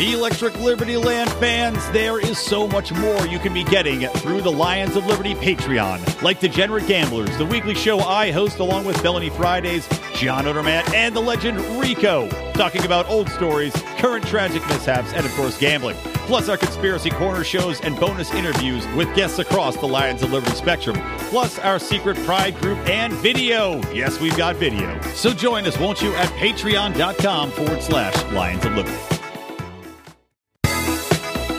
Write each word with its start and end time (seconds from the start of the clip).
Electric 0.00 0.58
Liberty 0.58 0.96
Land 0.96 1.30
fans, 1.32 1.86
there 1.90 2.18
is 2.18 2.38
so 2.38 2.66
much 2.66 2.90
more 2.90 3.26
you 3.26 3.38
can 3.38 3.52
be 3.52 3.64
getting 3.64 4.08
through 4.08 4.40
the 4.40 4.50
Lions 4.50 4.96
of 4.96 5.04
Liberty 5.04 5.34
Patreon, 5.34 6.22
like 6.22 6.40
Degenerate 6.40 6.86
Gamblers, 6.86 7.36
the 7.36 7.44
weekly 7.44 7.74
show 7.74 7.98
I 8.00 8.30
host 8.30 8.60
along 8.60 8.86
with 8.86 8.96
Felony 9.02 9.28
Fridays, 9.28 9.86
John 10.14 10.46
Odermatt, 10.46 10.94
and 10.94 11.14
the 11.14 11.20
legend 11.20 11.60
Rico, 11.78 12.30
talking 12.54 12.82
about 12.86 13.10
old 13.10 13.28
stories, 13.28 13.74
current 13.98 14.26
tragic 14.26 14.66
mishaps, 14.68 15.12
and 15.12 15.26
of 15.26 15.32
course, 15.32 15.58
gambling. 15.58 15.96
Plus, 16.26 16.48
our 16.48 16.56
conspiracy 16.56 17.10
corner 17.10 17.44
shows 17.44 17.78
and 17.82 17.94
bonus 18.00 18.32
interviews 18.32 18.86
with 18.96 19.14
guests 19.14 19.38
across 19.38 19.76
the 19.76 19.86
Lions 19.86 20.22
of 20.22 20.32
Liberty 20.32 20.56
spectrum. 20.56 20.96
Plus, 21.28 21.58
our 21.58 21.78
secret 21.78 22.16
pride 22.24 22.56
group 22.56 22.78
and 22.88 23.12
video. 23.12 23.82
Yes, 23.92 24.18
we've 24.18 24.36
got 24.38 24.56
video. 24.56 24.98
So 25.12 25.34
join 25.34 25.66
us, 25.66 25.78
won't 25.78 26.00
you, 26.00 26.14
at 26.14 26.28
patreon.com 26.30 27.50
forward 27.50 27.82
slash 27.82 28.32
Lions 28.32 28.64
of 28.64 28.74
Liberty. 28.74 29.19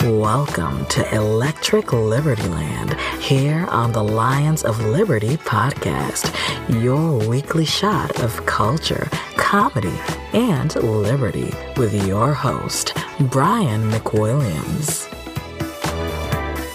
Welcome 0.04 0.88
to 0.88 1.16
Electric 1.16 1.94
Liberty 1.94 2.48
Land 2.48 3.00
here 3.22 3.68
on 3.70 3.92
the 3.92 4.04
Lions 4.04 4.64
of 4.64 4.80
Liberty 4.84 5.38
podcast, 5.38 6.34
your 6.82 7.20
weekly 7.30 7.66
shot 7.66 8.20
of 8.24 8.44
culture, 8.48 9.08
comedy, 9.38 9.94
and 10.34 10.74
liberty 10.78 11.54
with 11.78 12.08
your 12.08 12.34
host, 12.34 12.98
Brian 13.20 13.92
McWilliams. 13.92 15.06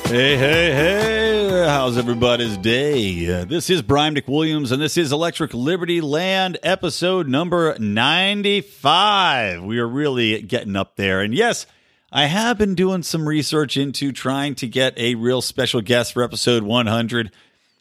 Hey, 0.06 0.36
hey, 0.36 0.70
hey, 0.70 1.66
how's 1.66 1.98
everybody's 1.98 2.56
day? 2.58 3.41
Uh, 3.41 3.45
this 3.45 3.69
is 3.70 3.83
Brian 3.83 4.14
McWilliams, 4.14 4.70
and 4.70 4.80
this 4.80 4.97
is 4.97 5.11
Electric 5.11 5.52
Liberty 5.52 6.00
Land 6.00 6.58
episode 6.62 7.27
number 7.27 7.77
95. 7.80 9.64
We 9.64 9.80
are 9.80 9.88
really 9.88 10.42
getting 10.42 10.77
up 10.77 10.95
there. 10.95 11.22
And 11.22 11.34
yes, 11.34 11.66
I 12.12 12.27
have 12.27 12.56
been 12.56 12.77
doing 12.77 13.02
some 13.02 13.28
research 13.28 13.77
into 13.77 14.12
trying 14.12 14.55
to 14.56 14.69
get 14.69 14.97
a 14.97 15.16
real 15.16 15.42
special 15.42 15.80
guest 15.80 16.12
for 16.12 16.22
episode 16.22 16.62
100. 16.62 17.33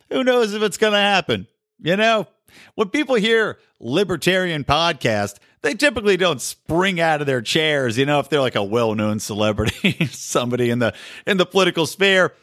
Who 0.09 0.23
knows 0.23 0.53
if 0.53 0.63
it's 0.63 0.77
going 0.77 0.93
to 0.93 0.99
happen? 0.99 1.47
You 1.79 1.95
know, 1.95 2.27
when 2.73 2.89
people 2.89 3.15
hear 3.15 3.59
libertarian 3.79 4.63
podcast, 4.63 5.35
they 5.61 5.75
typically 5.75 6.17
don't 6.17 6.41
spring 6.41 6.99
out 6.99 7.21
of 7.21 7.27
their 7.27 7.41
chairs, 7.41 7.97
you 7.97 8.05
know, 8.05 8.19
if 8.19 8.29
they're 8.29 8.39
like 8.39 8.55
a 8.55 8.63
well-known 8.63 9.19
celebrity, 9.19 10.05
somebody 10.11 10.69
in 10.69 10.79
the 10.79 10.95
in 11.27 11.37
the 11.37 11.45
political 11.45 11.85
sphere. 11.85 12.33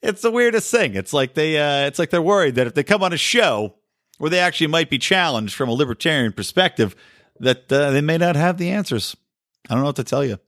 It's 0.00 0.22
the 0.22 0.30
weirdest 0.30 0.70
thing. 0.70 0.94
It's 0.94 1.12
like 1.12 1.34
they 1.34 1.58
uh 1.58 1.86
it's 1.86 1.98
like 1.98 2.10
they're 2.10 2.22
worried 2.22 2.56
that 2.56 2.68
if 2.68 2.74
they 2.74 2.84
come 2.84 3.02
on 3.02 3.12
a 3.12 3.16
show 3.16 3.74
where 4.18 4.30
they 4.30 4.38
actually 4.38 4.66
might 4.68 4.90
be 4.90 4.98
challenged 4.98 5.54
from 5.54 5.68
a 5.68 5.72
libertarian 5.72 6.32
perspective 6.32 6.94
that 7.40 7.72
uh, 7.72 7.90
they 7.90 8.00
may 8.00 8.18
not 8.18 8.36
have 8.36 8.58
the 8.58 8.70
answers. 8.70 9.16
I 9.68 9.74
don't 9.74 9.82
know 9.82 9.88
what 9.88 9.96
to 9.96 10.04
tell 10.04 10.24
you. 10.24 10.38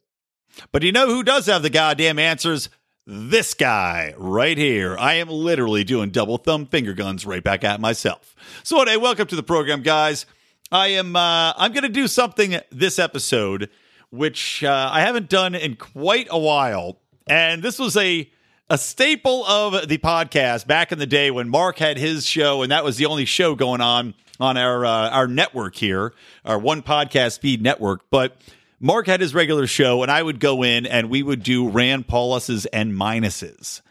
But 0.72 0.82
you 0.82 0.92
know 0.92 1.06
who 1.06 1.22
does 1.22 1.46
have 1.46 1.62
the 1.62 1.70
goddamn 1.70 2.18
answers? 2.18 2.68
This 3.06 3.54
guy 3.54 4.14
right 4.16 4.56
here. 4.56 4.96
I 4.98 5.14
am 5.14 5.28
literally 5.28 5.84
doing 5.84 6.10
double 6.10 6.38
thumb 6.38 6.66
finger 6.66 6.92
guns 6.92 7.26
right 7.26 7.42
back 7.42 7.64
at 7.64 7.80
myself. 7.80 8.36
So, 8.62 8.80
anyway, 8.80 8.96
welcome 8.98 9.26
to 9.28 9.36
the 9.36 9.42
program, 9.42 9.82
guys. 9.82 10.26
I 10.70 10.88
am 10.88 11.16
uh, 11.16 11.52
I'm 11.56 11.72
going 11.72 11.82
to 11.82 11.88
do 11.88 12.06
something 12.06 12.60
this 12.70 12.98
episode 12.98 13.70
which 14.10 14.64
uh, 14.64 14.90
I 14.92 15.00
haven't 15.00 15.28
done 15.28 15.54
in 15.54 15.76
quite 15.76 16.26
a 16.30 16.38
while, 16.38 16.98
and 17.26 17.62
this 17.62 17.78
was 17.78 17.96
a 17.96 18.30
a 18.68 18.78
staple 18.78 19.44
of 19.46 19.88
the 19.88 19.98
podcast 19.98 20.66
back 20.66 20.92
in 20.92 20.98
the 20.98 21.06
day 21.06 21.30
when 21.30 21.48
Mark 21.48 21.78
had 21.78 21.96
his 21.96 22.26
show, 22.26 22.62
and 22.62 22.70
that 22.70 22.84
was 22.84 22.96
the 22.96 23.06
only 23.06 23.24
show 23.24 23.54
going 23.54 23.80
on 23.80 24.14
on 24.38 24.56
our 24.56 24.84
uh, 24.84 25.10
our 25.10 25.26
network 25.26 25.76
here, 25.76 26.12
our 26.44 26.58
one 26.58 26.82
podcast 26.82 27.40
feed 27.40 27.62
network, 27.62 28.02
but 28.10 28.36
Mark 28.80 29.06
had 29.06 29.20
his 29.20 29.34
regular 29.34 29.66
show, 29.66 30.02
and 30.02 30.10
I 30.10 30.22
would 30.22 30.40
go 30.40 30.62
in 30.62 30.86
and 30.86 31.10
we 31.10 31.22
would 31.22 31.42
do 31.42 31.68
Rand 31.68 32.08
Pauluses 32.08 32.66
and 32.72 32.92
minuses. 32.92 33.82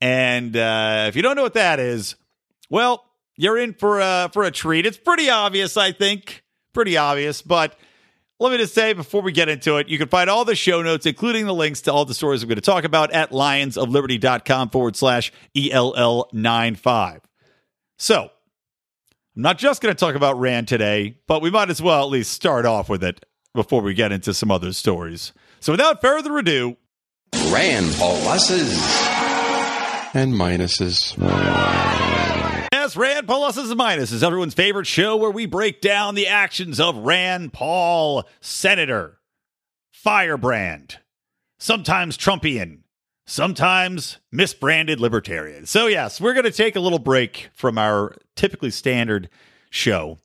And 0.00 0.54
uh, 0.54 1.06
if 1.08 1.16
you 1.16 1.22
don't 1.22 1.36
know 1.36 1.42
what 1.42 1.54
that 1.54 1.80
is, 1.80 2.16
well, 2.68 3.04
you're 3.36 3.58
in 3.58 3.72
for 3.72 4.00
a, 4.00 4.30
for 4.32 4.44
a 4.44 4.50
treat. 4.50 4.84
It's 4.84 4.98
pretty 4.98 5.30
obvious, 5.30 5.76
I 5.76 5.92
think. 5.92 6.44
Pretty 6.74 6.98
obvious. 6.98 7.40
But 7.40 7.78
let 8.38 8.52
me 8.52 8.58
just 8.58 8.74
say 8.74 8.92
before 8.92 9.22
we 9.22 9.32
get 9.32 9.48
into 9.48 9.76
it, 9.78 9.88
you 9.88 9.96
can 9.96 10.08
find 10.08 10.28
all 10.28 10.44
the 10.44 10.54
show 10.54 10.82
notes, 10.82 11.06
including 11.06 11.46
the 11.46 11.54
links 11.54 11.80
to 11.82 11.92
all 11.92 12.04
the 12.04 12.14
stories 12.14 12.42
I'm 12.42 12.48
going 12.48 12.56
to 12.56 12.62
talk 12.62 12.84
about 12.84 13.12
at 13.12 13.30
lionsofliberty.com 13.30 14.70
forward 14.70 14.96
slash 14.96 15.32
ELL95. 15.56 17.20
So, 17.98 18.30
I'm 19.36 19.42
not 19.42 19.58
just 19.58 19.82
going 19.82 19.94
to 19.94 19.98
talk 19.98 20.14
about 20.14 20.38
Rand 20.38 20.68
today, 20.68 21.18
but 21.26 21.40
we 21.40 21.50
might 21.50 21.70
as 21.70 21.80
well 21.80 22.02
at 22.02 22.10
least 22.10 22.32
start 22.32 22.66
off 22.66 22.90
with 22.90 23.04
it 23.04 23.24
before 23.56 23.82
we 23.82 23.94
get 23.94 24.12
into 24.12 24.32
some 24.32 24.50
other 24.52 24.72
stories. 24.72 25.32
So 25.58 25.72
without 25.72 26.00
further 26.00 26.38
ado, 26.38 26.76
Rand 27.50 27.86
pluses 27.86 28.78
and 30.14 30.32
minuses. 30.32 31.16
Yes, 32.72 32.96
Rand 32.96 33.26
Paul 33.26 33.50
pluses 33.50 33.70
and 33.70 33.80
minuses, 33.80 34.22
everyone's 34.22 34.54
favorite 34.54 34.86
show 34.86 35.16
where 35.16 35.30
we 35.30 35.46
break 35.46 35.80
down 35.80 36.14
the 36.14 36.28
actions 36.28 36.78
of 36.78 36.96
Rand 36.96 37.52
Paul, 37.52 38.28
Senator, 38.40 39.18
Firebrand, 39.90 40.98
sometimes 41.58 42.16
Trumpian, 42.16 42.82
sometimes 43.26 44.18
misbranded 44.32 44.98
libertarian. 44.98 45.66
So 45.66 45.86
yes, 45.86 46.20
we're 46.20 46.34
going 46.34 46.44
to 46.44 46.52
take 46.52 46.76
a 46.76 46.80
little 46.80 47.00
break 47.00 47.48
from 47.52 47.76
our 47.76 48.16
typically 48.36 48.70
standard 48.70 49.28
show 49.70 50.18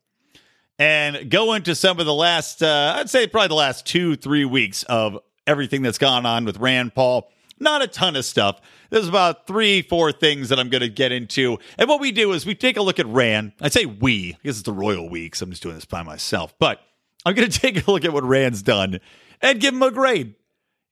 and 0.81 1.29
go 1.29 1.53
into 1.53 1.75
some 1.75 1.99
of 1.99 2.07
the 2.07 2.13
last, 2.13 2.63
uh, 2.63 2.95
I'd 2.97 3.07
say 3.07 3.27
probably 3.27 3.49
the 3.49 3.53
last 3.53 3.85
two, 3.85 4.15
three 4.15 4.45
weeks 4.45 4.81
of 4.81 5.19
everything 5.45 5.83
that's 5.83 5.99
gone 5.99 6.25
on 6.25 6.43
with 6.43 6.57
Rand 6.57 6.95
Paul. 6.95 7.31
Not 7.59 7.83
a 7.83 7.87
ton 7.87 8.15
of 8.15 8.25
stuff. 8.25 8.59
There's 8.89 9.07
about 9.07 9.45
three, 9.45 9.83
four 9.83 10.11
things 10.11 10.49
that 10.49 10.59
I'm 10.59 10.69
going 10.69 10.81
to 10.81 10.89
get 10.89 11.11
into. 11.11 11.59
And 11.77 11.87
what 11.87 12.01
we 12.01 12.11
do 12.11 12.31
is 12.31 12.47
we 12.47 12.55
take 12.55 12.77
a 12.77 12.81
look 12.81 12.97
at 12.97 13.05
Rand. 13.05 13.51
I 13.61 13.69
say 13.69 13.85
we, 13.85 14.31
because 14.41 14.57
it's 14.57 14.65
the 14.65 14.73
royal 14.73 15.07
week, 15.07 15.35
so 15.35 15.43
I'm 15.43 15.51
just 15.51 15.61
doing 15.61 15.75
this 15.75 15.85
by 15.85 16.01
myself. 16.01 16.55
But 16.57 16.81
I'm 17.27 17.35
going 17.35 17.47
to 17.51 17.59
take 17.59 17.87
a 17.87 17.91
look 17.91 18.03
at 18.03 18.11
what 18.11 18.23
Rand's 18.23 18.63
done 18.63 19.01
and 19.39 19.59
give 19.59 19.75
him 19.75 19.83
a 19.83 19.91
grade. 19.91 20.33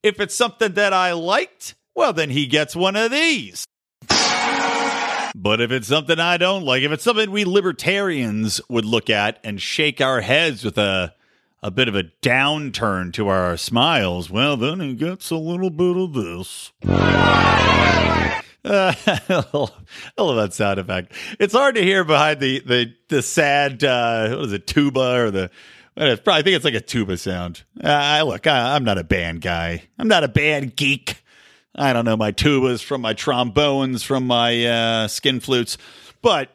If 0.04 0.20
it's 0.20 0.36
something 0.36 0.74
that 0.74 0.92
I 0.92 1.14
liked, 1.14 1.74
well, 1.96 2.12
then 2.12 2.30
he 2.30 2.46
gets 2.46 2.76
one 2.76 2.94
of 2.94 3.10
these. 3.10 3.66
But 5.34 5.60
if 5.60 5.70
it's 5.70 5.88
something 5.88 6.18
I 6.18 6.36
don't 6.36 6.64
like, 6.64 6.82
if 6.82 6.92
it's 6.92 7.04
something 7.04 7.30
we 7.30 7.44
libertarians 7.44 8.60
would 8.68 8.84
look 8.84 9.10
at 9.10 9.38
and 9.44 9.60
shake 9.60 10.00
our 10.00 10.20
heads 10.20 10.64
with 10.64 10.78
a 10.78 11.14
a 11.62 11.70
bit 11.70 11.88
of 11.88 11.94
a 11.94 12.04
downturn 12.22 13.12
to 13.12 13.28
our 13.28 13.56
smiles, 13.56 14.30
well, 14.30 14.56
then 14.56 14.80
it 14.80 14.94
gets 14.94 15.30
a 15.30 15.36
little 15.36 15.68
bit 15.68 15.96
of 15.96 16.14
this. 16.14 16.72
Uh, 16.82 18.40
I 19.04 20.22
love 20.22 20.36
that 20.36 20.52
sound 20.52 20.78
effect. 20.78 21.12
It's 21.38 21.54
hard 21.54 21.76
to 21.76 21.82
hear 21.82 22.04
behind 22.04 22.40
the 22.40 22.60
the 22.60 22.94
the 23.08 23.22
sad 23.22 23.82
uh, 23.84 24.36
what 24.36 24.46
is 24.46 24.52
it 24.52 24.66
tuba 24.66 25.20
or 25.20 25.30
the 25.30 25.50
probably 25.94 26.32
I 26.32 26.42
think 26.42 26.56
it's 26.56 26.64
like 26.64 26.74
a 26.74 26.80
tuba 26.80 27.16
sound. 27.16 27.62
Uh, 27.82 28.22
look, 28.26 28.46
I, 28.46 28.74
I'm 28.74 28.84
not 28.84 28.98
a 28.98 29.04
band 29.04 29.40
guy. 29.40 29.84
I'm 29.98 30.08
not 30.08 30.24
a 30.24 30.28
band 30.28 30.76
geek. 30.76 31.22
I 31.74 31.92
don't 31.92 32.04
know, 32.04 32.16
my 32.16 32.32
tubas, 32.32 32.82
from 32.82 33.00
my 33.00 33.14
trombones, 33.14 34.02
from 34.02 34.26
my 34.26 34.64
uh, 34.64 35.08
skin 35.08 35.40
flutes. 35.40 35.78
But 36.22 36.50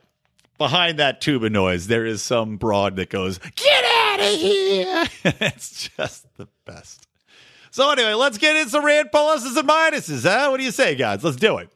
behind 0.57 0.99
that 0.99 1.21
tuba 1.21 1.49
noise, 1.49 1.87
there 1.87 2.05
is 2.05 2.21
some 2.21 2.57
broad 2.57 2.97
that 2.97 3.09
goes, 3.09 3.39
Get 3.55 3.85
out 3.85 4.19
of 4.19 4.39
here! 4.39 5.05
it's 5.41 5.89
just 5.89 6.25
the 6.37 6.47
best. 6.65 7.07
So, 7.71 7.91
anyway, 7.91 8.13
let's 8.13 8.37
get 8.37 8.55
into 8.55 8.79
Rand 8.79 9.09
pluses 9.13 9.57
and 9.57 9.67
minuses. 9.67 10.23
Huh? 10.23 10.47
What 10.49 10.57
do 10.57 10.63
you 10.63 10.71
say, 10.71 10.95
guys? 10.95 11.23
Let's 11.23 11.37
do 11.37 11.57
it. 11.57 11.69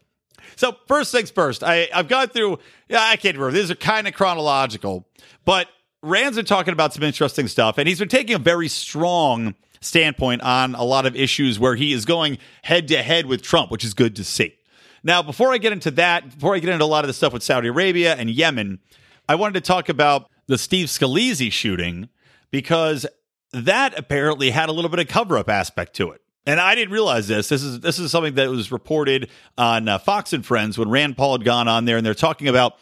So, 0.55 0.75
first 0.87 1.11
things 1.11 1.31
first, 1.31 1.63
I, 1.63 1.89
I've 1.93 2.07
gone 2.07 2.29
through, 2.29 2.59
yeah, 2.87 3.01
I 3.01 3.15
can't 3.15 3.37
remember. 3.37 3.57
These 3.57 3.71
are 3.71 3.75
kind 3.75 4.07
of 4.07 4.13
chronological, 4.13 5.05
but 5.45 5.67
Rand's 6.01 6.37
been 6.37 6.45
talking 6.45 6.73
about 6.73 6.93
some 6.93 7.03
interesting 7.03 7.47
stuff, 7.47 7.77
and 7.77 7.87
he's 7.87 7.99
been 7.99 8.09
taking 8.09 8.35
a 8.35 8.39
very 8.39 8.69
strong 8.69 9.55
standpoint 9.81 10.41
on 10.41 10.75
a 10.75 10.83
lot 10.83 11.05
of 11.05 11.15
issues 11.15 11.59
where 11.59 11.75
he 11.75 11.93
is 11.93 12.05
going 12.05 12.37
head 12.63 12.87
to 12.89 13.01
head 13.01 13.25
with 13.25 13.41
Trump, 13.41 13.71
which 13.71 13.83
is 13.83 13.93
good 13.93 14.15
to 14.17 14.23
see. 14.23 14.55
Now, 15.03 15.21
before 15.21 15.53
I 15.53 15.57
get 15.57 15.71
into 15.71 15.91
that, 15.91 16.29
before 16.29 16.55
I 16.55 16.59
get 16.59 16.69
into 16.69 16.83
a 16.83 16.87
lot 16.87 17.03
of 17.03 17.07
the 17.07 17.13
stuff 17.13 17.33
with 17.33 17.43
Saudi 17.43 17.69
Arabia 17.69 18.15
and 18.15 18.29
Yemen, 18.29 18.79
I 19.27 19.35
wanted 19.35 19.53
to 19.53 19.61
talk 19.61 19.89
about 19.89 20.29
the 20.47 20.57
Steve 20.57 20.87
Scalise 20.87 21.51
shooting 21.51 22.09
because 22.51 23.05
that 23.53 23.97
apparently 23.97 24.49
had 24.49 24.69
a 24.69 24.71
little 24.71 24.89
bit 24.89 24.99
of 24.99 25.07
cover 25.07 25.37
up 25.37 25.49
aspect 25.49 25.95
to 25.95 26.11
it. 26.11 26.21
And 26.45 26.59
I 26.59 26.73
didn't 26.75 26.91
realize 26.91 27.27
this. 27.27 27.49
This 27.49 27.61
is 27.61 27.79
this 27.81 27.99
is 27.99 28.11
something 28.11 28.35
that 28.35 28.49
was 28.49 28.71
reported 28.71 29.29
on 29.57 29.87
uh, 29.87 29.99
Fox 29.99 30.33
and 30.33 30.45
Friends 30.45 30.77
when 30.77 30.89
Rand 30.89 31.15
Paul 31.15 31.37
had 31.37 31.45
gone 31.45 31.67
on 31.67 31.85
there, 31.85 31.97
and 31.97 32.05
they're 32.05 32.13
talking 32.13 32.47
about 32.47 32.77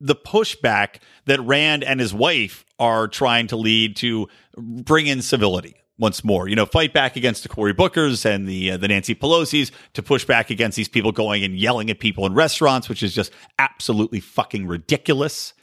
the 0.00 0.14
pushback 0.14 0.96
that 1.24 1.40
Rand 1.40 1.84
and 1.84 2.00
his 2.00 2.12
wife 2.12 2.64
are 2.78 3.08
trying 3.08 3.46
to 3.48 3.56
lead 3.56 3.96
to 3.96 4.28
bring 4.56 5.06
in 5.06 5.22
civility 5.22 5.76
once 5.98 6.24
more. 6.24 6.48
You 6.48 6.56
know, 6.56 6.66
fight 6.66 6.92
back 6.92 7.16
against 7.16 7.42
the 7.42 7.48
Cory 7.48 7.74
Bookers 7.74 8.24
and 8.24 8.46
the 8.46 8.72
uh, 8.72 8.76
the 8.76 8.88
Nancy 8.88 9.14
Pelosi's 9.14 9.72
to 9.94 10.02
push 10.02 10.24
back 10.24 10.50
against 10.50 10.76
these 10.76 10.88
people 10.88 11.12
going 11.12 11.44
and 11.44 11.56
yelling 11.56 11.90
at 11.90 11.98
people 11.98 12.26
in 12.26 12.34
restaurants, 12.34 12.88
which 12.88 13.02
is 13.02 13.14
just 13.14 13.32
absolutely 13.58 14.20
fucking 14.20 14.66
ridiculous. 14.66 15.54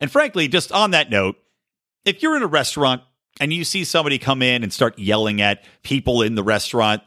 And 0.00 0.10
frankly, 0.10 0.48
just 0.48 0.72
on 0.72 0.92
that 0.92 1.10
note, 1.10 1.36
if 2.04 2.22
you're 2.22 2.36
in 2.36 2.42
a 2.42 2.48
restaurant 2.48 3.02
and 3.40 3.52
you 3.52 3.64
see 3.64 3.84
somebody 3.84 4.18
come 4.18 4.42
in 4.42 4.62
and 4.62 4.72
start 4.72 4.98
yelling 4.98 5.40
at 5.40 5.64
people 5.82 6.22
in 6.22 6.34
the 6.34 6.42
restaurant, 6.42 7.02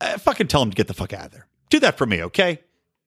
uh, 0.00 0.18
fucking 0.18 0.48
tell 0.48 0.60
them 0.60 0.70
to 0.70 0.76
get 0.76 0.88
the 0.88 0.94
fuck 0.94 1.12
out 1.12 1.26
of 1.26 1.32
there. 1.32 1.46
Do 1.70 1.80
that 1.80 1.98
for 1.98 2.06
me, 2.06 2.22
okay? 2.24 2.60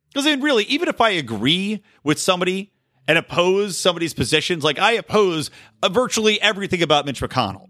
Because 0.09 0.25
then, 0.25 0.41
really, 0.41 0.63
even 0.65 0.87
if 0.87 1.01
I 1.01 1.09
agree 1.09 1.83
with 2.03 2.19
somebody 2.19 2.71
and 3.07 3.17
oppose 3.17 3.77
somebody's 3.77 4.13
positions, 4.13 4.63
like 4.63 4.79
I 4.79 4.93
oppose 4.93 5.51
uh, 5.83 5.89
virtually 5.89 6.41
everything 6.41 6.81
about 6.81 7.05
Mitch 7.05 7.21
McConnell, 7.21 7.67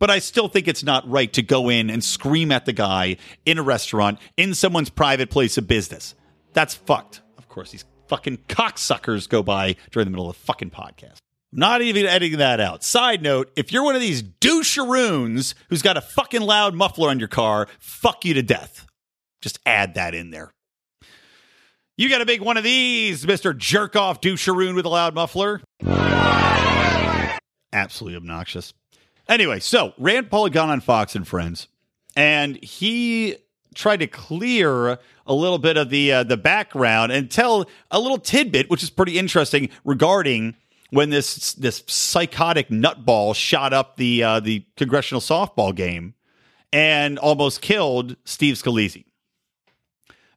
but 0.00 0.10
I 0.10 0.18
still 0.18 0.48
think 0.48 0.66
it's 0.66 0.82
not 0.82 1.08
right 1.08 1.32
to 1.34 1.42
go 1.42 1.68
in 1.68 1.88
and 1.90 2.02
scream 2.02 2.50
at 2.50 2.64
the 2.64 2.72
guy 2.72 3.18
in 3.46 3.58
a 3.58 3.62
restaurant 3.62 4.18
in 4.36 4.54
someone's 4.54 4.90
private 4.90 5.30
place 5.30 5.56
of 5.56 5.68
business. 5.68 6.16
That's 6.54 6.74
fucked. 6.74 7.20
Of 7.38 7.48
course, 7.48 7.70
these 7.70 7.84
fucking 8.08 8.38
cocksuckers 8.48 9.28
go 9.28 9.44
by 9.44 9.76
during 9.92 10.06
the 10.06 10.10
middle 10.10 10.28
of 10.28 10.36
the 10.36 10.42
fucking 10.42 10.70
podcast. 10.70 11.18
Not 11.52 11.82
even 11.82 12.06
editing 12.06 12.38
that 12.38 12.60
out. 12.60 12.82
Side 12.82 13.22
note, 13.22 13.52
if 13.56 13.72
you're 13.72 13.84
one 13.84 13.94
of 13.94 14.00
these 14.00 14.22
doucheroons 14.22 15.54
who's 15.68 15.82
got 15.82 15.96
a 15.96 16.00
fucking 16.00 16.42
loud 16.42 16.74
muffler 16.74 17.10
on 17.10 17.18
your 17.18 17.28
car, 17.28 17.68
fuck 17.78 18.24
you 18.24 18.34
to 18.34 18.42
death. 18.42 18.86
Just 19.40 19.58
add 19.66 19.94
that 19.94 20.14
in 20.14 20.30
there. 20.30 20.52
You 21.96 22.08
got 22.08 22.22
a 22.22 22.26
big 22.26 22.40
one 22.40 22.56
of 22.56 22.64
these, 22.64 23.26
Mr. 23.26 23.56
Jerk 23.56 23.94
Off 23.96 24.20
doucheroon 24.20 24.74
with 24.74 24.86
a 24.86 24.88
loud 24.88 25.14
muffler. 25.14 25.60
Absolutely 27.72 28.16
obnoxious. 28.16 28.72
Anyway, 29.30 29.60
so 29.60 29.94
Rand 29.96 30.28
Paul 30.28 30.44
had 30.44 30.52
gone 30.52 30.70
on 30.70 30.80
Fox 30.80 31.14
and 31.14 31.26
Friends, 31.26 31.68
and 32.16 32.62
he 32.64 33.36
tried 33.76 33.98
to 33.98 34.08
clear 34.08 34.98
a 35.24 35.32
little 35.32 35.58
bit 35.58 35.76
of 35.76 35.88
the 35.88 36.12
uh, 36.12 36.22
the 36.24 36.36
background 36.36 37.12
and 37.12 37.30
tell 37.30 37.70
a 37.92 38.00
little 38.00 38.18
tidbit, 38.18 38.68
which 38.68 38.82
is 38.82 38.90
pretty 38.90 39.16
interesting 39.16 39.70
regarding 39.84 40.56
when 40.90 41.10
this 41.10 41.52
this 41.52 41.84
psychotic 41.86 42.70
nutball 42.70 43.32
shot 43.32 43.72
up 43.72 43.96
the 43.96 44.24
uh, 44.24 44.40
the 44.40 44.66
congressional 44.76 45.20
softball 45.20 45.72
game 45.72 46.14
and 46.72 47.16
almost 47.16 47.62
killed 47.62 48.16
Steve 48.24 48.56
Scalise. 48.56 49.04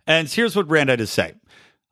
And 0.06 0.30
here's 0.30 0.56
what 0.56 0.70
Rand 0.70 0.90
had 0.90 1.00
to 1.00 1.08
say. 1.08 1.34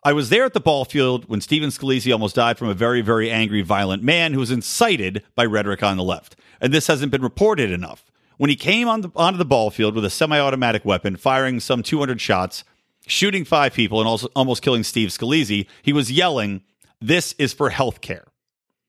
I 0.03 0.13
was 0.13 0.30
there 0.30 0.45
at 0.45 0.53
the 0.53 0.59
ball 0.59 0.83
field 0.83 1.25
when 1.30 1.42
Stephen 1.42 1.69
Scalise 1.69 2.12
almost 2.12 2.36
died 2.36 2.57
from 2.57 2.69
a 2.69 2.74
very, 2.74 3.01
very 3.01 3.30
angry, 3.30 3.62
violent 3.62 4.01
man 4.01 4.33
who 4.33 4.39
was 4.39 4.50
incited 4.50 5.24
by 5.36 5.45
rhetoric 5.45 5.83
on 5.83 5.98
the 5.98 6.03
left. 6.03 6.36
And 6.59 6.74
this 6.74 6.88
hasn't 6.88 7.12
been 7.12 7.21
reported 7.21 7.71
enough. 7.71 8.12
When 8.38 8.50
he 8.50 8.56
came 8.56 8.88
on 8.88 9.01
the, 9.01 9.12
onto 9.15 9.38
the 9.38 9.45
ball 9.45 9.69
field 9.69 9.94
with 9.94 10.03
a 10.03 10.09
semi 10.09 10.39
automatic 10.39 10.83
weapon, 10.83 11.18
firing 11.18 11.59
some 11.59 11.83
200 11.83 12.19
shots, 12.19 12.63
shooting 13.06 13.45
five 13.45 13.74
people, 13.74 14.00
and 14.00 14.07
also 14.07 14.27
almost 14.36 14.63
killing 14.63 14.83
Steve 14.83 15.09
Scalise, 15.09 15.68
he 15.83 15.94
was 15.94 16.12
yelling, 16.12 16.63
This 17.00 17.36
is 17.38 17.53
for 17.53 17.69
health 17.69 18.01
care. 18.01 18.25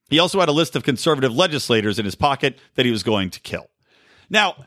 He 0.08 0.18
also 0.18 0.40
had 0.40 0.48
a 0.48 0.52
list 0.52 0.76
of 0.76 0.82
conservative 0.82 1.34
legislators 1.34 1.98
in 1.98 2.06
his 2.06 2.14
pocket 2.14 2.58
that 2.74 2.86
he 2.86 2.92
was 2.92 3.02
going 3.02 3.28
to 3.30 3.40
kill. 3.40 3.68
Now, 4.30 4.64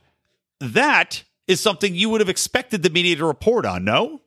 that 0.59 1.23
is 1.47 1.59
something 1.59 1.95
you 1.95 2.09
would 2.09 2.21
have 2.21 2.29
expected 2.29 2.83
the 2.83 2.91
media 2.91 3.15
to 3.15 3.25
report 3.25 3.65
on, 3.65 3.83
no? 3.83 4.21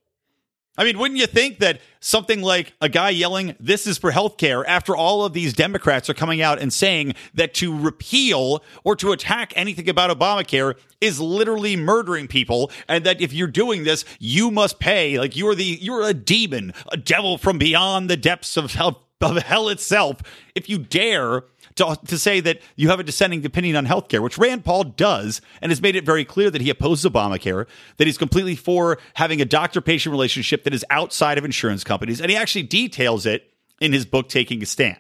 I 0.78 0.84
mean, 0.84 0.96
wouldn't 0.96 1.19
you 1.19 1.26
think 1.26 1.58
that 1.58 1.80
something 1.98 2.40
like 2.40 2.72
a 2.80 2.88
guy 2.88 3.10
yelling, 3.10 3.56
This 3.58 3.84
is 3.84 3.98
for 3.98 4.12
healthcare, 4.12 4.64
after 4.66 4.94
all 4.94 5.25
of 5.25 5.32
these 5.32 5.52
Democrats 5.52 6.08
are 6.08 6.14
coming 6.14 6.40
out 6.40 6.60
and 6.60 6.72
saying 6.72 7.14
that 7.34 7.52
to 7.54 7.76
repeal 7.76 8.62
or 8.84 8.94
to 8.96 9.10
attack 9.10 9.52
anything 9.56 9.88
about 9.88 10.16
Obamacare 10.16 10.76
is 11.00 11.19
literally 11.19 11.75
murdering 11.75 12.28
people, 12.28 12.70
and 12.86 13.04
that 13.04 13.20
if 13.20 13.32
you're 13.32 13.48
doing 13.48 13.82
this, 13.82 14.04
you 14.20 14.52
must 14.52 14.78
pay. 14.78 15.19
Like 15.19 15.36
you're 15.36 15.56
the 15.56 15.78
you're 15.80 16.02
a 16.02 16.14
demon, 16.14 16.72
a 16.92 16.96
devil 16.96 17.38
from 17.38 17.58
beyond 17.58 18.08
the 18.08 18.16
depths 18.16 18.56
of 18.56 18.75
hell, 18.75 19.02
of 19.20 19.42
hell 19.42 19.69
itself. 19.69 20.22
If 20.54 20.69
you 20.69 20.78
dare 20.78 21.42
to, 21.78 21.98
to 22.06 22.19
say 22.19 22.40
that 22.40 22.60
you 22.76 22.88
have 22.88 23.00
a 23.00 23.02
dissenting 23.02 23.44
opinion 23.44 23.76
on 23.76 23.86
healthcare, 23.86 24.22
which 24.22 24.38
Rand 24.38 24.64
Paul 24.64 24.84
does, 24.84 25.40
and 25.62 25.70
has 25.72 25.82
made 25.82 25.96
it 25.96 26.04
very 26.04 26.25
clear 26.25 26.50
that 26.50 26.60
he 26.60 26.70
opposes 26.70 27.10
Obamacare, 27.10 27.66
that 27.96 28.06
he's 28.06 28.19
completely 28.19 28.54
for 28.54 28.98
having 29.14 29.40
a 29.40 29.44
doctor 29.44 29.80
patient 29.80 30.12
relationship 30.12 30.64
that 30.64 30.75
is 30.75 30.84
outside 30.90 31.38
of 31.38 31.44
insurance 31.44 31.82
companies. 31.82 32.20
And 32.20 32.30
he 32.30 32.36
actually 32.36 32.64
details 32.64 33.26
it 33.26 33.50
in 33.80 33.92
his 33.92 34.06
book, 34.06 34.28
Taking 34.28 34.62
a 34.62 34.66
Stand. 34.66 34.98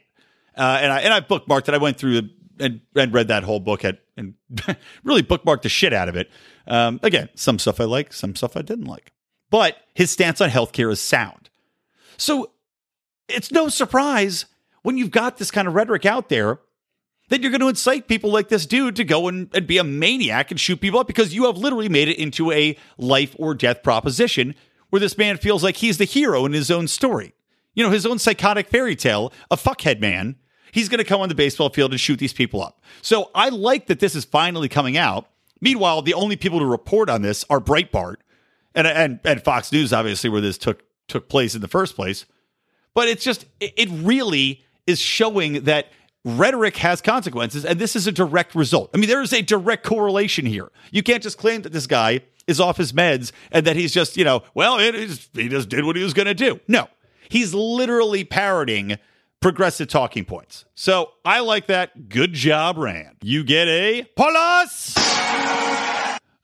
Uh, 0.56 0.78
and 0.80 0.92
I 0.92 1.00
and 1.00 1.14
I 1.14 1.20
bookmarked 1.20 1.68
it. 1.68 1.74
I 1.74 1.78
went 1.78 1.98
through 1.98 2.22
and, 2.58 2.80
and 2.96 3.14
read 3.14 3.28
that 3.28 3.44
whole 3.44 3.60
book 3.60 3.84
at, 3.84 4.00
and 4.16 4.34
really 5.04 5.22
bookmarked 5.22 5.62
the 5.62 5.68
shit 5.68 5.92
out 5.92 6.08
of 6.08 6.16
it. 6.16 6.30
Um, 6.66 6.98
again, 7.02 7.28
some 7.34 7.58
stuff 7.58 7.80
I 7.80 7.84
like, 7.84 8.12
some 8.12 8.34
stuff 8.34 8.56
I 8.56 8.62
didn't 8.62 8.86
like. 8.86 9.12
But 9.50 9.76
his 9.94 10.10
stance 10.10 10.40
on 10.40 10.50
healthcare 10.50 10.90
is 10.90 11.00
sound. 11.00 11.48
So 12.16 12.50
it's 13.28 13.52
no 13.52 13.68
surprise 13.68 14.46
when 14.82 14.98
you've 14.98 15.10
got 15.10 15.38
this 15.38 15.50
kind 15.50 15.68
of 15.68 15.74
rhetoric 15.74 16.06
out 16.06 16.28
there 16.28 16.58
then 17.28 17.42
you're 17.42 17.50
going 17.50 17.60
to 17.60 17.68
incite 17.68 18.08
people 18.08 18.30
like 18.30 18.48
this 18.48 18.66
dude 18.66 18.96
to 18.96 19.04
go 19.04 19.28
and, 19.28 19.48
and 19.54 19.66
be 19.66 19.78
a 19.78 19.84
maniac 19.84 20.50
and 20.50 20.58
shoot 20.58 20.80
people 20.80 21.00
up 21.00 21.06
because 21.06 21.34
you 21.34 21.44
have 21.46 21.56
literally 21.56 21.88
made 21.88 22.08
it 22.08 22.18
into 22.18 22.50
a 22.52 22.76
life 22.96 23.34
or 23.38 23.54
death 23.54 23.82
proposition 23.82 24.54
where 24.90 25.00
this 25.00 25.18
man 25.18 25.36
feels 25.36 25.62
like 25.62 25.76
he's 25.76 25.98
the 25.98 26.04
hero 26.04 26.46
in 26.46 26.52
his 26.52 26.70
own 26.70 26.88
story. 26.88 27.34
You 27.74 27.84
know, 27.84 27.90
his 27.90 28.06
own 28.06 28.18
psychotic 28.18 28.68
fairy 28.68 28.96
tale, 28.96 29.32
a 29.50 29.56
fuckhead 29.56 30.00
man. 30.00 30.36
He's 30.72 30.88
going 30.88 30.98
to 30.98 31.04
come 31.04 31.20
on 31.20 31.28
the 31.28 31.34
baseball 31.34 31.70
field 31.70 31.92
and 31.92 32.00
shoot 32.00 32.18
these 32.18 32.32
people 32.32 32.62
up. 32.62 32.82
So 33.02 33.30
I 33.34 33.48
like 33.48 33.86
that 33.86 34.00
this 34.00 34.14
is 34.14 34.24
finally 34.24 34.68
coming 34.68 34.96
out. 34.96 35.28
Meanwhile, 35.60 36.02
the 36.02 36.14
only 36.14 36.36
people 36.36 36.58
to 36.58 36.66
report 36.66 37.08
on 37.08 37.22
this 37.22 37.44
are 37.48 37.60
Breitbart 37.60 38.16
and, 38.74 38.86
and, 38.86 39.20
and 39.24 39.42
Fox 39.42 39.72
News, 39.72 39.92
obviously, 39.92 40.30
where 40.30 40.40
this 40.40 40.58
took 40.58 40.82
took 41.08 41.28
place 41.28 41.54
in 41.54 41.62
the 41.62 41.68
first 41.68 41.96
place. 41.96 42.26
But 42.94 43.08
it's 43.08 43.24
just, 43.24 43.46
it 43.60 43.88
really 43.90 44.62
is 44.86 44.98
showing 44.98 45.64
that 45.64 45.88
rhetoric 46.36 46.76
has 46.78 47.00
consequences, 47.00 47.64
and 47.64 47.78
this 47.78 47.96
is 47.96 48.06
a 48.06 48.12
direct 48.12 48.54
result. 48.54 48.90
I 48.94 48.98
mean, 48.98 49.08
there 49.08 49.22
is 49.22 49.32
a 49.32 49.42
direct 49.42 49.84
correlation 49.84 50.46
here. 50.46 50.70
You 50.90 51.02
can't 51.02 51.22
just 51.22 51.38
claim 51.38 51.62
that 51.62 51.72
this 51.72 51.86
guy 51.86 52.20
is 52.46 52.60
off 52.60 52.76
his 52.76 52.92
meds 52.92 53.32
and 53.52 53.66
that 53.66 53.76
he's 53.76 53.92
just, 53.92 54.16
you 54.16 54.24
know, 54.24 54.42
well, 54.54 54.78
is, 54.78 55.28
he 55.32 55.48
just 55.48 55.68
did 55.68 55.84
what 55.84 55.96
he 55.96 56.02
was 56.02 56.14
going 56.14 56.26
to 56.26 56.34
do. 56.34 56.60
No, 56.66 56.88
he's 57.28 57.54
literally 57.54 58.24
parroting 58.24 58.98
progressive 59.40 59.88
talking 59.88 60.24
points. 60.24 60.64
So 60.74 61.12
I 61.24 61.40
like 61.40 61.66
that. 61.66 62.08
Good 62.08 62.32
job, 62.32 62.78
Rand. 62.78 63.16
You 63.22 63.44
get 63.44 63.68
a 63.68 64.04
plus. 64.16 64.96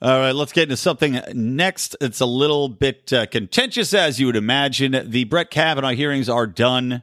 All 0.02 0.19
right, 0.19 0.32
let's 0.32 0.52
get 0.52 0.64
into 0.64 0.76
something 0.76 1.19
next. 1.32 1.96
It's 2.00 2.20
a 2.20 2.26
little 2.26 2.69
bit 2.69 3.10
uh, 3.12 3.26
contentious, 3.26 3.94
as 3.94 4.20
you 4.20 4.26
would 4.26 4.36
imagine. 4.36 5.10
The 5.10 5.25
Brett 5.25 5.50
Kavanaugh 5.50 5.94
hearings 5.94 6.28
are 6.28 6.46
done 6.46 7.02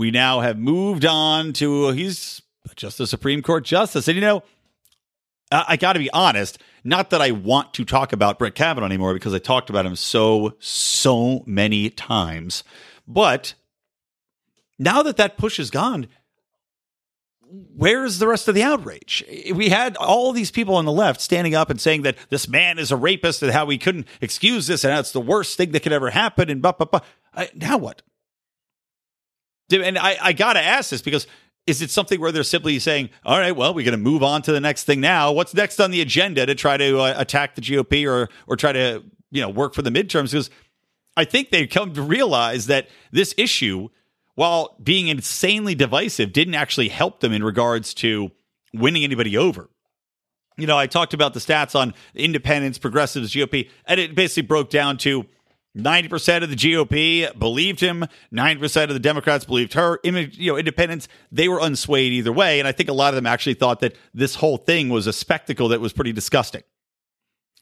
we 0.00 0.10
now 0.10 0.40
have 0.40 0.58
moved 0.58 1.04
on 1.04 1.52
to 1.52 1.90
he's 1.90 2.40
just 2.74 3.00
a 3.00 3.06
Supreme 3.06 3.42
Court 3.42 3.66
justice. 3.66 4.08
And 4.08 4.14
you 4.14 4.22
know, 4.22 4.42
I, 5.52 5.64
I 5.68 5.76
got 5.76 5.92
to 5.92 5.98
be 5.98 6.10
honest, 6.10 6.56
not 6.84 7.10
that 7.10 7.20
I 7.20 7.32
want 7.32 7.74
to 7.74 7.84
talk 7.84 8.14
about 8.14 8.38
Brett 8.38 8.54
Kavanaugh 8.54 8.86
anymore 8.86 9.12
because 9.12 9.34
I 9.34 9.38
talked 9.38 9.68
about 9.68 9.84
him 9.84 9.94
so, 9.94 10.54
so 10.58 11.44
many 11.44 11.90
times. 11.90 12.64
But 13.06 13.52
now 14.78 15.02
that 15.02 15.18
that 15.18 15.36
push 15.36 15.58
is 15.58 15.70
gone, 15.70 16.08
where's 17.76 18.20
the 18.20 18.26
rest 18.26 18.48
of 18.48 18.54
the 18.54 18.62
outrage? 18.62 19.22
We 19.52 19.68
had 19.68 19.98
all 19.98 20.32
these 20.32 20.50
people 20.50 20.76
on 20.76 20.86
the 20.86 20.92
left 20.92 21.20
standing 21.20 21.54
up 21.54 21.68
and 21.68 21.78
saying 21.78 22.02
that 22.02 22.16
this 22.30 22.48
man 22.48 22.78
is 22.78 22.90
a 22.90 22.96
rapist 22.96 23.42
and 23.42 23.52
how 23.52 23.66
we 23.66 23.76
couldn't 23.76 24.06
excuse 24.22 24.66
this 24.66 24.82
and 24.82 24.96
that's 24.96 25.12
the 25.12 25.20
worst 25.20 25.58
thing 25.58 25.72
that 25.72 25.80
could 25.80 25.92
ever 25.92 26.08
happen. 26.08 26.48
And 26.48 26.62
blah, 26.62 26.72
blah, 26.72 26.86
blah. 26.86 27.46
now 27.54 27.76
what? 27.76 28.00
And 29.72 29.98
I, 29.98 30.16
I 30.20 30.32
got 30.32 30.54
to 30.54 30.62
ask 30.62 30.90
this 30.90 31.02
because 31.02 31.26
is 31.66 31.82
it 31.82 31.90
something 31.90 32.20
where 32.20 32.32
they're 32.32 32.42
simply 32.42 32.78
saying, 32.78 33.10
all 33.24 33.38
right, 33.38 33.54
well, 33.54 33.74
we're 33.74 33.84
going 33.84 33.92
to 33.92 33.98
move 33.98 34.22
on 34.22 34.42
to 34.42 34.52
the 34.52 34.60
next 34.60 34.84
thing 34.84 35.00
now? 35.00 35.32
What's 35.32 35.54
next 35.54 35.80
on 35.80 35.90
the 35.90 36.00
agenda 36.00 36.46
to 36.46 36.54
try 36.54 36.76
to 36.76 36.98
uh, 36.98 37.14
attack 37.16 37.54
the 37.54 37.60
GOP 37.60 38.10
or, 38.10 38.28
or 38.46 38.56
try 38.56 38.72
to, 38.72 39.02
you 39.30 39.40
know, 39.40 39.50
work 39.50 39.74
for 39.74 39.82
the 39.82 39.90
midterms? 39.90 40.32
Because 40.32 40.50
I 41.16 41.24
think 41.24 41.50
they've 41.50 41.68
come 41.68 41.92
to 41.94 42.02
realize 42.02 42.66
that 42.66 42.88
this 43.12 43.34
issue, 43.36 43.88
while 44.34 44.76
being 44.82 45.08
insanely 45.08 45.74
divisive, 45.74 46.32
didn't 46.32 46.54
actually 46.54 46.88
help 46.88 47.20
them 47.20 47.32
in 47.32 47.44
regards 47.44 47.94
to 47.94 48.30
winning 48.72 49.04
anybody 49.04 49.36
over. 49.36 49.68
You 50.56 50.66
know, 50.66 50.76
I 50.76 50.86
talked 50.86 51.14
about 51.14 51.34
the 51.34 51.40
stats 51.40 51.78
on 51.78 51.94
independents, 52.14 52.78
progressives, 52.78 53.32
GOP, 53.32 53.70
and 53.86 54.00
it 54.00 54.14
basically 54.14 54.46
broke 54.46 54.70
down 54.70 54.98
to 54.98 55.26
90% 55.76 56.42
of 56.42 56.50
the 56.50 56.56
GOP 56.56 57.38
believed 57.38 57.80
him. 57.80 58.04
90% 58.32 58.84
of 58.84 58.90
the 58.90 58.98
Democrats 58.98 59.44
believed 59.44 59.74
her. 59.74 60.00
You 60.02 60.52
know, 60.52 60.56
independents, 60.56 61.08
they 61.30 61.48
were 61.48 61.60
unswayed 61.60 62.10
either 62.10 62.32
way. 62.32 62.58
And 62.58 62.66
I 62.66 62.72
think 62.72 62.88
a 62.88 62.92
lot 62.92 63.10
of 63.10 63.16
them 63.16 63.26
actually 63.26 63.54
thought 63.54 63.80
that 63.80 63.94
this 64.12 64.36
whole 64.36 64.56
thing 64.56 64.88
was 64.88 65.06
a 65.06 65.12
spectacle 65.12 65.68
that 65.68 65.80
was 65.80 65.92
pretty 65.92 66.12
disgusting. 66.12 66.62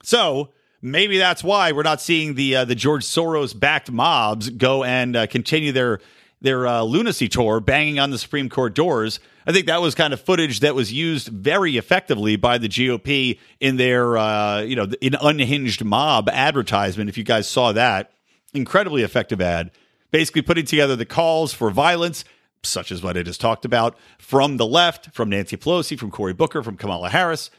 So 0.03 0.51
maybe 0.81 1.19
that's 1.19 1.45
why 1.45 1.73
we're 1.73 1.83
not 1.83 2.01
seeing 2.01 2.35
the 2.35 2.57
uh, 2.57 2.65
the 2.65 2.75
George 2.75 3.05
Soros 3.05 3.59
backed 3.59 3.91
mobs 3.91 4.49
go 4.51 4.85
and 4.85 5.17
uh, 5.17 5.27
continue 5.27 5.73
their 5.73 6.01
their 6.41 6.67
uh, 6.67 6.83
lunacy 6.83 7.29
tour, 7.29 7.61
banging 7.61 7.99
on 7.99 8.11
the 8.11 8.19
Supreme 8.19 8.49
Court 8.49 8.75
doors. 8.75 9.21
I 9.47 9.53
think 9.53 9.67
that 9.67 9.81
was 9.81 9.95
kind 9.95 10.13
of 10.13 10.21
footage 10.21 10.61
that 10.61 10.75
was 10.75 10.93
used 10.93 11.29
very 11.29 11.77
effectively 11.77 12.37
by 12.37 12.59
the 12.59 12.69
GOP 12.69 13.39
in 13.61 13.77
their, 13.77 14.17
uh, 14.17 14.61
you 14.61 14.77
know, 14.77 14.87
in 15.01 15.17
unhinged 15.21 15.85
mob 15.85 16.29
advertisement. 16.29 17.09
If 17.09 17.19
you 17.19 17.25
guys 17.25 17.49
saw 17.49 17.73
that, 17.73 18.13
incredibly 18.55 19.03
effective 19.03 19.41
ad, 19.41 19.71
basically 20.11 20.43
putting 20.43 20.67
together 20.67 20.97
the 20.97 21.07
calls 21.07 21.53
for 21.53 21.71
violence, 21.71 22.25
such 22.63 22.93
as 22.93 23.03
what 23.03 23.17
I 23.17 23.23
just 23.23 23.41
talked 23.41 23.65
about, 23.65 23.97
from 24.19 24.57
the 24.57 24.67
left, 24.67 25.15
from 25.15 25.31
Nancy 25.31 25.57
Pelosi, 25.57 25.99
from 25.99 26.11
Cory 26.11 26.35
Booker, 26.35 26.63
from 26.63 26.77
Kamala 26.77 27.09
Harris, 27.09 27.51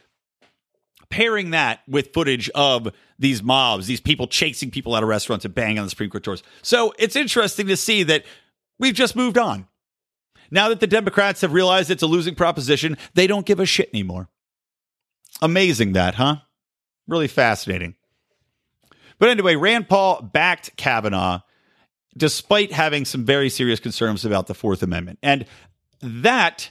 pairing 1.10 1.50
that 1.50 1.80
with 1.88 2.12
footage 2.14 2.48
of 2.50 2.88
these 3.18 3.42
mobs, 3.42 3.86
these 3.86 4.00
people 4.00 4.26
chasing 4.26 4.70
people 4.70 4.94
out 4.94 5.02
of 5.02 5.08
restaurants 5.08 5.44
and 5.44 5.54
banging 5.54 5.78
on 5.78 5.84
the 5.84 5.90
Supreme 5.90 6.08
Court 6.08 6.22
doors. 6.22 6.42
So 6.62 6.94
it's 6.98 7.16
interesting 7.16 7.66
to 7.66 7.76
see 7.76 8.02
that 8.04 8.24
we've 8.80 8.94
just 8.94 9.14
moved 9.14 9.38
on. 9.38 9.68
Now 10.50 10.70
that 10.70 10.80
the 10.80 10.88
Democrats 10.88 11.42
have 11.42 11.52
realized 11.52 11.90
it's 11.90 12.02
a 12.02 12.08
losing 12.08 12.34
proposition, 12.34 12.98
they 13.14 13.28
don't 13.28 13.46
give 13.46 13.60
a 13.60 13.66
shit 13.66 13.90
anymore. 13.94 14.28
Amazing 15.40 15.92
that, 15.92 16.16
huh? 16.16 16.36
Really 17.06 17.28
fascinating. 17.28 17.94
But 19.20 19.28
anyway, 19.28 19.54
Rand 19.54 19.88
Paul 19.88 20.22
backed 20.22 20.76
Kavanaugh 20.76 21.40
despite 22.16 22.72
having 22.72 23.04
some 23.04 23.24
very 23.24 23.48
serious 23.48 23.78
concerns 23.78 24.24
about 24.24 24.48
the 24.48 24.54
Fourth 24.54 24.82
Amendment. 24.82 25.20
And 25.22 25.44
that 26.00 26.70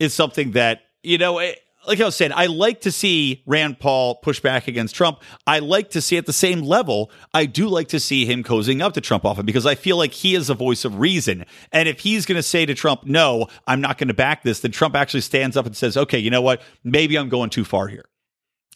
is 0.00 0.12
something 0.12 0.52
that, 0.52 0.80
you 1.02 1.18
know, 1.18 1.38
eh, 1.38 1.54
like 1.90 2.00
I 2.00 2.04
was 2.04 2.14
saying, 2.14 2.30
I 2.32 2.46
like 2.46 2.82
to 2.82 2.92
see 2.92 3.42
Rand 3.46 3.80
Paul 3.80 4.14
push 4.14 4.38
back 4.38 4.68
against 4.68 4.94
Trump. 4.94 5.20
I 5.44 5.58
like 5.58 5.90
to 5.90 6.00
see 6.00 6.16
at 6.16 6.24
the 6.24 6.32
same 6.32 6.60
level, 6.60 7.10
I 7.34 7.46
do 7.46 7.66
like 7.66 7.88
to 7.88 7.98
see 7.98 8.24
him 8.24 8.44
cozying 8.44 8.80
up 8.80 8.92
to 8.92 9.00
Trump 9.00 9.24
often 9.24 9.44
because 9.44 9.66
I 9.66 9.74
feel 9.74 9.96
like 9.96 10.12
he 10.12 10.36
is 10.36 10.48
a 10.48 10.54
voice 10.54 10.84
of 10.84 11.00
reason. 11.00 11.44
And 11.72 11.88
if 11.88 11.98
he's 11.98 12.26
going 12.26 12.36
to 12.36 12.44
say 12.44 12.64
to 12.64 12.74
Trump, 12.74 13.06
no, 13.06 13.48
I'm 13.66 13.80
not 13.80 13.98
going 13.98 14.06
to 14.06 14.14
back 14.14 14.44
this, 14.44 14.60
then 14.60 14.70
Trump 14.70 14.94
actually 14.94 15.22
stands 15.22 15.56
up 15.56 15.66
and 15.66 15.76
says, 15.76 15.96
okay, 15.96 16.18
you 16.18 16.30
know 16.30 16.42
what? 16.42 16.62
Maybe 16.84 17.18
I'm 17.18 17.28
going 17.28 17.50
too 17.50 17.64
far 17.64 17.88
here. 17.88 18.04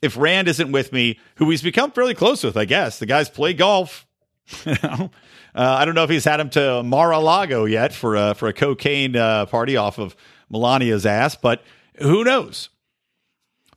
If 0.02 0.16
Rand 0.16 0.48
isn't 0.48 0.72
with 0.72 0.92
me, 0.92 1.20
who 1.36 1.48
he's 1.50 1.62
become 1.62 1.92
fairly 1.92 2.14
close 2.14 2.42
with, 2.42 2.56
I 2.56 2.64
guess, 2.64 2.98
the 2.98 3.06
guys 3.06 3.30
play 3.30 3.54
golf. 3.54 4.06
Uh, 5.56 5.76
I 5.78 5.84
don't 5.84 5.94
know 5.94 6.02
if 6.02 6.10
he's 6.10 6.24
had 6.24 6.40
him 6.40 6.50
to 6.50 6.82
Mar-a-Lago 6.82 7.64
yet 7.64 7.92
for 7.92 8.16
a, 8.16 8.34
for 8.34 8.48
a 8.48 8.52
cocaine 8.52 9.14
uh, 9.14 9.46
party 9.46 9.76
off 9.76 10.00
of 10.00 10.16
Melania's 10.50 11.06
ass, 11.06 11.36
but 11.36 11.62
who 12.00 12.24
knows? 12.24 12.70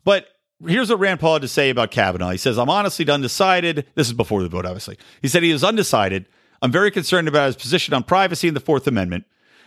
But 0.08 0.30
here's 0.66 0.90
what 0.90 1.02
Rand 1.02 1.20
Paul 1.20 1.34
had 1.34 1.42
to 1.42 1.50
say 1.50 1.70
about 1.70 1.92
Kavanaugh. 1.92 2.30
He 2.30 2.38
says, 2.38 2.58
I'm 2.58 2.70
honestly 2.70 3.06
undecided. 3.10 3.86
This 3.96 4.08
is 4.08 4.14
before 4.14 4.42
the 4.42 4.48
vote, 4.48 4.66
obviously. 4.66 4.98
He 5.22 5.28
said 5.28 5.44
he 5.44 5.52
was 5.52 5.66
undecided. 5.66 6.28
I'm 6.62 6.72
very 6.72 6.92
concerned 6.92 7.28
about 7.28 7.48
his 7.48 7.58
position 7.58 7.94
on 7.94 8.04
privacy 8.04 8.48
and 8.48 8.56
the 8.56 8.62
Fourth 8.62 8.88
Amendment. 8.88 9.26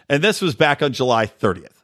And 0.09 0.25
this 0.25 0.41
was 0.41 0.55
back 0.55 0.81
on 0.81 0.95
July 0.95 1.27
30th. 1.27 1.83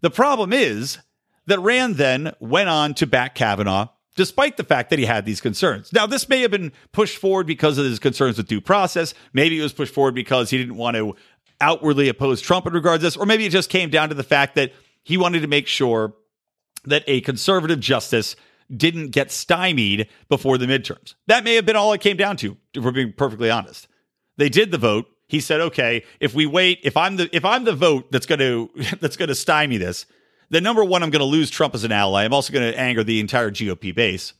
The 0.00 0.10
problem 0.10 0.52
is 0.52 0.98
that 1.46 1.60
Rand 1.60 1.94
then 1.94 2.32
went 2.40 2.68
on 2.68 2.92
to 2.94 3.06
back 3.06 3.36
Kavanaugh 3.36 3.86
despite 4.16 4.56
the 4.56 4.64
fact 4.64 4.90
that 4.90 4.98
he 4.98 5.04
had 5.04 5.24
these 5.24 5.40
concerns. 5.40 5.92
Now, 5.92 6.08
this 6.08 6.28
may 6.28 6.40
have 6.40 6.50
been 6.50 6.72
pushed 6.90 7.18
forward 7.18 7.46
because 7.46 7.78
of 7.78 7.84
his 7.84 8.00
concerns 8.00 8.36
with 8.36 8.48
due 8.48 8.60
process. 8.60 9.14
Maybe 9.32 9.60
it 9.60 9.62
was 9.62 9.72
pushed 9.72 9.94
forward 9.94 10.16
because 10.16 10.50
he 10.50 10.58
didn't 10.58 10.76
want 10.76 10.96
to 10.96 11.14
outwardly 11.60 12.08
oppose 12.08 12.40
Trump 12.40 12.66
in 12.66 12.72
regards 12.72 13.02
to 13.02 13.06
this, 13.06 13.16
or 13.16 13.26
maybe 13.26 13.46
it 13.46 13.50
just 13.50 13.70
came 13.70 13.90
down 13.90 14.08
to 14.08 14.16
the 14.16 14.24
fact 14.24 14.56
that 14.56 14.72
he 15.04 15.16
wanted 15.16 15.42
to 15.42 15.46
make 15.46 15.68
sure 15.68 16.14
that 16.84 17.04
a 17.06 17.20
conservative 17.20 17.80
justice 17.80 18.36
didn't 18.74 19.08
get 19.08 19.30
stymied 19.30 20.08
before 20.28 20.58
the 20.58 20.66
midterms. 20.66 21.14
That 21.26 21.44
may 21.44 21.54
have 21.54 21.66
been 21.66 21.76
all 21.76 21.92
it 21.92 22.00
came 22.00 22.16
down 22.16 22.36
to, 22.38 22.56
if 22.74 22.84
we're 22.84 22.92
being 22.92 23.12
perfectly 23.12 23.50
honest. 23.50 23.88
They 24.36 24.48
did 24.48 24.70
the 24.70 24.78
vote. 24.78 25.06
He 25.26 25.40
said, 25.40 25.60
"Okay, 25.60 26.04
if 26.18 26.34
we 26.34 26.46
wait, 26.46 26.80
if 26.82 26.96
I'm 26.96 27.16
the 27.16 27.28
if 27.34 27.44
I'm 27.44 27.64
the 27.64 27.74
vote 27.74 28.10
that's 28.10 28.26
to 28.40 28.70
that's 29.00 29.16
to 29.28 29.34
stymie 29.34 29.76
this, 29.76 30.06
then 30.50 30.62
number 30.62 30.84
one, 30.84 31.02
I'm 31.02 31.10
to 31.20 31.24
lose 31.26 31.50
Trump 31.50 31.74
as 31.74 31.84
an 31.84 31.92
ally. 31.92 32.24
I'm 32.24 32.32
also 32.32 32.52
to 32.72 32.78
anger 32.78 33.04
the 33.04 33.20
entire 33.20 33.50
GOP 33.50 33.94
base." 33.94 34.32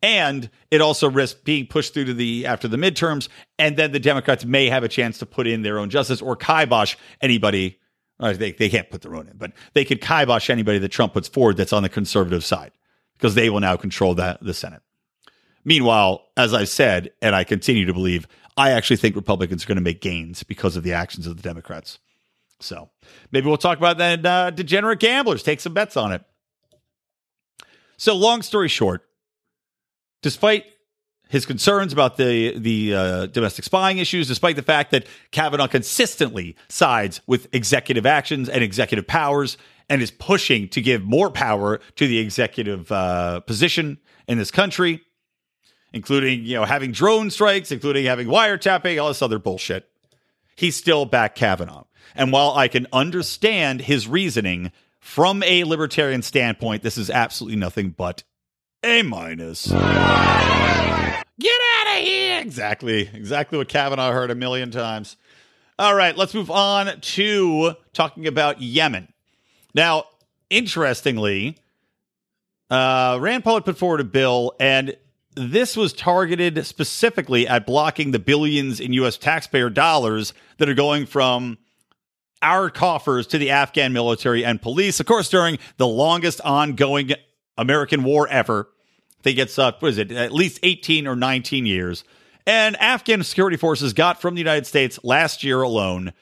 And 0.00 0.48
it 0.70 0.80
also 0.80 1.10
risks 1.10 1.40
being 1.42 1.66
pushed 1.66 1.92
through 1.92 2.04
to 2.04 2.14
the 2.14 2.46
after 2.46 2.68
the 2.68 2.76
midterms, 2.76 3.28
and 3.58 3.76
then 3.76 3.90
the 3.90 3.98
Democrats 3.98 4.44
may 4.44 4.68
have 4.68 4.84
a 4.84 4.88
chance 4.88 5.18
to 5.18 5.26
put 5.26 5.48
in 5.48 5.62
their 5.62 5.78
own 5.80 5.90
justice 5.90 6.22
or 6.22 6.36
kibosh 6.36 6.94
anybody 7.20 7.78
they, 8.20 8.52
they 8.52 8.68
can't 8.68 8.90
put 8.90 9.02
their 9.02 9.14
own 9.14 9.28
in, 9.28 9.36
but 9.36 9.52
they 9.74 9.84
could 9.84 10.00
kibosh 10.00 10.50
anybody 10.50 10.78
that 10.78 10.88
Trump 10.88 11.12
puts 11.12 11.28
forward 11.28 11.56
that's 11.56 11.72
on 11.72 11.82
the 11.82 11.88
conservative 11.88 12.44
side 12.44 12.72
because 13.14 13.34
they 13.34 13.50
will 13.50 13.60
now 13.60 13.76
control 13.76 14.14
that 14.14 14.42
the 14.42 14.54
Senate. 14.54 14.82
Meanwhile, 15.64 16.24
as 16.36 16.54
I 16.54 16.64
said, 16.64 17.12
and 17.20 17.34
I 17.34 17.44
continue 17.44 17.84
to 17.84 17.92
believe, 17.92 18.26
I 18.56 18.70
actually 18.70 18.96
think 18.96 19.14
Republicans 19.16 19.64
are 19.64 19.68
going 19.68 19.76
to 19.76 19.82
make 19.82 20.00
gains 20.00 20.42
because 20.42 20.76
of 20.76 20.82
the 20.82 20.92
actions 20.92 21.26
of 21.26 21.36
the 21.36 21.42
Democrats. 21.42 21.98
So 22.60 22.90
maybe 23.30 23.46
we'll 23.46 23.56
talk 23.56 23.78
about 23.78 23.98
that. 23.98 24.26
Uh, 24.26 24.50
degenerate 24.50 24.98
gamblers 24.98 25.42
take 25.42 25.60
some 25.60 25.74
bets 25.74 25.96
on 25.96 26.12
it. 26.12 26.22
So, 27.96 28.14
long 28.14 28.42
story 28.42 28.68
short, 28.68 29.08
despite 30.22 30.64
his 31.28 31.46
concerns 31.46 31.92
about 31.92 32.16
the 32.16 32.58
the 32.58 32.94
uh, 32.94 33.26
domestic 33.26 33.64
spying 33.64 33.98
issues, 33.98 34.26
despite 34.26 34.56
the 34.56 34.62
fact 34.62 34.90
that 34.90 35.06
Kavanaugh 35.30 35.68
consistently 35.68 36.56
sides 36.68 37.20
with 37.26 37.48
executive 37.54 38.06
actions 38.06 38.48
and 38.48 38.64
executive 38.64 39.06
powers, 39.06 39.56
and 39.88 40.02
is 40.02 40.10
pushing 40.10 40.68
to 40.68 40.80
give 40.80 41.04
more 41.04 41.30
power 41.30 41.80
to 41.96 42.08
the 42.08 42.18
executive 42.18 42.90
uh, 42.90 43.40
position 43.40 43.98
in 44.26 44.38
this 44.38 44.50
country, 44.50 45.02
including 45.92 46.44
you 46.44 46.56
know 46.56 46.64
having 46.64 46.92
drone 46.92 47.30
strikes, 47.30 47.70
including 47.70 48.06
having 48.06 48.26
wiretapping, 48.26 49.00
all 49.00 49.08
this 49.08 49.22
other 49.22 49.38
bullshit. 49.38 49.88
He's 50.56 50.76
still 50.76 51.04
back 51.04 51.34
Kavanaugh, 51.34 51.84
and 52.14 52.32
while 52.32 52.52
I 52.54 52.68
can 52.68 52.86
understand 52.92 53.82
his 53.82 54.08
reasoning 54.08 54.72
from 54.98 55.42
a 55.44 55.64
libertarian 55.64 56.22
standpoint, 56.22 56.82
this 56.82 56.98
is 56.98 57.10
absolutely 57.10 57.58
nothing 57.58 57.90
but 57.90 58.24
a 58.82 59.02
minus. 59.02 59.72
Get 61.40 61.60
out 61.76 61.98
of 61.98 62.04
here. 62.04 62.40
Exactly. 62.40 63.08
Exactly 63.12 63.58
what 63.58 63.68
Kavanaugh 63.68 64.12
heard 64.12 64.30
a 64.30 64.34
million 64.34 64.70
times. 64.70 65.16
All 65.78 65.94
right, 65.94 66.16
let's 66.16 66.34
move 66.34 66.50
on 66.50 67.00
to 67.00 67.74
talking 67.92 68.26
about 68.26 68.60
Yemen. 68.60 69.12
Now, 69.74 70.04
interestingly, 70.50 71.56
uh, 72.68 73.18
Rand 73.20 73.44
Paul 73.44 73.54
had 73.54 73.64
put 73.64 73.78
forward 73.78 74.00
a 74.00 74.04
bill, 74.04 74.54
and 74.58 74.96
this 75.36 75.76
was 75.76 75.92
targeted 75.92 76.66
specifically 76.66 77.46
at 77.46 77.64
blocking 77.64 78.10
the 78.10 78.18
billions 78.18 78.80
in 78.80 78.92
U.S. 78.94 79.16
taxpayer 79.16 79.70
dollars 79.70 80.34
that 80.56 80.68
are 80.68 80.74
going 80.74 81.06
from 81.06 81.58
our 82.42 82.70
coffers 82.70 83.28
to 83.28 83.38
the 83.38 83.50
Afghan 83.50 83.92
military 83.92 84.44
and 84.44 84.60
police, 84.60 84.98
of 84.98 85.06
course, 85.06 85.28
during 85.28 85.58
the 85.76 85.86
longest 85.86 86.40
ongoing 86.40 87.12
American 87.56 88.02
war 88.02 88.26
ever 88.26 88.68
Think 89.22 89.38
it's 89.38 89.58
uh, 89.58 89.72
what 89.78 89.88
is 89.88 89.98
it? 89.98 90.12
At 90.12 90.32
least 90.32 90.60
18 90.62 91.06
or 91.06 91.16
19 91.16 91.66
years. 91.66 92.04
And 92.46 92.76
Afghan 92.76 93.22
security 93.24 93.56
forces 93.56 93.92
got 93.92 94.20
from 94.20 94.34
the 94.34 94.40
United 94.40 94.66
States 94.66 94.98
last 95.02 95.44
year 95.44 95.60
alone, 95.60 96.12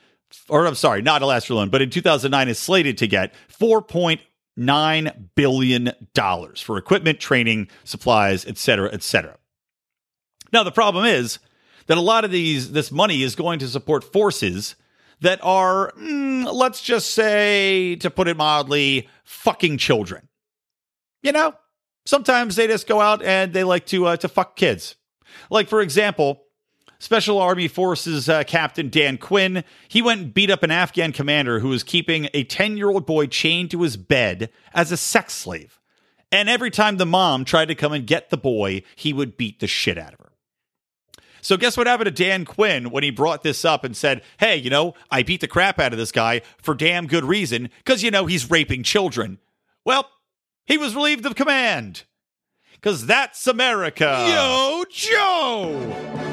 or 0.48 0.66
I'm 0.66 0.74
sorry, 0.74 1.02
not 1.02 1.22
last 1.22 1.48
year 1.48 1.54
alone, 1.54 1.68
but 1.68 1.82
in 1.82 1.90
2009 1.90 2.48
is 2.48 2.58
slated 2.58 2.98
to 2.98 3.06
get 3.06 3.32
4.9 3.48 5.28
billion 5.36 5.92
dollars 6.14 6.60
for 6.60 6.78
equipment, 6.78 7.20
training, 7.20 7.68
supplies, 7.84 8.44
etc., 8.44 8.56
cetera, 8.56 8.90
et 8.92 9.02
cetera. 9.02 9.36
Now 10.52 10.64
the 10.64 10.72
problem 10.72 11.04
is 11.04 11.38
that 11.86 11.98
a 11.98 12.00
lot 12.00 12.24
of 12.24 12.30
these 12.30 12.72
this 12.72 12.90
money 12.90 13.22
is 13.22 13.36
going 13.36 13.58
to 13.60 13.68
support 13.68 14.02
forces 14.02 14.74
that 15.20 15.38
are, 15.42 15.92
mm, 15.92 16.52
let's 16.52 16.82
just 16.82 17.12
say, 17.12 17.96
to 17.96 18.10
put 18.10 18.28
it 18.28 18.36
mildly, 18.36 19.08
fucking 19.24 19.78
children. 19.78 20.28
You 21.22 21.32
know, 21.32 21.54
sometimes 22.06 22.56
they 22.56 22.66
just 22.66 22.86
go 22.86 23.00
out 23.02 23.22
and 23.22 23.52
they 23.52 23.64
like 23.64 23.84
to 23.86 24.06
uh, 24.06 24.16
to 24.16 24.28
fuck 24.28 24.56
kids. 24.56 24.96
Like 25.50 25.68
for 25.68 25.82
example, 25.82 26.44
Special 26.98 27.38
Army 27.38 27.68
Forces 27.68 28.28
uh, 28.28 28.44
Captain 28.44 28.88
Dan 28.88 29.18
Quinn, 29.18 29.64
he 29.88 30.00
went 30.00 30.20
and 30.22 30.34
beat 30.34 30.50
up 30.50 30.62
an 30.62 30.70
Afghan 30.70 31.12
commander 31.12 31.60
who 31.60 31.68
was 31.68 31.82
keeping 31.82 32.28
a 32.32 32.44
10-year-old 32.44 33.04
boy 33.04 33.26
chained 33.26 33.70
to 33.72 33.82
his 33.82 33.98
bed 33.98 34.50
as 34.72 34.90
a 34.90 34.96
sex 34.96 35.34
slave. 35.34 35.78
And 36.32 36.48
every 36.48 36.70
time 36.70 36.96
the 36.96 37.06
mom 37.06 37.44
tried 37.44 37.68
to 37.68 37.74
come 37.74 37.92
and 37.92 38.06
get 38.06 38.30
the 38.30 38.38
boy, 38.38 38.82
he 38.96 39.12
would 39.12 39.36
beat 39.36 39.60
the 39.60 39.66
shit 39.66 39.98
out 39.98 40.14
of 40.14 40.20
her. 40.20 40.32
So 41.42 41.56
guess 41.56 41.76
what 41.76 41.86
happened 41.86 42.06
to 42.06 42.24
Dan 42.24 42.44
Quinn 42.44 42.90
when 42.90 43.04
he 43.04 43.10
brought 43.10 43.44
this 43.44 43.64
up 43.64 43.84
and 43.84 43.96
said, 43.96 44.22
"Hey, 44.38 44.56
you 44.56 44.68
know, 44.68 44.94
I 45.12 45.22
beat 45.22 45.40
the 45.40 45.46
crap 45.46 45.78
out 45.78 45.92
of 45.92 45.98
this 45.98 46.10
guy 46.10 46.42
for 46.60 46.74
damn 46.74 47.06
good 47.06 47.24
reason 47.24 47.70
because 47.84 48.02
you 48.02 48.10
know 48.10 48.26
he's 48.26 48.50
raping 48.50 48.82
children." 48.82 49.38
Well, 49.84 50.10
he 50.66 50.76
was 50.76 50.94
relieved 50.94 51.24
of 51.26 51.34
command. 51.34 52.04
Because 52.74 53.06
that's 53.06 53.46
America. 53.46 54.26
Yo, 54.28 54.84
Joe! 54.90 56.26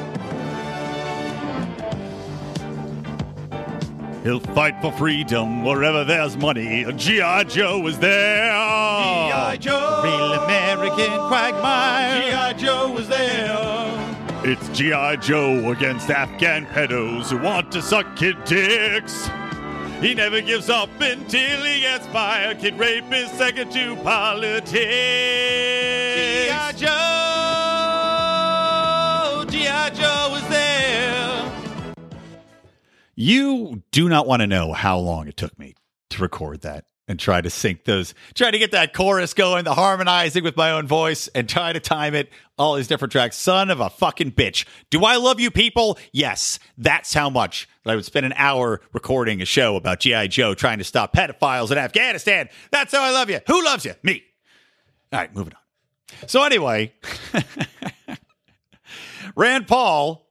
He'll 4.22 4.40
fight 4.40 4.80
for 4.80 4.90
freedom 4.92 5.64
wherever 5.64 6.02
there's 6.02 6.36
money. 6.36 6.86
G.I. 6.96 7.44
Joe 7.44 7.86
is 7.86 7.98
there. 7.98 8.50
G.I. 8.52 9.58
Joe! 9.60 10.00
Real 10.02 10.42
American 10.44 11.12
quagmire. 11.28 12.22
G.I. 12.22 12.52
Joe 12.54 12.96
is 12.96 13.08
there. 13.08 14.40
It's 14.44 14.68
G.I. 14.70 15.16
Joe 15.16 15.70
against 15.72 16.08
Afghan 16.10 16.66
pedos 16.66 17.30
who 17.30 17.38
want 17.38 17.70
to 17.72 17.82
suck 17.82 18.16
kid 18.16 18.42
dicks. 18.44 19.28
He 20.00 20.14
never 20.14 20.40
gives 20.40 20.68
up 20.68 20.90
until 21.00 21.62
he 21.62 21.80
gets 21.80 22.06
fired. 22.08 22.58
Kid 22.58 22.78
rape 22.78 23.10
is 23.12 23.30
second 23.32 23.72
to 23.72 23.96
politics. 23.96 24.74
G.I. 24.74 26.72
Joe! 29.44 29.50
G.I. 29.50 29.90
Joe 29.90 30.34
is 30.36 30.48
there. 30.48 31.52
You 33.14 33.82
do 33.92 34.08
not 34.08 34.26
want 34.26 34.40
to 34.40 34.46
know 34.46 34.72
how 34.72 34.98
long 34.98 35.28
it 35.28 35.36
took 35.36 35.58
me 35.58 35.74
to 36.10 36.20
record 36.22 36.60
that 36.62 36.84
and 37.06 37.18
try 37.18 37.40
to 37.40 37.50
sync 37.50 37.84
those, 37.84 38.14
try 38.34 38.50
to 38.50 38.58
get 38.58 38.72
that 38.72 38.94
chorus 38.94 39.34
going, 39.34 39.64
the 39.64 39.74
harmonizing 39.74 40.42
with 40.42 40.56
my 40.56 40.70
own 40.70 40.86
voice, 40.86 41.28
and 41.28 41.48
try 41.48 41.72
to 41.72 41.80
time 41.80 42.14
it, 42.14 42.30
all 42.56 42.76
these 42.76 42.86
different 42.86 43.12
tracks. 43.12 43.36
Son 43.36 43.70
of 43.70 43.80
a 43.80 43.90
fucking 43.90 44.32
bitch. 44.32 44.64
Do 44.90 45.04
I 45.04 45.16
love 45.16 45.38
you 45.38 45.50
people? 45.50 45.98
Yes. 46.12 46.58
That's 46.78 47.12
how 47.12 47.28
much 47.28 47.68
that 47.84 47.92
I 47.92 47.96
would 47.96 48.04
spend 48.04 48.26
an 48.26 48.34
hour 48.36 48.80
recording 48.92 49.42
a 49.42 49.44
show 49.44 49.76
about 49.76 50.00
G.I. 50.00 50.28
Joe 50.28 50.54
trying 50.54 50.78
to 50.78 50.84
stop 50.84 51.12
pedophiles 51.12 51.70
in 51.70 51.78
Afghanistan. 51.78 52.48
That's 52.70 52.92
how 52.92 53.02
I 53.02 53.10
love 53.10 53.28
you. 53.28 53.40
Who 53.46 53.64
loves 53.64 53.84
you? 53.84 53.94
Me. 54.02 54.22
All 55.12 55.20
right, 55.20 55.34
moving 55.34 55.54
on. 55.54 56.28
So, 56.28 56.42
anyway, 56.42 56.92
Rand 59.36 59.66
Paul 59.66 60.26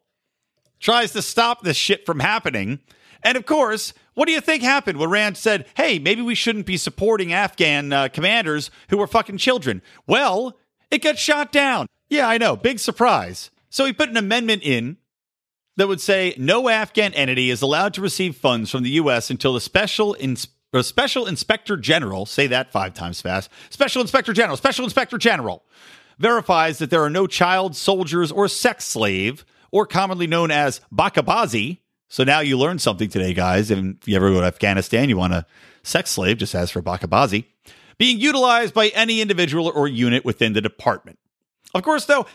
tries 0.80 1.12
to 1.14 1.22
stop 1.22 1.64
this 1.64 1.78
shit 1.78 2.06
from 2.06 2.20
happening. 2.20 2.80
And 3.24 3.38
of 3.38 3.46
course, 3.46 3.94
what 4.14 4.28
do 4.28 4.32
you 4.32 4.42
think 4.42 4.64
happened 4.64 5.00
when 5.00 5.10
Rand 5.10 5.38
said, 5.38 5.66
hey, 5.76 6.00
maybe 6.00 6.22
we 6.22 6.36
shouldn't 6.36 6.66
be 6.66 6.78
supporting 6.78 7.34
Afghan 7.34 7.92
uh, 7.92 8.10
commanders 8.10 8.70
who 8.90 8.98
were 8.98 9.08
fucking 9.08 9.38
children? 9.38 9.82
Well, 10.08 10.58
it 10.92 11.02
got 11.02 11.18
shot 11.18 11.52
down. 11.52 11.88
Yeah, 12.10 12.28
I 12.28 12.38
know. 12.38 12.56
Big 12.56 12.80
surprise. 12.80 13.50
So 13.70 13.86
he 13.86 13.94
put 13.94 14.10
an 14.10 14.18
amendment 14.18 14.64
in 14.64 14.98
that 15.78 15.88
would 15.88 16.02
say 16.02 16.36
no 16.38 16.70
Afghan 16.70 17.14
entity 17.14 17.50
is 17.50 17.62
allowed 17.62 17.94
to 17.96 18.02
receive 18.02 18.36
funds 18.36 18.70
from 18.70 18.84
the 18.84 18.92
U.S. 18.92 19.30
until 19.30 19.54
the 19.54 19.62
special 19.62 20.16
special 20.82 21.26
inspector 21.26 21.78
general, 21.78 22.26
say 22.26 22.48
that 22.48 22.72
five 22.72 22.94
times 22.94 23.22
fast, 23.22 23.50
special 23.70 24.02
inspector 24.02 24.34
general, 24.34 24.58
special 24.58 24.84
inspector 24.84 25.18
general, 25.18 25.64
verifies 26.18 26.78
that 26.80 26.90
there 26.90 27.04
are 27.04 27.10
no 27.10 27.28
child 27.28 27.76
soldiers 27.76 28.32
or 28.32 28.48
sex 28.48 28.86
slave, 28.86 29.46
or 29.72 29.86
commonly 29.86 30.28
known 30.28 30.52
as 30.52 30.82
bakabazi. 30.94 31.80
So 32.14 32.24
now 32.24 32.42
you 32.42 32.60
learned 32.60 32.80
something 32.80 33.10
today, 33.10 33.34
guys. 33.34 33.72
If 33.72 34.08
you 34.08 34.16
ever 34.16 34.30
go 34.30 34.42
to 34.42 34.46
Afghanistan, 34.46 35.10
you 35.10 35.18
want 35.18 35.34
a 35.34 35.48
sex 35.82 36.12
slave, 36.12 36.38
just 36.38 36.54
as 36.54 36.70
for 36.70 36.80
bakabazi, 36.80 37.46
being 37.98 38.20
utilized 38.20 38.76
by 38.76 38.90
any 38.90 39.20
individual 39.20 39.72
or 39.74 39.88
unit 39.88 40.24
within 40.24 40.54
the 40.54 40.62
department. 40.62 41.18
Of 41.74 41.82
course, 41.82 42.06
though, 42.06 42.28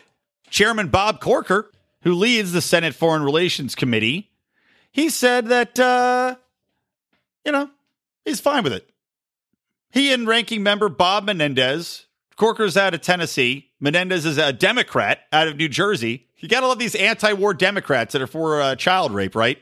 Chairman 0.51 0.89
Bob 0.89 1.21
Corker, 1.21 1.71
who 2.03 2.15
leads 2.15 2.51
the 2.51 2.61
Senate 2.61 2.93
Foreign 2.93 3.23
Relations 3.23 3.77
Committee, 3.77 4.33
he 4.91 5.09
said 5.09 5.47
that, 5.47 5.79
uh, 5.79 6.35
you 7.45 7.53
know, 7.53 7.71
he's 8.25 8.41
fine 8.41 8.65
with 8.65 8.73
it. 8.73 8.91
He 9.93 10.13
and 10.13 10.27
ranking 10.27 10.65
member 10.65 10.89
Bob 10.89 11.27
Menendez, 11.27 12.07
Corker's 12.35 12.77
out 12.77 12.95
of 12.95 13.01
Tennessee, 13.01 13.71
Menendez 13.79 14.27
is 14.27 14.39
a 14.39 14.53
Democrat 14.53 15.21
out 15.33 15.47
of 15.47 15.57
New 15.57 15.69
Jersey. 15.69 16.27
You 16.39 16.49
got 16.49 16.61
to 16.61 16.67
love 16.67 16.81
these 16.81 16.97
anti 16.97 17.33
war 17.33 17.55
Democrats 17.55 18.15
that 18.15 18.23
are 18.23 18.27
for 18.27 18.61
uh, 18.61 18.75
child 18.75 19.15
rape, 19.15 19.37
right? 19.37 19.59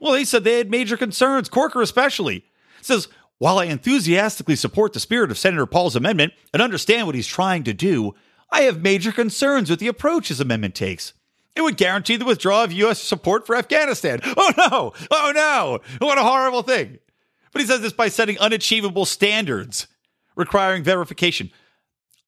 Well, 0.00 0.14
he 0.14 0.24
said 0.24 0.42
they 0.44 0.58
had 0.58 0.70
major 0.70 0.96
concerns, 0.96 1.48
Corker 1.48 1.82
especially. 1.82 2.44
Says, 2.80 3.08
while 3.38 3.58
I 3.58 3.66
enthusiastically 3.66 4.56
support 4.56 4.92
the 4.92 5.00
spirit 5.00 5.30
of 5.30 5.38
Senator 5.38 5.66
Paul's 5.66 5.96
amendment 5.96 6.32
and 6.52 6.60
understand 6.60 7.06
what 7.06 7.14
he's 7.14 7.26
trying 7.26 7.64
to 7.64 7.72
do, 7.72 8.14
I 8.50 8.62
have 8.62 8.82
major 8.82 9.12
concerns 9.12 9.70
with 9.70 9.78
the 9.78 9.88
approach 9.88 10.28
his 10.28 10.40
amendment 10.40 10.74
takes. 10.74 11.12
It 11.54 11.62
would 11.62 11.76
guarantee 11.76 12.16
the 12.16 12.24
withdrawal 12.24 12.64
of 12.64 12.72
U.S. 12.72 13.00
support 13.00 13.46
for 13.46 13.56
Afghanistan. 13.56 14.20
Oh 14.36 14.52
no! 14.56 14.92
Oh 15.10 15.32
no! 15.34 15.80
What 16.04 16.18
a 16.18 16.22
horrible 16.22 16.62
thing. 16.62 16.98
But 17.52 17.62
he 17.62 17.66
says 17.66 17.80
this 17.80 17.92
by 17.92 18.08
setting 18.08 18.38
unachievable 18.38 19.04
standards 19.04 19.86
requiring 20.36 20.82
verification. 20.82 21.50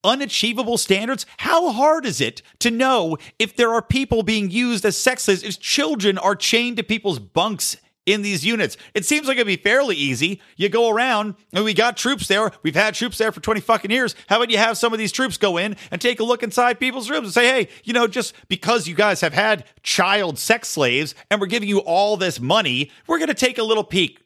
Unachievable 0.05 0.79
standards? 0.79 1.27
How 1.39 1.71
hard 1.73 2.05
is 2.05 2.21
it 2.21 2.43
to 2.59 2.71
know 2.71 3.17
if 3.39 3.57
there 3.57 3.73
are 3.73 3.83
people 3.83 4.23
being 4.23 4.51
used 4.51 4.85
as 4.85 4.97
sex 4.97 5.25
slaves, 5.25 5.43
if 5.43 5.61
children 5.61 6.19
are 6.19 6.35
chained 6.35 6.77
to 6.79 6.83
people's 6.83 7.19
bunks 7.19 7.77
in 8.05 8.23
these 8.23 8.45
units? 8.45 8.77
It 8.95 9.05
seems 9.05 9.29
like 9.29 9.37
it'd 9.37 9.47
be 9.47 9.57
fairly 9.57 9.95
easy. 9.95 10.41
You 10.57 10.69
go 10.69 10.91
around 10.91 11.37
and 11.53 11.65
we 11.65 11.73
got 11.73 11.97
troops 11.97 12.27
there. 12.27 12.51
We've 12.65 12.75
had 12.75 12.95
troops 12.95 13.19
there 13.19 13.31
for 13.31 13.41
20 13.41 13.61
fucking 13.61 13.93
years. 13.93 14.17
How 14.29 14.37
about 14.37 14.51
you 14.51 14.59
have 14.59 14.77
some 14.77 14.93
of 14.93 14.99
these 14.99 15.13
troops 15.13 15.37
go 15.37 15.57
in 15.57 15.77
and 15.93 16.01
take 16.01 16.19
a 16.19 16.25
look 16.25 16.43
inside 16.43 16.81
people's 16.81 17.09
rooms 17.09 17.27
and 17.27 17.35
say, 17.35 17.47
hey, 17.47 17.69
you 17.85 17.93
know, 17.93 18.09
just 18.09 18.35
because 18.49 18.89
you 18.89 18.97
guys 18.97 19.21
have 19.21 19.35
had 19.35 19.65
child 19.85 20.39
sex 20.39 20.69
slaves 20.69 21.15
and 21.31 21.41
we're 21.41 21.47
giving 21.47 21.69
you 21.69 21.79
all 21.79 22.17
this 22.17 22.41
money, 22.41 22.91
we're 23.07 23.19
going 23.19 23.29
to 23.29 23.35
take 23.35 23.59
a 23.59 23.63
little 23.63 23.85
peek. 23.85 24.19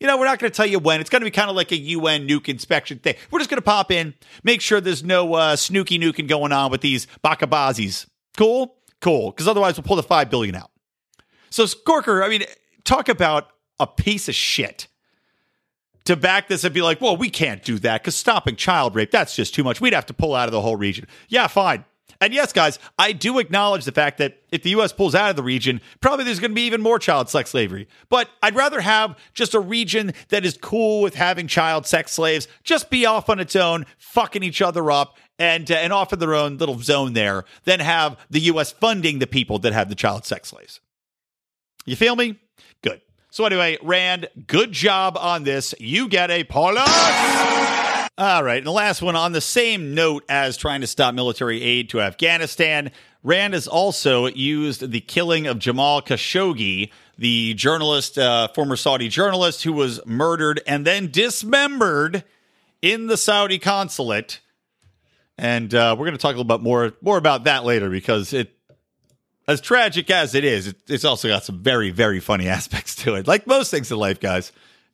You 0.00 0.06
know, 0.06 0.16
we're 0.16 0.26
not 0.26 0.38
going 0.38 0.50
to 0.50 0.56
tell 0.56 0.66
you 0.66 0.78
when. 0.78 1.00
It's 1.00 1.10
going 1.10 1.22
to 1.22 1.26
be 1.26 1.30
kind 1.30 1.50
of 1.50 1.56
like 1.56 1.72
a 1.72 1.76
UN 1.76 2.28
nuke 2.28 2.48
inspection 2.48 2.98
thing. 2.98 3.16
We're 3.30 3.40
just 3.40 3.50
going 3.50 3.58
to 3.58 3.62
pop 3.62 3.90
in, 3.90 4.14
make 4.44 4.60
sure 4.60 4.80
there's 4.80 5.02
no 5.02 5.34
uh, 5.34 5.56
snooky 5.56 5.98
nuking 5.98 6.28
going 6.28 6.52
on 6.52 6.70
with 6.70 6.82
these 6.82 7.06
bakabazis. 7.24 8.06
Cool? 8.36 8.76
Cool. 9.00 9.30
Because 9.30 9.48
otherwise, 9.48 9.76
we'll 9.76 9.84
pull 9.84 9.96
the 9.96 10.02
five 10.02 10.30
billion 10.30 10.54
out. 10.54 10.70
So, 11.50 11.64
Skorker, 11.64 12.24
I 12.24 12.28
mean, 12.28 12.44
talk 12.84 13.08
about 13.08 13.48
a 13.80 13.86
piece 13.86 14.28
of 14.28 14.34
shit 14.34 14.86
to 16.04 16.16
back 16.16 16.48
this 16.48 16.64
and 16.64 16.72
be 16.72 16.80
like, 16.80 17.00
well, 17.00 17.16
we 17.16 17.28
can't 17.28 17.62
do 17.62 17.78
that 17.80 18.02
because 18.02 18.14
stopping 18.14 18.56
child 18.56 18.94
rape, 18.94 19.10
that's 19.10 19.34
just 19.34 19.54
too 19.54 19.64
much. 19.64 19.80
We'd 19.80 19.92
have 19.92 20.06
to 20.06 20.14
pull 20.14 20.34
out 20.34 20.48
of 20.48 20.52
the 20.52 20.60
whole 20.60 20.76
region. 20.76 21.06
Yeah, 21.28 21.46
fine. 21.48 21.84
And 22.20 22.34
yes, 22.34 22.52
guys, 22.52 22.80
I 22.98 23.12
do 23.12 23.38
acknowledge 23.38 23.84
the 23.84 23.92
fact 23.92 24.18
that 24.18 24.42
if 24.50 24.62
the 24.64 24.70
U.S. 24.70 24.92
pulls 24.92 25.14
out 25.14 25.30
of 25.30 25.36
the 25.36 25.42
region, 25.42 25.80
probably 26.00 26.24
there's 26.24 26.40
going 26.40 26.50
to 26.50 26.54
be 26.54 26.66
even 26.66 26.80
more 26.80 26.98
child 26.98 27.28
sex 27.28 27.50
slavery. 27.50 27.86
But 28.08 28.28
I'd 28.42 28.56
rather 28.56 28.80
have 28.80 29.16
just 29.34 29.54
a 29.54 29.60
region 29.60 30.12
that 30.30 30.44
is 30.44 30.56
cool 30.60 31.00
with 31.00 31.14
having 31.14 31.46
child 31.46 31.86
sex 31.86 32.12
slaves 32.12 32.48
just 32.64 32.90
be 32.90 33.06
off 33.06 33.28
on 33.28 33.38
its 33.38 33.54
own, 33.54 33.86
fucking 33.98 34.42
each 34.42 34.60
other 34.60 34.90
up, 34.90 35.16
and 35.38 35.70
uh, 35.70 35.74
and 35.74 35.92
off 35.92 36.12
in 36.12 36.18
their 36.18 36.34
own 36.34 36.58
little 36.58 36.78
zone 36.80 37.12
there, 37.12 37.44
than 37.64 37.78
have 37.78 38.18
the 38.28 38.40
U.S. 38.40 38.72
funding 38.72 39.20
the 39.20 39.26
people 39.28 39.60
that 39.60 39.72
have 39.72 39.88
the 39.88 39.94
child 39.94 40.24
sex 40.24 40.48
slaves. 40.48 40.80
You 41.86 41.94
feel 41.94 42.16
me? 42.16 42.36
Good. 42.82 43.00
So 43.30 43.44
anyway, 43.44 43.78
Rand, 43.82 44.28
good 44.48 44.72
job 44.72 45.16
on 45.16 45.44
this. 45.44 45.72
You 45.78 46.08
get 46.08 46.30
a 46.32 46.42
plus. 46.42 47.77
All 48.18 48.42
right. 48.42 48.56
And 48.56 48.66
the 48.66 48.72
last 48.72 49.00
one 49.00 49.14
on 49.14 49.30
the 49.30 49.40
same 49.40 49.94
note 49.94 50.24
as 50.28 50.56
trying 50.56 50.80
to 50.80 50.88
stop 50.88 51.14
military 51.14 51.62
aid 51.62 51.90
to 51.90 52.00
Afghanistan, 52.00 52.90
Rand 53.22 53.54
has 53.54 53.68
also 53.68 54.26
used 54.26 54.90
the 54.90 55.00
killing 55.00 55.46
of 55.46 55.60
Jamal 55.60 56.02
Khashoggi, 56.02 56.90
the 57.16 57.54
journalist, 57.54 58.18
uh, 58.18 58.48
former 58.48 58.74
Saudi 58.74 59.08
journalist 59.08 59.62
who 59.62 59.72
was 59.72 60.04
murdered 60.04 60.60
and 60.66 60.84
then 60.84 61.12
dismembered 61.12 62.24
in 62.82 63.06
the 63.06 63.16
Saudi 63.16 63.60
consulate. 63.60 64.40
And 65.36 65.72
uh, 65.72 65.94
we're 65.96 66.06
going 66.06 66.18
to 66.18 66.20
talk 66.20 66.34
a 66.34 66.38
little 66.38 66.58
bit 66.58 66.60
more 66.60 66.94
more 67.00 67.18
about 67.18 67.44
that 67.44 67.64
later 67.64 67.88
because 67.88 68.32
it, 68.32 68.50
as 69.46 69.60
tragic 69.60 70.10
as 70.10 70.34
it 70.34 70.44
is, 70.44 70.66
it, 70.66 70.76
it's 70.88 71.04
also 71.04 71.28
got 71.28 71.44
some 71.44 71.62
very 71.62 71.90
very 71.92 72.18
funny 72.18 72.48
aspects 72.58 72.96
to 72.96 73.14
it. 73.14 73.28
Like 73.28 73.46
most 73.46 73.70
things 73.70 73.92
in 73.92 73.96
life, 73.96 74.18
guys, 74.18 74.50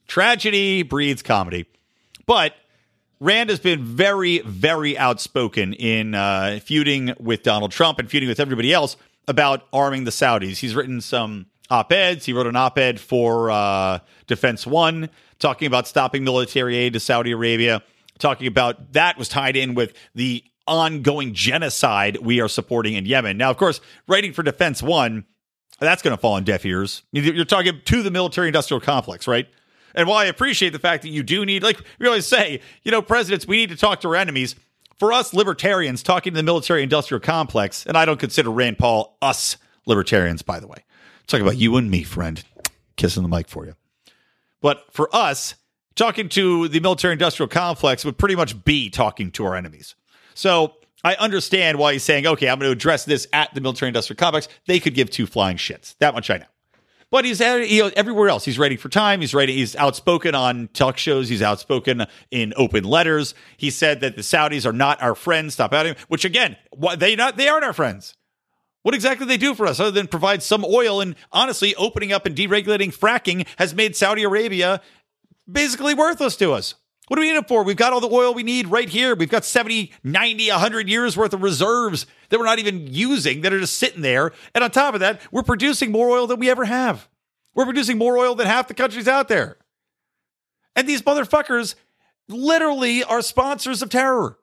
tragedy 0.07 0.83
breeds 0.83 1.23
comedy. 1.23 1.65
But 2.27 2.55
Rand 3.21 3.51
has 3.51 3.61
been 3.61 3.85
very, 3.85 4.41
very 4.41 4.99
outspoken 4.99 5.73
in 5.73 6.15
uh, 6.15 6.61
feuding 6.63 7.15
with 7.19 7.43
Donald 7.43 7.73
Trump 7.73 7.99
and 7.99 8.11
feuding 8.11 8.29
with 8.29 8.41
everybody 8.41 8.73
else 8.73 8.97
about 9.29 9.67
arming 9.73 10.05
the 10.05 10.11
Saudis. 10.11 10.59
He's 10.59 10.75
written 10.75 11.01
some 11.01 11.47
op 11.71 11.93
eds. 11.93 12.27
He 12.27 12.33
wrote 12.33 12.47
an 12.47 12.57
op 12.57 12.79
ed 12.79 13.01
for 13.01 13.51
uh, 13.51 14.01
Defense 14.27 14.67
One 14.67 15.09
talking 15.39 15.67
about 15.67 15.87
stopping 15.87 16.25
military 16.25 16.77
aid 16.77 16.93
to 16.95 17.01
Saudi 17.01 17.33
Arabia, 17.33 17.83
talking 18.19 18.47
about 18.47 18.93
that 18.93 19.19
was 19.19 19.29
tied 19.29 19.57
in 19.57 19.75
with 19.75 19.95
the 20.15 20.45
ongoing 20.67 21.35
genocide 21.35 22.17
we 22.19 22.41
are 22.41 22.49
supporting 22.49 22.95
in 22.95 23.07
Yemen. 23.07 23.37
Now, 23.37 23.51
of 23.51 23.57
course, 23.57 23.81
writing 24.09 24.33
for 24.33 24.43
Defense 24.43 24.83
One, 24.83 25.25
that's 25.81 26.03
going 26.03 26.17
to 26.17 26.21
fall 26.21 26.35
on 26.35 26.45
deaf 26.45 26.65
ears. 26.65 27.03
You're 27.13 27.45
talking 27.45 27.81
to 27.85 28.03
the 28.03 28.11
military 28.11 28.49
industrial 28.49 28.81
complex, 28.81 29.27
right? 29.27 29.47
And 29.95 30.09
while 30.09 30.19
I 30.19 30.25
appreciate 30.25 30.71
the 30.71 30.79
fact 30.79 31.03
that 31.03 31.11
you 31.11 31.23
do 31.23 31.45
need, 31.45 31.63
like 31.63 31.81
we 31.99 32.07
always 32.07 32.27
say, 32.27 32.61
you 32.83 32.91
know, 32.91 33.03
presidents, 33.03 33.47
we 33.47 33.57
need 33.57 33.71
to 33.71 33.77
talk 33.77 34.01
to 34.01 34.09
our 34.09 34.17
enemies. 34.17 34.55
For 34.99 35.13
us 35.13 35.35
libertarians, 35.35 36.03
talking 36.03 36.33
to 36.33 36.37
the 36.37 36.43
military 36.43 36.83
industrial 36.83 37.21
complex, 37.21 37.85
and 37.85 37.97
I 37.97 38.05
don't 38.05 38.21
consider 38.21 38.51
Rand 38.51 38.79
Paul 38.79 39.17
us 39.21 39.57
libertarians, 39.87 40.43
by 40.43 40.61
the 40.61 40.67
way. 40.67 40.85
Talk 41.27 41.41
about 41.41 41.57
you 41.57 41.77
and 41.77 41.91
me, 41.91 42.03
friend. 42.03 42.43
Kissing 42.97 43.23
the 43.23 43.29
mic 43.29 43.49
for 43.49 43.67
you. 43.67 43.75
But 44.61 44.85
for 44.93 45.15
us, 45.15 45.57
talking 45.95 46.29
to 46.31 46.69
the 46.69 46.81
military 46.81 47.13
industrial 47.13 47.49
complex 47.49 48.05
would 48.05 48.19
pretty 48.19 48.37
much 48.37 48.65
be 48.65 48.89
talking 48.89 49.31
to 49.33 49.45
our 49.45 49.57
enemies. 49.57 49.95
So 50.35 50.75
I 51.03 51.15
understand 51.17 51.79
why 51.79 51.93
he's 51.93 52.03
saying, 52.03 52.27
okay, 52.27 52.49
I'm 52.49 52.59
going 52.59 52.69
to 52.69 52.73
address 52.73 53.05
this 53.05 53.27
at 53.33 53.53
the 53.53 53.61
military 53.61 53.89
industrial 53.89 54.17
complex. 54.17 54.49
They 54.67 54.81
could 54.81 54.95
give 54.95 55.11
two 55.11 55.27
flying 55.27 55.57
shits. 55.57 55.97
That 55.99 56.15
much 56.15 56.31
I 56.31 56.39
know. 56.39 56.47
But 57.15 57.25
he's 57.25 57.41
everywhere 57.41 58.29
else. 58.29 58.45
He's 58.45 58.59
writing 58.59 58.77
for 58.77 58.89
Time. 58.89 59.21
He's 59.21 59.33
writing. 59.33 59.55
He's 59.55 59.77
outspoken 59.77 60.35
on 60.35 60.69
talk 60.73 60.99
shows. 60.99 61.29
He's 61.29 61.43
outspoken 61.43 62.07
in 62.33 62.53
open 62.57 62.83
letters. 62.83 63.37
He 63.57 63.71
said 63.71 64.01
that 64.01 64.17
the 64.17 64.23
Saudis 64.23 64.67
are 64.67 64.73
not 64.73 65.01
our 65.01 65.15
friends. 65.15 65.55
Stop 65.55 65.73
him. 65.73 65.95
Which 66.09 66.25
again, 66.25 66.57
they 66.99 67.15
not 67.15 67.37
they 67.37 67.47
aren't 67.47 67.65
our 67.65 67.73
friends. 67.73 68.17
What 68.83 68.97
exactly 68.97 69.29
they 69.29 69.37
do 69.37 69.55
for 69.55 69.65
us 69.65 69.79
other 69.79 69.93
than 69.93 70.09
provide 70.09 70.43
some 70.43 70.65
oil? 70.65 71.01
And 71.01 71.15
honestly, 71.31 71.73
opening 71.77 72.13
up 72.13 72.27
and 72.27 72.35
deregulating 72.35 72.93
fracking 72.93 73.47
has 73.59 73.77
made 73.77 73.95
Saudi 73.95 74.25
Arabia 74.25 74.81
basically 75.49 75.95
worthless 75.95 76.35
to 76.39 76.51
us. 76.51 76.75
What 77.09 77.17
do 77.17 77.21
we 77.21 77.31
need 77.31 77.39
it 77.39 77.49
for? 77.49 77.63
We've 77.65 77.77
got 77.77 77.93
all 77.93 78.01
the 78.01 78.09
oil 78.09 78.33
we 78.33 78.43
need 78.43 78.69
right 78.69 78.89
here. 78.89 79.15
We've 79.15 79.29
got 79.29 79.45
70, 79.45 79.93
90, 80.03 80.51
100 80.51 80.89
years 80.89 81.17
worth 81.17 81.35
of 81.35 81.43
reserves 81.43 82.07
that 82.31 82.39
we're 82.39 82.47
not 82.47 82.59
even 82.59 82.87
using 82.87 83.43
that 83.43 83.53
are 83.53 83.61
just 83.61 83.77
sitting 83.77 84.01
there. 84.01 84.33
And 84.55 84.65
on 84.65 84.71
top 84.71 84.95
of 84.95 85.01
that, 85.01 85.21
we're 85.31 85.43
producing 85.43 85.93
more 85.93 86.09
oil 86.09 86.27
than 86.27 86.41
we 86.41 86.49
ever 86.49 86.65
have. 86.65 87.09
We're 87.55 87.67
producing 87.67 87.99
more 87.99 88.17
oil 88.17 88.35
than 88.35 88.47
half 88.47 88.69
the 88.69 88.75
countries 88.75 89.07
out 89.07 89.29
there. 89.29 89.59
And 90.75 90.89
these 90.89 91.03
motherfuckers 91.03 91.75
literally 92.29 93.05
are 93.05 93.23
sponsors 93.23 93.83
of 93.83 93.91
terror. 93.91 94.39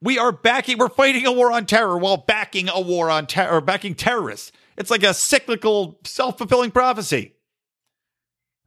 We 0.00 0.18
are 0.18 0.32
backing, 0.32 0.78
we're 0.78 0.88
fighting 0.88 1.26
a 1.26 1.32
war 1.32 1.52
on 1.52 1.66
terror 1.66 1.96
while 1.98 2.16
backing 2.16 2.68
a 2.68 2.80
war 2.80 3.10
on 3.10 3.26
terror, 3.26 3.60
backing 3.60 3.94
terrorists. 3.94 4.50
It's 4.76 4.90
like 4.90 5.02
a 5.02 5.14
cyclical, 5.14 5.98
self 6.04 6.38
fulfilling 6.38 6.70
prophecy. 6.70 7.34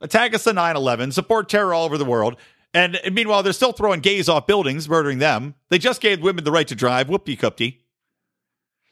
Attack 0.01 0.33
us 0.33 0.47
on 0.47 0.55
9 0.55 0.75
11, 0.75 1.11
support 1.11 1.49
terror 1.49 1.73
all 1.73 1.85
over 1.85 1.97
the 1.97 2.05
world. 2.05 2.37
And 2.73 2.99
meanwhile, 3.11 3.41
they're 3.41 3.53
still 3.53 3.71
throwing 3.71 3.99
gays 3.99 4.29
off 4.29 4.45
buildings, 4.45 4.87
murdering 4.87 5.19
them. 5.19 5.55
They 5.69 5.79
just 5.79 6.01
gave 6.01 6.21
women 6.21 6.43
the 6.43 6.51
right 6.51 6.67
to 6.67 6.75
drive. 6.75 7.07
Whoopty 7.07 7.37
cupty. 7.37 7.79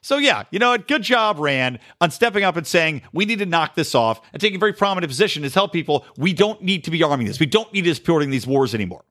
So, 0.02 0.18
yeah, 0.18 0.44
you 0.52 0.60
know 0.60 0.70
what? 0.70 0.88
Good 0.88 1.04
job, 1.04 1.40
Rand, 1.40 1.80
on 2.00 2.12
stepping 2.12 2.44
up 2.44 2.56
and 2.56 2.66
saying, 2.66 3.02
we 3.12 3.26
need 3.26 3.40
to 3.40 3.46
knock 3.46 3.76
this 3.76 3.94
off 3.94 4.22
and 4.32 4.42
taking 4.42 4.56
a 4.56 4.60
very 4.60 4.74
prominent 4.74 5.10
position 5.10 5.44
to 5.44 5.50
tell 5.50 5.68
people 5.68 6.06
we 6.18 6.34
don't 6.34 6.62
need 6.62 6.84
to 6.86 6.92
be 6.92 7.04
arming 7.04 7.28
this. 7.28 7.40
We 7.40 7.46
don't 7.46 7.72
need 7.74 7.82
to 7.82 7.90
be 7.90 7.94
supporting 7.94 8.30
these 8.30 8.48
wars 8.48 8.74
anymore. 8.74 9.04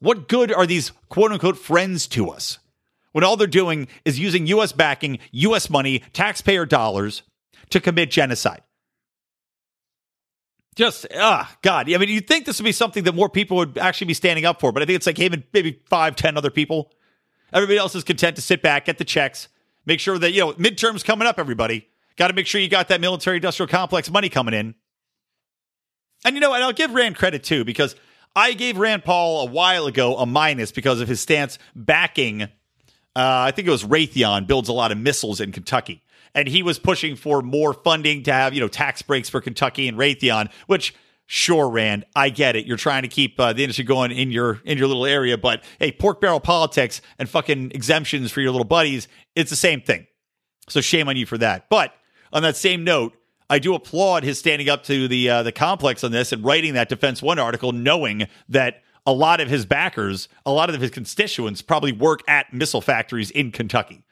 What 0.00 0.28
good 0.28 0.52
are 0.52 0.66
these 0.66 0.92
quote 1.08 1.32
unquote 1.32 1.58
friends 1.58 2.06
to 2.08 2.30
us 2.30 2.58
when 3.12 3.24
all 3.24 3.36
they're 3.36 3.46
doing 3.46 3.88
is 4.04 4.18
using 4.18 4.46
U.S. 4.48 4.72
backing, 4.72 5.18
U.S. 5.32 5.70
money, 5.70 6.02
taxpayer 6.12 6.66
dollars 6.66 7.22
to 7.70 7.80
commit 7.80 8.10
genocide? 8.10 8.62
Just, 10.78 11.08
ah, 11.16 11.52
God. 11.60 11.92
I 11.92 11.98
mean, 11.98 12.08
you'd 12.08 12.28
think 12.28 12.46
this 12.46 12.60
would 12.60 12.64
be 12.64 12.70
something 12.70 13.02
that 13.02 13.12
more 13.12 13.28
people 13.28 13.56
would 13.56 13.78
actually 13.78 14.06
be 14.06 14.14
standing 14.14 14.44
up 14.44 14.60
for, 14.60 14.70
but 14.70 14.80
I 14.80 14.86
think 14.86 14.94
it's 14.94 15.08
like 15.08 15.18
even 15.18 15.42
maybe 15.52 15.82
five, 15.86 16.14
ten 16.14 16.36
other 16.36 16.52
people. 16.52 16.92
Everybody 17.52 17.78
else 17.78 17.96
is 17.96 18.04
content 18.04 18.36
to 18.36 18.42
sit 18.42 18.62
back, 18.62 18.84
get 18.84 18.96
the 18.96 19.04
checks, 19.04 19.48
make 19.86 19.98
sure 19.98 20.16
that, 20.20 20.30
you 20.30 20.40
know, 20.40 20.52
midterms 20.52 21.04
coming 21.04 21.26
up, 21.26 21.40
everybody. 21.40 21.88
Got 22.14 22.28
to 22.28 22.32
make 22.32 22.46
sure 22.46 22.60
you 22.60 22.68
got 22.68 22.86
that 22.88 23.00
military 23.00 23.38
industrial 23.38 23.66
complex 23.66 24.08
money 24.08 24.28
coming 24.28 24.54
in. 24.54 24.76
And, 26.24 26.36
you 26.36 26.40
know, 26.40 26.54
and 26.54 26.62
I'll 26.62 26.72
give 26.72 26.92
Rand 26.92 27.16
credit 27.16 27.42
too, 27.42 27.64
because 27.64 27.96
I 28.36 28.52
gave 28.52 28.78
Rand 28.78 29.02
Paul 29.02 29.48
a 29.48 29.50
while 29.50 29.88
ago 29.88 30.16
a 30.16 30.26
minus 30.26 30.70
because 30.70 31.00
of 31.00 31.08
his 31.08 31.18
stance 31.18 31.58
backing, 31.74 32.42
uh, 32.42 32.46
I 33.16 33.50
think 33.50 33.66
it 33.66 33.72
was 33.72 33.82
Raytheon 33.82 34.46
builds 34.46 34.68
a 34.68 34.72
lot 34.72 34.92
of 34.92 34.98
missiles 34.98 35.40
in 35.40 35.50
Kentucky 35.50 36.04
and 36.38 36.46
he 36.46 36.62
was 36.62 36.78
pushing 36.78 37.16
for 37.16 37.42
more 37.42 37.74
funding 37.74 38.22
to 38.22 38.32
have 38.32 38.54
you 38.54 38.60
know 38.60 38.68
tax 38.68 39.02
breaks 39.02 39.28
for 39.28 39.40
Kentucky 39.40 39.88
and 39.88 39.98
Raytheon, 39.98 40.50
which 40.68 40.94
sure, 41.26 41.68
Rand, 41.68 42.06
I 42.14 42.30
get 42.30 42.54
it. 42.54 42.64
You're 42.64 42.76
trying 42.76 43.02
to 43.02 43.08
keep 43.08 43.38
uh, 43.40 43.52
the 43.52 43.64
industry 43.64 43.84
going 43.84 44.12
in 44.12 44.30
your 44.30 44.60
in 44.64 44.78
your 44.78 44.86
little 44.86 45.04
area, 45.04 45.36
but 45.36 45.64
hey, 45.80 45.90
pork 45.90 46.20
barrel 46.20 46.38
politics 46.38 47.00
and 47.18 47.28
fucking 47.28 47.72
exemptions 47.72 48.30
for 48.30 48.40
your 48.40 48.52
little 48.52 48.64
buddies, 48.64 49.08
it's 49.34 49.50
the 49.50 49.56
same 49.56 49.80
thing. 49.80 50.06
So 50.68 50.80
shame 50.80 51.08
on 51.08 51.16
you 51.16 51.26
for 51.26 51.38
that. 51.38 51.68
But 51.68 51.92
on 52.32 52.42
that 52.42 52.56
same 52.56 52.84
note, 52.84 53.14
I 53.50 53.58
do 53.58 53.74
applaud 53.74 54.22
his 54.22 54.38
standing 54.38 54.68
up 54.68 54.84
to 54.84 55.08
the 55.08 55.28
uh, 55.28 55.42
the 55.42 55.50
complex 55.52 56.04
on 56.04 56.12
this 56.12 56.30
and 56.30 56.44
writing 56.44 56.74
that 56.74 56.88
Defense 56.88 57.20
One 57.20 57.40
article, 57.40 57.72
knowing 57.72 58.28
that 58.48 58.84
a 59.04 59.12
lot 59.12 59.40
of 59.40 59.48
his 59.48 59.66
backers, 59.66 60.28
a 60.46 60.52
lot 60.52 60.70
of 60.70 60.80
his 60.80 60.92
constituents, 60.92 61.62
probably 61.62 61.90
work 61.90 62.20
at 62.28 62.52
missile 62.54 62.80
factories 62.80 63.32
in 63.32 63.50
Kentucky. 63.50 64.04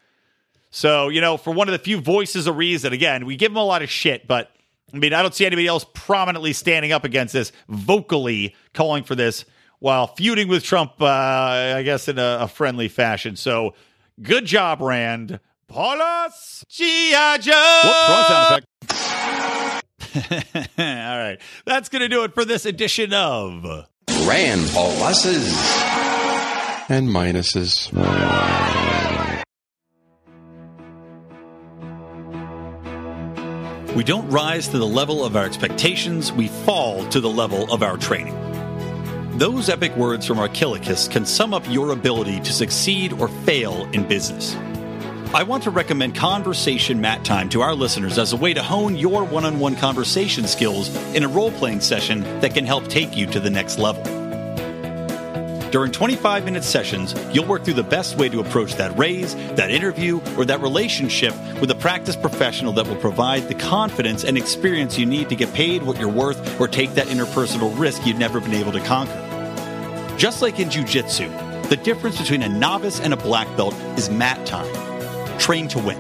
So, 0.77 1.09
you 1.09 1.23
know, 1.23 1.39
for 1.39 1.55
one 1.55 1.69
of 1.69 1.73
the 1.73 1.79
few 1.79 2.03
voices 2.03 2.47
of 2.47 2.59
reason, 2.59 2.93
again, 2.93 3.25
we 3.25 3.37
give 3.37 3.51
him 3.51 3.57
a 3.57 3.65
lot 3.65 3.81
of 3.81 3.89
shit, 3.89 4.29
but 4.29 4.55
I 4.93 4.99
mean, 4.99 5.15
I 5.15 5.23
don't 5.23 5.35
see 5.35 5.47
anybody 5.47 5.67
else 5.67 5.87
prominently 5.95 6.53
standing 6.53 6.93
up 6.93 7.03
against 7.03 7.33
this, 7.33 7.51
vocally 7.67 8.55
calling 8.75 9.03
for 9.03 9.15
this 9.15 9.47
while 9.79 10.07
feuding 10.07 10.49
with 10.49 10.65
Trump, 10.65 11.01
uh, 11.01 11.07
I 11.77 11.83
guess, 11.83 12.09
in 12.09 12.19
a, 12.19 12.41
a 12.43 12.49
friendly 12.49 12.89
fashion. 12.89 13.37
So, 13.37 13.73
good 14.21 14.45
job, 14.45 14.83
Rand. 14.83 15.41
Paulus 15.67 16.63
G.I. 16.69 17.39
Joe. 17.39 17.81
Whoops, 17.83 18.09
wrong 18.11 18.25
sound 18.29 18.65
effect. 20.13 20.79
All 20.79 21.19
right. 21.19 21.39
That's 21.65 21.89
going 21.89 22.03
to 22.03 22.09
do 22.09 22.23
it 22.25 22.35
for 22.35 22.45
this 22.45 22.67
edition 22.67 23.15
of 23.15 23.65
Rand 23.65 24.61
Pauluses 24.61 25.55
and 26.91 27.09
minuses. 27.09 28.86
We 33.97 34.05
don't 34.05 34.29
rise 34.29 34.69
to 34.69 34.79
the 34.79 34.87
level 34.87 35.25
of 35.25 35.37
our 35.37 35.47
expectations, 35.47 36.31
we 36.31 36.49
fall 36.49 37.09
to 37.09 37.19
the 37.19 37.31
level 37.31 37.73
of 37.73 37.83
our 37.83 37.97
training. 37.97 38.35
Those 39.39 39.71
epic 39.71 39.97
words 39.97 40.27
from 40.27 40.39
Archilochus 40.39 41.09
can 41.09 41.25
sum 41.25 41.55
up 41.55 41.67
your 41.67 41.93
ability 41.93 42.41
to 42.41 42.53
succeed 42.53 43.15
or 43.15 43.29
fail 43.29 43.89
in 43.95 44.07
business. 44.07 44.55
I 45.33 45.45
want 45.45 45.63
to 45.63 45.71
recommend 45.71 46.15
Conversation 46.15 47.01
Mat 47.01 47.25
Time 47.25 47.49
to 47.49 47.63
our 47.63 47.75
listeners 47.75 48.19
as 48.19 48.35
a 48.35 48.37
way 48.37 48.53
to 48.53 48.63
hone 48.63 48.97
your 48.97 49.25
one 49.25 49.47
on 49.47 49.59
one 49.59 49.77
conversation 49.77 50.47
skills 50.47 50.95
in 51.15 51.25
a 51.25 51.29
role 51.29 51.53
playing 51.53 51.81
session 51.81 52.21
that 52.41 52.53
can 52.53 52.67
help 52.67 52.89
take 52.89 53.17
you 53.17 53.27
to 53.29 53.41
the 53.41 53.49
next 53.49 53.79
level. 53.79 54.26
During 55.73 55.91
25 55.91 56.45
minute 56.45 56.63
sessions, 56.63 57.13
you'll 57.35 57.47
work 57.47 57.65
through 57.65 57.75
the 57.75 57.83
best 57.83 58.17
way 58.17 58.29
to 58.29 58.39
approach 58.41 58.77
that 58.77 58.97
raise, 58.97 59.35
that 59.57 59.69
interview, 59.71 60.21
or 60.37 60.45
that 60.45 60.61
relationship 60.61 61.35
with 61.61 61.69
a 61.71 61.75
practice 61.75 62.15
professional 62.15 62.73
that 62.75 62.87
will 62.87 62.95
provide 62.97 63.49
the 63.49 63.55
confidence 63.55 64.23
and 64.25 64.39
experience 64.39 64.97
you 64.97 65.07
need 65.07 65.29
to 65.29 65.35
get 65.35 65.53
paid 65.55 65.83
what 65.83 65.99
you're 65.99 66.09
worth 66.09 66.61
or 66.61 66.69
take 66.69 66.95
that 66.95 67.09
interpersonal 67.09 67.77
risk 67.79 68.07
you've 68.07 68.17
never 68.17 68.39
been 68.41 68.55
able 68.55 68.71
to 68.73 68.81
conquer. 68.81 69.23
Just 70.17 70.41
like 70.41 70.61
in 70.61 70.69
jujitsu, 70.69 71.69
the 71.69 71.77
difference 71.77 72.19
between 72.19 72.43
a 72.43 72.49
novice 72.49 73.01
and 73.01 73.13
a 73.13 73.17
black 73.17 73.49
belt 73.57 73.75
is 73.99 74.09
mat 74.09 74.47
time. 74.47 74.73
Train 75.39 75.67
to 75.69 75.81
win. 75.81 75.99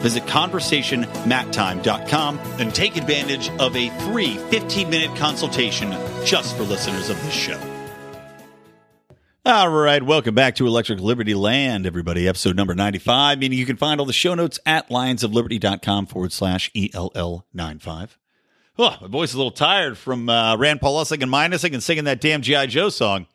Visit 0.00 0.24
conversationmattime.com 0.24 2.38
and 2.38 2.74
take 2.74 2.96
advantage 2.96 3.50
of 3.60 3.76
a 3.76 3.90
free 4.10 4.36
15 4.36 4.88
minute 4.88 5.14
consultation 5.16 5.90
just 6.24 6.56
for 6.56 6.62
listeners 6.62 7.10
of 7.10 7.22
this 7.22 7.34
show. 7.34 7.75
All 9.48 9.68
right, 9.68 10.02
welcome 10.02 10.34
back 10.34 10.56
to 10.56 10.66
Electric 10.66 10.98
Liberty 10.98 11.32
Land, 11.32 11.86
everybody. 11.86 12.26
Episode 12.26 12.56
number 12.56 12.74
95, 12.74 13.38
meaning 13.38 13.56
you 13.56 13.64
can 13.64 13.76
find 13.76 14.00
all 14.00 14.06
the 14.06 14.12
show 14.12 14.34
notes 14.34 14.58
at 14.66 14.88
lionsofliberty.com 14.88 16.06
forward 16.06 16.32
slash 16.32 16.68
ELL95. 16.72 18.16
Oh, 18.76 18.96
my 19.00 19.06
voice 19.06 19.28
is 19.28 19.34
a 19.36 19.38
little 19.38 19.52
tired 19.52 19.96
from 19.96 20.28
uh, 20.28 20.56
Rand 20.56 20.80
Paulussing 20.80 21.22
and 21.22 21.30
minusing 21.30 21.74
and 21.74 21.80
singing 21.80 22.02
that 22.06 22.20
damn 22.20 22.42
G.I. 22.42 22.66
Joe 22.66 22.88
song. 22.88 23.28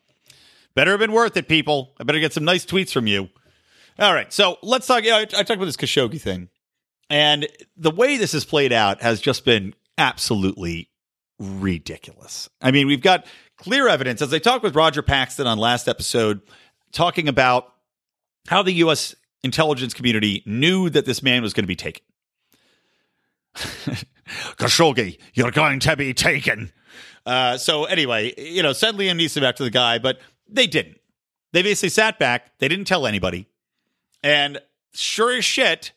Better 0.74 0.90
have 0.90 1.00
been 1.00 1.12
worth 1.12 1.34
it, 1.38 1.48
people. 1.48 1.94
I 1.98 2.04
better 2.04 2.20
get 2.20 2.34
some 2.34 2.44
nice 2.44 2.66
tweets 2.66 2.92
from 2.92 3.06
you. 3.06 3.30
All 3.98 4.12
right, 4.12 4.30
so 4.30 4.58
let's 4.62 4.86
talk. 4.86 5.04
You 5.04 5.12
know, 5.12 5.16
I, 5.16 5.22
I 5.22 5.24
talked 5.24 5.52
about 5.52 5.64
this 5.64 5.78
Khashoggi 5.78 6.20
thing, 6.20 6.50
and 7.08 7.48
the 7.74 7.90
way 7.90 8.18
this 8.18 8.32
has 8.32 8.44
played 8.44 8.74
out 8.74 9.00
has 9.00 9.22
just 9.22 9.46
been 9.46 9.74
absolutely 9.96 10.90
ridiculous. 11.38 12.50
I 12.60 12.70
mean, 12.70 12.86
we've 12.86 13.00
got 13.00 13.24
clear 13.62 13.86
evidence, 13.86 14.20
as 14.20 14.34
I 14.34 14.40
talked 14.40 14.64
with 14.64 14.74
Roger 14.74 15.02
Paxton 15.02 15.46
on 15.46 15.56
last 15.56 15.86
episode, 15.88 16.40
talking 16.90 17.28
about 17.28 17.72
how 18.48 18.60
the 18.62 18.72
U.S. 18.72 19.14
intelligence 19.44 19.94
community 19.94 20.42
knew 20.44 20.90
that 20.90 21.04
this 21.04 21.22
man 21.22 21.42
was 21.42 21.54
going 21.54 21.62
to 21.62 21.68
be 21.68 21.76
taken. 21.76 22.02
Khashoggi, 24.56 25.18
you're 25.34 25.52
going 25.52 25.78
to 25.78 25.96
be 25.96 26.12
taken. 26.12 26.72
Uh, 27.24 27.56
so 27.56 27.84
anyway, 27.84 28.34
you 28.36 28.64
know, 28.64 28.72
send 28.72 28.98
Liam 28.98 29.20
Neeson 29.20 29.42
back 29.42 29.54
to 29.56 29.62
the 29.62 29.70
guy, 29.70 29.98
but 29.98 30.18
they 30.48 30.66
didn't. 30.66 30.98
They 31.52 31.62
basically 31.62 31.90
sat 31.90 32.18
back. 32.18 32.58
They 32.58 32.66
didn't 32.66 32.86
tell 32.86 33.06
anybody. 33.06 33.46
And 34.24 34.58
sure 34.92 35.36
as 35.36 35.44
shit, 35.44 35.92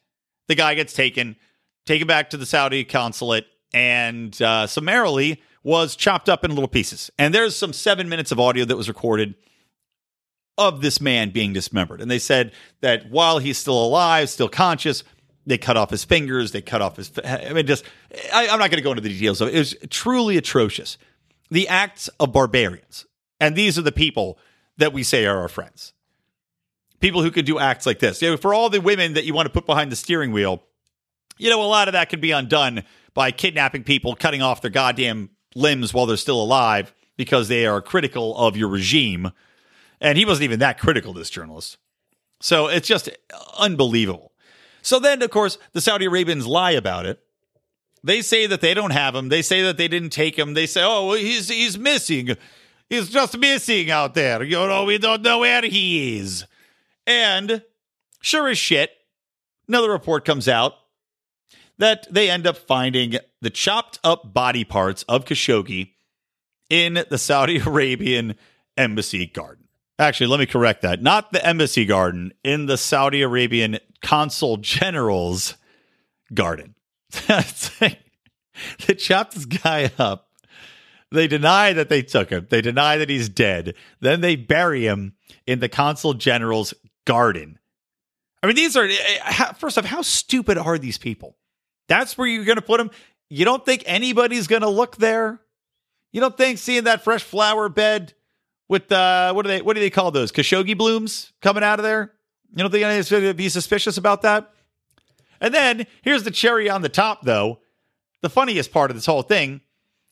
the 0.47 0.53
guy 0.53 0.75
gets 0.75 0.93
taken, 0.93 1.35
taken 1.87 2.05
back 2.05 2.29
to 2.29 2.37
the 2.37 2.45
Saudi 2.45 2.83
consulate, 2.83 3.47
and 3.73 4.39
uh, 4.39 4.67
summarily 4.67 5.41
was 5.65 5.95
chopped 5.95 6.29
up 6.29 6.45
in 6.45 6.51
little 6.51 6.67
pieces. 6.67 7.09
And 7.17 7.33
there's 7.33 7.55
some 7.55 7.73
seven 7.73 8.07
minutes 8.07 8.31
of 8.31 8.39
audio 8.39 8.65
that 8.65 8.77
was 8.77 8.87
recorded 8.87 9.33
of 10.59 10.81
this 10.81 11.01
man 11.01 11.31
being 11.31 11.53
dismembered. 11.53 12.01
And 12.01 12.09
they 12.09 12.19
said 12.19 12.51
that 12.81 13.09
while 13.09 13.39
he's 13.39 13.57
still 13.57 13.83
alive, 13.83 14.29
still 14.29 14.47
conscious, 14.47 15.03
they 15.47 15.57
cut 15.57 15.75
off 15.75 15.89
his 15.89 16.03
fingers, 16.03 16.51
they 16.51 16.61
cut 16.61 16.83
off 16.83 16.97
his. 16.97 17.11
I 17.25 17.51
mean, 17.51 17.65
just 17.65 17.83
I, 18.31 18.47
I'm 18.47 18.59
not 18.59 18.69
going 18.69 18.77
to 18.77 18.83
go 18.83 18.91
into 18.91 19.01
the 19.01 19.09
details 19.09 19.41
of 19.41 19.47
it. 19.47 19.55
It 19.55 19.57
was 19.57 19.75
truly 19.89 20.37
atrocious. 20.37 20.99
The 21.49 21.67
acts 21.67 22.09
of 22.19 22.31
barbarians, 22.31 23.07
and 23.39 23.55
these 23.55 23.79
are 23.79 23.83
the 23.83 23.91
people 23.91 24.37
that 24.77 24.93
we 24.93 25.01
say 25.01 25.25
are 25.25 25.39
our 25.39 25.47
friends. 25.47 25.93
People 26.99 27.23
who 27.23 27.31
could 27.31 27.45
do 27.45 27.57
acts 27.57 27.87
like 27.87 27.97
this. 27.97 28.21
You 28.21 28.29
know, 28.29 28.37
for 28.37 28.53
all 28.53 28.69
the 28.69 28.81
women 28.81 29.13
that 29.13 29.25
you 29.25 29.33
want 29.33 29.47
to 29.47 29.53
put 29.53 29.65
behind 29.65 29.91
the 29.91 29.95
steering 29.95 30.31
wheel, 30.31 30.63
you 31.37 31.49
know, 31.49 31.61
a 31.61 31.65
lot 31.65 31.87
of 31.87 31.93
that 31.93 32.09
can 32.09 32.19
be 32.19 32.31
undone 32.31 32.83
by 33.15 33.31
kidnapping 33.31 33.83
people, 33.83 34.15
cutting 34.15 34.43
off 34.43 34.61
their 34.61 34.71
goddamn 34.71 35.29
limbs 35.55 35.93
while 35.93 36.05
they're 36.05 36.17
still 36.17 36.41
alive 36.41 36.93
because 37.17 37.47
they 37.47 37.65
are 37.65 37.81
critical 37.81 38.37
of 38.37 38.55
your 38.57 38.69
regime. 38.69 39.31
And 39.99 40.17
he 40.17 40.25
wasn't 40.25 40.43
even 40.43 40.59
that 40.59 40.79
critical, 40.79 41.13
this 41.13 41.29
journalist. 41.29 41.77
So 42.41 42.67
it's 42.67 42.87
just 42.87 43.09
unbelievable. 43.57 44.33
So 44.81 44.99
then, 44.99 45.21
of 45.21 45.31
course, 45.31 45.57
the 45.73 45.81
Saudi 45.81 46.05
Arabians 46.05 46.45
lie 46.45 46.71
about 46.71 47.05
it. 47.05 47.19
They 48.03 48.21
say 48.21 48.45
that 48.45 48.61
they 48.61 48.75
don't 48.75 48.91
have 48.91 49.15
him. 49.15 49.29
They 49.29 49.41
say 49.41 49.63
that 49.63 49.77
they 49.77 49.87
didn't 49.87 50.11
take 50.11 50.37
him. 50.37 50.53
They 50.53 50.67
say, 50.67 50.83
oh, 50.83 51.13
he's 51.13 51.49
he's 51.49 51.79
missing. 51.79 52.37
He's 52.87 53.09
just 53.09 53.35
missing 53.35 53.89
out 53.89 54.13
there. 54.13 54.43
You 54.43 54.57
know, 54.57 54.83
we 54.83 54.99
don't 54.99 55.23
know 55.23 55.39
where 55.39 55.63
he 55.63 56.19
is. 56.19 56.45
And 57.07 57.63
sure 58.21 58.47
as 58.47 58.59
shit, 58.59 58.91
another 59.67 59.89
report 59.89 60.23
comes 60.23 60.47
out 60.47 60.73
that 61.77 62.07
they 62.11 62.29
end 62.29 62.47
up 62.47 62.57
finding 62.57 63.17
the 63.41 63.49
chopped 63.49 63.99
up 64.03 64.33
body 64.33 64.63
parts 64.63 65.03
of 65.03 65.25
Khashoggi 65.25 65.91
in 66.69 67.03
the 67.09 67.17
Saudi 67.17 67.59
Arabian 67.65 68.35
embassy 68.77 69.25
garden. 69.25 69.65
Actually, 69.97 70.27
let 70.27 70.39
me 70.39 70.45
correct 70.45 70.81
that. 70.81 71.01
Not 71.01 71.31
the 71.31 71.45
embassy 71.45 71.85
garden, 71.85 72.33
in 72.43 72.65
the 72.65 72.77
Saudi 72.77 73.21
Arabian 73.21 73.79
consul 74.01 74.57
general's 74.57 75.55
garden. 76.33 76.75
they 77.29 78.93
chopped 78.97 79.35
this 79.35 79.45
guy 79.45 79.89
up. 79.97 80.29
They 81.11 81.27
deny 81.27 81.71
that 81.71 81.87
they 81.87 82.01
took 82.01 82.29
him. 82.29 82.47
They 82.49 82.61
deny 82.61 82.97
that 82.97 83.09
he's 83.09 83.29
dead. 83.29 83.75
Then 84.01 84.19
they 84.19 84.35
bury 84.35 84.85
him 84.85 85.13
in 85.47 85.59
the 85.59 85.69
consul 85.69 86.13
general's 86.13 86.73
garden. 87.05 87.57
I 88.43 88.47
mean, 88.47 88.57
these 88.57 88.75
are, 88.75 88.83
eh, 88.83 88.95
eh, 89.23 89.53
first 89.53 89.77
off, 89.77 89.85
how 89.85 90.01
stupid 90.01 90.57
are 90.57 90.77
these 90.77 90.97
people? 90.97 91.37
That's 91.87 92.17
where 92.17 92.27
you're 92.27 92.45
going 92.45 92.57
to 92.57 92.61
put 92.61 92.79
him. 92.79 92.91
You 93.29 93.45
don't 93.45 93.65
think 93.65 93.83
anybody's 93.85 94.47
going 94.47 94.61
to 94.61 94.69
look 94.69 94.97
there? 94.97 95.39
You 96.11 96.21
don't 96.21 96.37
think 96.37 96.59
seeing 96.59 96.85
that 96.85 97.03
fresh 97.03 97.23
flower 97.23 97.69
bed 97.69 98.13
with 98.67 98.91
uh, 98.91 99.33
what 99.33 99.43
do 99.43 99.49
they 99.49 99.61
what 99.61 99.73
do 99.75 99.79
they 99.79 99.89
call 99.89 100.11
those 100.11 100.31
Khashoggi 100.31 100.77
blooms 100.77 101.33
coming 101.41 101.63
out 101.63 101.79
of 101.79 101.83
there? 101.83 102.13
You 102.51 102.63
don't 102.63 102.71
think 102.71 102.83
anybody's 102.83 103.09
going 103.09 103.23
to 103.23 103.33
be 103.33 103.49
suspicious 103.49 103.97
about 103.97 104.21
that? 104.21 104.51
And 105.41 105.53
then 105.53 105.85
here's 106.01 106.23
the 106.23 106.31
cherry 106.31 106.69
on 106.69 106.81
the 106.81 106.89
top, 106.89 107.23
though. 107.23 107.59
The 108.21 108.29
funniest 108.29 108.71
part 108.71 108.89
of 108.89 108.97
this 108.97 109.05
whole 109.05 109.21
thing 109.21 109.61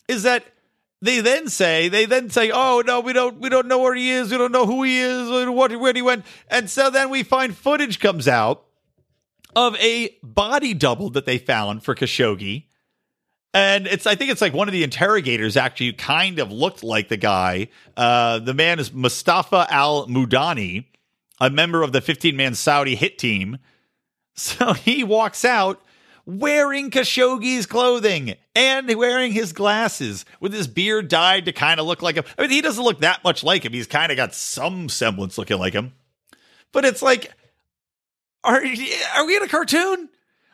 is 0.07 0.23
that 0.23 0.45
they 1.01 1.19
then 1.19 1.49
say 1.49 1.89
they 1.89 2.05
then 2.05 2.29
say, 2.29 2.51
"Oh 2.51 2.83
no, 2.86 2.99
we 2.99 3.13
don't 3.13 3.39
we 3.39 3.49
don't 3.49 3.67
know 3.67 3.79
where 3.79 3.95
he 3.95 4.12
is. 4.12 4.31
We 4.31 4.38
don't 4.38 4.51
know 4.51 4.65
who 4.65 4.83
he 4.83 4.99
is. 4.99 5.29
What 5.29 5.75
where 5.77 5.93
he 5.93 6.01
went." 6.01 6.25
And 6.49 6.69
so 6.69 6.89
then 6.89 7.09
we 7.09 7.23
find 7.23 7.55
footage 7.55 7.99
comes 7.99 8.27
out 8.27 8.63
of 9.55 9.75
a 9.77 10.15
body 10.23 10.73
double 10.73 11.09
that 11.11 11.25
they 11.25 11.37
found 11.37 11.83
for 11.83 11.95
Khashoggi. 11.95 12.65
And 13.53 13.85
it's, 13.85 14.07
I 14.07 14.15
think 14.15 14.31
it's 14.31 14.41
like 14.41 14.53
one 14.53 14.67
of 14.67 14.71
the 14.71 14.83
interrogators 14.83 15.55
actually 15.55 15.93
kind 15.93 16.39
of 16.39 16.51
looked 16.51 16.83
like 16.83 17.09
the 17.09 17.17
guy. 17.17 17.67
Uh, 17.95 18.39
the 18.39 18.53
man 18.53 18.79
is 18.79 18.91
Mustafa 18.91 19.67
Al 19.69 20.07
Madani, 20.07 20.85
a 21.39 21.49
member 21.49 21.83
of 21.83 21.91
the 21.91 22.01
15 22.01 22.35
man 22.35 22.55
Saudi 22.55 22.95
hit 22.95 23.17
team. 23.17 23.59
So 24.35 24.73
he 24.73 25.03
walks 25.03 25.45
out 25.45 25.81
wearing 26.25 26.89
Khashoggi's 26.89 27.65
clothing 27.65 28.35
and 28.55 28.87
wearing 28.95 29.33
his 29.33 29.53
glasses 29.53 30.25
with 30.39 30.53
his 30.53 30.67
beard 30.67 31.07
dyed 31.07 31.45
to 31.45 31.51
kind 31.51 31.79
of 31.79 31.85
look 31.85 32.01
like 32.01 32.15
him. 32.15 32.23
I 32.37 32.43
mean, 32.43 32.51
he 32.51 32.61
doesn't 32.61 32.83
look 32.83 33.01
that 33.01 33.23
much 33.23 33.43
like 33.43 33.65
him. 33.65 33.73
He's 33.73 33.87
kind 33.87 34.11
of 34.11 34.15
got 34.15 34.33
some 34.33 34.89
semblance 34.89 35.37
looking 35.37 35.59
like 35.59 35.73
him. 35.73 35.93
But 36.71 36.85
it's 36.85 37.01
like, 37.01 37.31
are, 38.43 38.62
are 39.15 39.25
we 39.25 39.36
in 39.38 39.43
a 39.43 39.47
cartoon? 39.47 40.10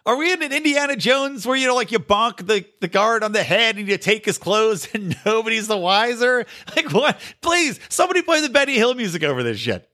Are 0.06 0.15
we 0.15 0.32
in 0.32 0.41
an 0.41 0.52
Indiana 0.52 0.95
Jones 0.95 1.45
where 1.45 1.56
you 1.56 1.67
know, 1.67 1.75
like 1.75 1.91
you 1.91 1.99
bonk 1.99 2.45
the, 2.47 2.65
the 2.82 2.88
guard 2.88 3.23
on 3.23 3.32
the 3.32 3.43
head 3.43 3.78
and 3.78 3.88
you 3.88 3.97
take 3.97 4.25
his 4.25 4.38
clothes 4.38 4.88
and 4.93 5.15
nobody's 5.25 5.67
the 5.67 5.78
wiser? 5.78 6.45
Like 6.75 6.91
what? 6.91 7.19
Please, 7.41 7.80
somebody 7.89 8.21
play 8.21 8.41
the 8.41 8.49
Benny 8.49 8.75
Hill 8.75 8.95
music 8.95 9.23
over 9.23 9.43
this 9.43 9.60
shit. 9.60 9.88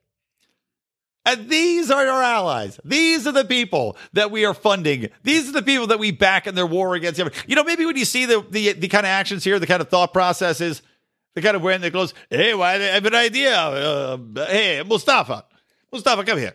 And 1.28 1.50
these 1.50 1.90
are 1.90 2.06
our 2.06 2.22
allies. 2.22 2.80
These 2.86 3.26
are 3.26 3.32
the 3.32 3.46
people 3.46 3.98
that 4.14 4.30
we 4.30 4.46
are 4.46 4.54
funding. 4.54 5.10
These 5.24 5.50
are 5.50 5.54
the 5.54 5.64
people 5.64 5.88
that 5.88 5.98
we 5.98 6.12
back 6.12 6.46
in 6.46 6.54
their 6.54 6.68
war 6.68 6.94
against. 6.94 7.20
You 7.48 7.56
know, 7.56 7.64
maybe 7.64 7.84
when 7.86 7.98
you 7.98 8.06
see 8.06 8.26
the 8.26 8.46
the, 8.48 8.74
the 8.74 8.88
kind 8.88 9.08
of 9.08 9.10
actions 9.10 9.44
here, 9.44 9.58
the 9.58 9.66
kind 9.66 9.82
of 9.82 9.90
thought 9.90 10.14
processes, 10.14 10.84
the 11.34 11.42
kind 11.42 11.56
of 11.56 11.64
wearing 11.64 11.82
their 11.82 11.90
clothes. 11.90 12.14
Hey, 12.30 12.54
why? 12.54 12.76
I 12.76 12.78
have 12.78 13.06
an 13.06 13.16
idea. 13.16 13.58
Uh, 13.58 14.18
hey, 14.36 14.84
Mustafa, 14.86 15.46
Mustafa, 15.92 16.24
come 16.24 16.38
here. 16.38 16.54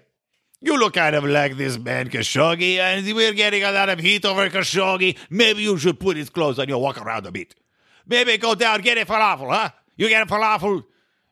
You 0.62 0.78
look 0.78 0.92
kind 0.92 1.16
of 1.16 1.24
like 1.24 1.56
this 1.56 1.78
man 1.78 2.10
Khashoggi, 2.10 2.76
and 2.76 3.06
we're 3.14 3.32
getting 3.32 3.62
a 3.62 3.72
lot 3.72 3.88
of 3.88 3.98
heat 3.98 4.26
over 4.26 4.50
Khashoggi. 4.50 5.16
Maybe 5.30 5.62
you 5.62 5.78
should 5.78 5.98
put 5.98 6.18
his 6.18 6.28
clothes 6.28 6.58
on 6.58 6.68
you 6.68 6.76
walk 6.76 7.00
around 7.00 7.26
a 7.26 7.32
bit. 7.32 7.54
Maybe 8.06 8.36
go 8.36 8.54
down, 8.54 8.82
get 8.82 8.98
a 8.98 9.06
falafel, 9.06 9.50
huh? 9.50 9.70
You 9.96 10.10
get 10.10 10.22
a 10.22 10.26
falafel, 10.26 10.84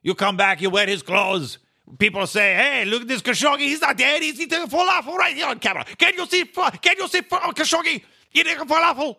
you 0.03 0.15
come 0.15 0.39
back, 0.39 0.63
you 0.63 0.71
wear 0.71 0.87
his 0.87 1.03
clothes. 1.03 1.59
People 1.99 2.27
say, 2.27 2.55
"Hey, 2.55 2.85
look 2.87 3.03
at 3.03 3.09
this 3.09 3.21
Khashoggi. 3.21 3.61
He's 3.61 3.83
not 3.83 3.99
dead. 3.99 4.23
He's 4.23 4.41
eating 4.41 4.63
a 4.63 4.67
falafel 4.67 5.15
right 5.15 5.37
here 5.37 5.47
on 5.47 5.59
camera. 5.59 5.85
Can 5.99 6.15
you 6.17 6.25
see? 6.27 6.45
Can 6.45 6.97
you 6.97 7.09
see 7.09 7.21
oh, 7.31 7.53
Khashoggi 7.55 8.03
eating 8.33 8.57
a 8.57 8.65
falafel? 8.65 9.17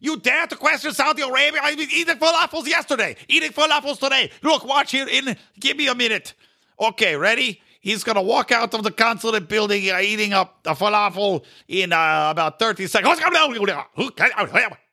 You 0.00 0.18
dare 0.18 0.46
to 0.46 0.56
question 0.56 0.92
Saudi 0.92 1.22
Arabia? 1.22 1.60
I 1.62 1.74
was 1.74 1.92
eating 1.92 2.16
falafels 2.16 2.66
yesterday. 2.66 3.16
Eating 3.28 3.52
falafels 3.52 3.98
today. 3.98 4.30
Look, 4.42 4.64
watch 4.64 4.92
here. 4.92 5.06
In 5.08 5.36
give 5.60 5.76
me 5.76 5.88
a 5.88 5.94
minute. 5.94 6.32
Okay, 6.80 7.16
ready? 7.16 7.60
He's 7.82 8.04
going 8.04 8.14
to 8.14 8.22
walk 8.22 8.52
out 8.52 8.72
of 8.74 8.84
the 8.84 8.92
consulate 8.92 9.48
building 9.48 9.90
uh, 9.90 9.98
eating 9.98 10.32
up 10.32 10.60
a 10.64 10.74
falafel 10.74 11.44
in 11.66 11.92
uh, 11.92 12.28
about 12.30 12.60
30 12.60 12.86
seconds. 12.86 13.18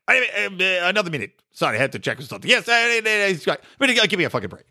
Another 0.08 1.12
minute. 1.12 1.40
Sorry, 1.52 1.78
I 1.78 1.80
had 1.80 1.92
to 1.92 2.00
check 2.00 2.20
something. 2.22 2.50
Yes, 2.50 2.68
uh, 2.68 3.00
give 4.08 4.18
me 4.18 4.24
a 4.24 4.30
fucking 4.32 4.50
break. 4.50 4.66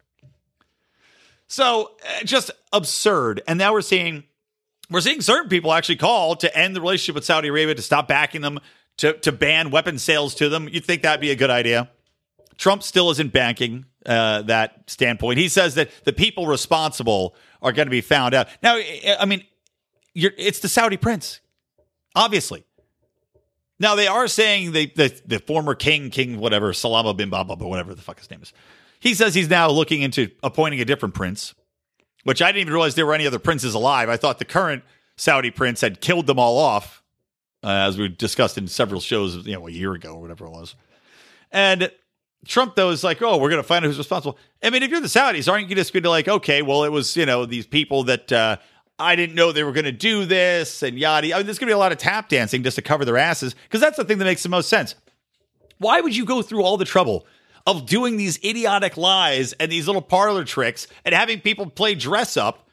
So 1.46 1.92
uh, 2.04 2.24
just 2.24 2.50
absurd. 2.72 3.40
And 3.46 3.56
now 3.56 3.72
we're 3.72 3.82
seeing 3.82 4.24
we're 4.90 5.00
seeing 5.00 5.20
certain 5.20 5.48
people 5.48 5.72
actually 5.72 5.96
call 5.96 6.34
to 6.36 6.58
end 6.58 6.74
the 6.74 6.80
relationship 6.80 7.14
with 7.14 7.24
Saudi 7.24 7.48
Arabia, 7.48 7.76
to 7.76 7.82
stop 7.82 8.08
backing 8.08 8.40
them, 8.40 8.58
to 8.96 9.12
to 9.12 9.30
ban 9.30 9.70
weapon 9.70 9.98
sales 9.98 10.34
to 10.36 10.48
them. 10.48 10.68
You'd 10.68 10.84
think 10.84 11.02
that'd 11.02 11.20
be 11.20 11.30
a 11.30 11.36
good 11.36 11.50
idea. 11.50 11.88
Trump 12.58 12.82
still 12.82 13.10
isn't 13.10 13.32
banking 13.32 13.86
uh, 14.04 14.42
that 14.42 14.90
standpoint. 14.90 15.38
He 15.38 15.48
says 15.48 15.76
that 15.76 15.90
the 16.04 16.12
people 16.12 16.46
responsible 16.46 17.34
are 17.62 17.72
going 17.72 17.86
to 17.86 17.90
be 17.90 18.00
found 18.00 18.34
out. 18.34 18.48
Now, 18.62 18.76
I 18.76 19.24
mean, 19.24 19.44
it's 20.14 20.60
the 20.60 20.68
Saudi 20.68 20.96
prince, 20.96 21.40
obviously. 22.14 22.64
Now 23.80 23.94
they 23.94 24.08
are 24.08 24.26
saying 24.26 24.72
the 24.72 24.86
the, 24.96 25.20
the 25.24 25.38
former 25.38 25.74
king, 25.74 26.10
king 26.10 26.38
whatever, 26.40 26.72
Salama 26.72 27.14
bin 27.14 27.30
Baba, 27.30 27.54
but 27.54 27.68
whatever 27.68 27.94
the 27.94 28.02
fuck 28.02 28.18
his 28.18 28.30
name 28.30 28.42
is. 28.42 28.52
He 29.00 29.14
says 29.14 29.34
he's 29.34 29.48
now 29.48 29.70
looking 29.70 30.02
into 30.02 30.30
appointing 30.42 30.80
a 30.80 30.84
different 30.84 31.14
prince, 31.14 31.54
which 32.24 32.42
I 32.42 32.48
didn't 32.48 32.62
even 32.62 32.72
realize 32.72 32.96
there 32.96 33.06
were 33.06 33.14
any 33.14 33.26
other 33.26 33.38
princes 33.38 33.74
alive. 33.74 34.08
I 34.08 34.16
thought 34.16 34.40
the 34.40 34.44
current 34.44 34.82
Saudi 35.16 35.52
prince 35.52 35.80
had 35.80 36.00
killed 36.00 36.26
them 36.26 36.40
all 36.40 36.58
off, 36.58 37.04
uh, 37.62 37.68
as 37.68 37.96
we 37.96 38.08
discussed 38.08 38.58
in 38.58 38.66
several 38.66 39.00
shows, 39.00 39.46
you 39.46 39.54
know, 39.54 39.68
a 39.68 39.70
year 39.70 39.92
ago 39.92 40.14
or 40.14 40.20
whatever 40.20 40.46
it 40.46 40.50
was. 40.50 40.74
And 41.52 41.92
Trump, 42.46 42.76
though, 42.76 42.90
is 42.90 43.04
like, 43.04 43.20
oh, 43.20 43.36
we're 43.36 43.50
going 43.50 43.62
to 43.62 43.66
find 43.66 43.84
out 43.84 43.88
who's 43.88 43.98
responsible. 43.98 44.38
I 44.62 44.70
mean, 44.70 44.82
if 44.82 44.90
you're 44.90 45.00
the 45.00 45.06
Saudis, 45.06 45.50
aren't 45.50 45.68
you 45.68 45.76
just 45.76 45.92
going 45.92 46.02
to 46.04 46.10
like, 46.10 46.28
okay, 46.28 46.62
well, 46.62 46.84
it 46.84 46.92
was, 46.92 47.16
you 47.16 47.26
know, 47.26 47.44
these 47.44 47.66
people 47.66 48.04
that 48.04 48.32
uh, 48.32 48.56
I 48.98 49.16
didn't 49.16 49.36
know 49.36 49.52
they 49.52 49.64
were 49.64 49.72
going 49.72 49.84
to 49.84 49.92
do 49.92 50.24
this 50.24 50.82
and 50.82 50.98
yada. 50.98 51.32
I 51.32 51.38
mean, 51.38 51.46
there's 51.46 51.58
going 51.58 51.68
to 51.68 51.72
be 51.72 51.76
a 51.76 51.78
lot 51.78 51.92
of 51.92 51.98
tap 51.98 52.28
dancing 52.28 52.62
just 52.62 52.76
to 52.76 52.82
cover 52.82 53.04
their 53.04 53.16
asses 53.16 53.54
because 53.54 53.80
that's 53.80 53.96
the 53.96 54.04
thing 54.04 54.18
that 54.18 54.24
makes 54.24 54.42
the 54.42 54.48
most 54.48 54.68
sense. 54.68 54.94
Why 55.78 56.00
would 56.00 56.16
you 56.16 56.24
go 56.24 56.42
through 56.42 56.62
all 56.62 56.76
the 56.76 56.84
trouble 56.84 57.26
of 57.66 57.86
doing 57.86 58.16
these 58.16 58.42
idiotic 58.44 58.96
lies 58.96 59.52
and 59.54 59.70
these 59.70 59.86
little 59.86 60.02
parlor 60.02 60.44
tricks 60.44 60.88
and 61.04 61.14
having 61.14 61.40
people 61.40 61.70
play 61.70 61.94
dress 61.94 62.36
up? 62.36 62.68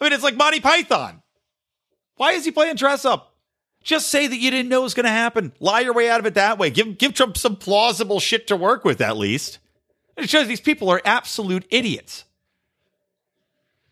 I 0.00 0.04
mean, 0.04 0.12
it's 0.14 0.22
like 0.22 0.36
Monty 0.36 0.60
Python. 0.60 1.22
Why 2.16 2.32
is 2.32 2.44
he 2.44 2.50
playing 2.50 2.76
dress 2.76 3.04
up? 3.04 3.27
Just 3.88 4.08
say 4.08 4.26
that 4.26 4.36
you 4.36 4.50
didn't 4.50 4.68
know 4.68 4.80
it 4.80 4.82
was 4.82 4.92
going 4.92 5.04
to 5.04 5.10
happen. 5.10 5.50
Lie 5.60 5.80
your 5.80 5.94
way 5.94 6.10
out 6.10 6.20
of 6.20 6.26
it 6.26 6.34
that 6.34 6.58
way. 6.58 6.68
Give 6.68 6.98
give 6.98 7.14
Trump 7.14 7.38
some 7.38 7.56
plausible 7.56 8.20
shit 8.20 8.46
to 8.48 8.54
work 8.54 8.84
with 8.84 9.00
at 9.00 9.16
least. 9.16 9.60
It 10.18 10.28
shows 10.28 10.46
these 10.46 10.60
people 10.60 10.90
are 10.90 11.00
absolute 11.06 11.64
idiots. 11.70 12.26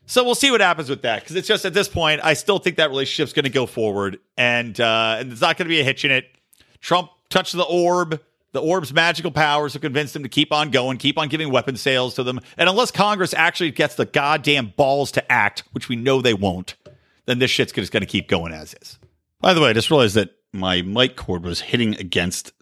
So 0.04 0.22
we'll 0.22 0.34
see 0.34 0.50
what 0.50 0.60
happens 0.60 0.90
with 0.90 1.00
that 1.00 1.22
because 1.22 1.34
it's 1.34 1.48
just 1.48 1.64
at 1.64 1.72
this 1.72 1.88
point, 1.88 2.20
I 2.22 2.34
still 2.34 2.58
think 2.58 2.76
that 2.76 2.90
relationship's 2.90 3.32
going 3.32 3.44
to 3.44 3.50
go 3.50 3.64
forward, 3.64 4.18
and 4.36 4.78
uh, 4.78 5.16
and 5.18 5.30
there's 5.30 5.40
not 5.40 5.56
going 5.56 5.64
to 5.64 5.70
be 5.70 5.80
a 5.80 5.84
hitch 5.84 6.04
in 6.04 6.10
it. 6.10 6.26
Trump 6.82 7.08
touched 7.30 7.56
the 7.56 7.64
orb. 7.64 8.20
The 8.52 8.60
orb's 8.60 8.92
magical 8.92 9.30
powers 9.30 9.72
have 9.72 9.80
convinced 9.80 10.14
him 10.14 10.24
to 10.24 10.28
keep 10.28 10.52
on 10.52 10.70
going, 10.70 10.98
keep 10.98 11.16
on 11.16 11.28
giving 11.28 11.50
weapon 11.50 11.78
sales 11.78 12.16
to 12.16 12.22
them. 12.22 12.40
And 12.58 12.68
unless 12.68 12.90
Congress 12.90 13.32
actually 13.32 13.70
gets 13.70 13.94
the 13.94 14.04
goddamn 14.04 14.74
balls 14.76 15.10
to 15.12 15.32
act, 15.32 15.62
which 15.72 15.88
we 15.88 15.96
know 15.96 16.20
they 16.20 16.34
won't, 16.34 16.74
then 17.24 17.38
this 17.38 17.50
shit's 17.50 17.72
just 17.72 17.92
going 17.92 18.02
to 18.02 18.06
keep 18.06 18.28
going 18.28 18.52
as 18.52 18.74
is. 18.82 18.98
By 19.40 19.54
the 19.54 19.60
way, 19.60 19.70
I 19.70 19.72
just 19.72 19.90
realized 19.90 20.14
that 20.16 20.30
my 20.52 20.82
mic 20.82 21.16
cord 21.16 21.44
was 21.44 21.60
hitting 21.60 21.94
against 21.96 22.52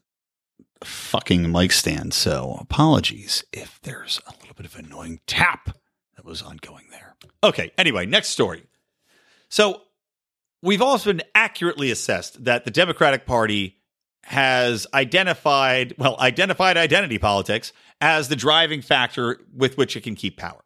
fucking 0.82 1.50
mic 1.50 1.72
stand. 1.72 2.12
So 2.12 2.58
apologies 2.60 3.44
if 3.52 3.80
there's 3.82 4.20
a 4.26 4.32
little 4.40 4.54
bit 4.54 4.66
of 4.66 4.76
annoying 4.76 5.20
tap 5.26 5.76
that 6.16 6.24
was 6.24 6.42
ongoing 6.42 6.86
there. 6.90 7.14
Okay. 7.42 7.70
Anyway, 7.78 8.06
next 8.06 8.28
story. 8.28 8.64
So 9.48 9.82
we've 10.62 10.82
also 10.82 11.12
been 11.12 11.22
accurately 11.34 11.90
assessed 11.90 12.44
that 12.44 12.64
the 12.64 12.70
Democratic 12.70 13.26
Party 13.26 13.78
has 14.24 14.86
identified, 14.94 15.94
well, 15.98 16.18
identified 16.18 16.76
identity 16.76 17.18
politics 17.18 17.72
as 18.00 18.28
the 18.28 18.36
driving 18.36 18.82
factor 18.82 19.38
with 19.54 19.76
which 19.76 19.96
it 19.96 20.00
can 20.00 20.14
keep 20.14 20.38
power 20.38 20.63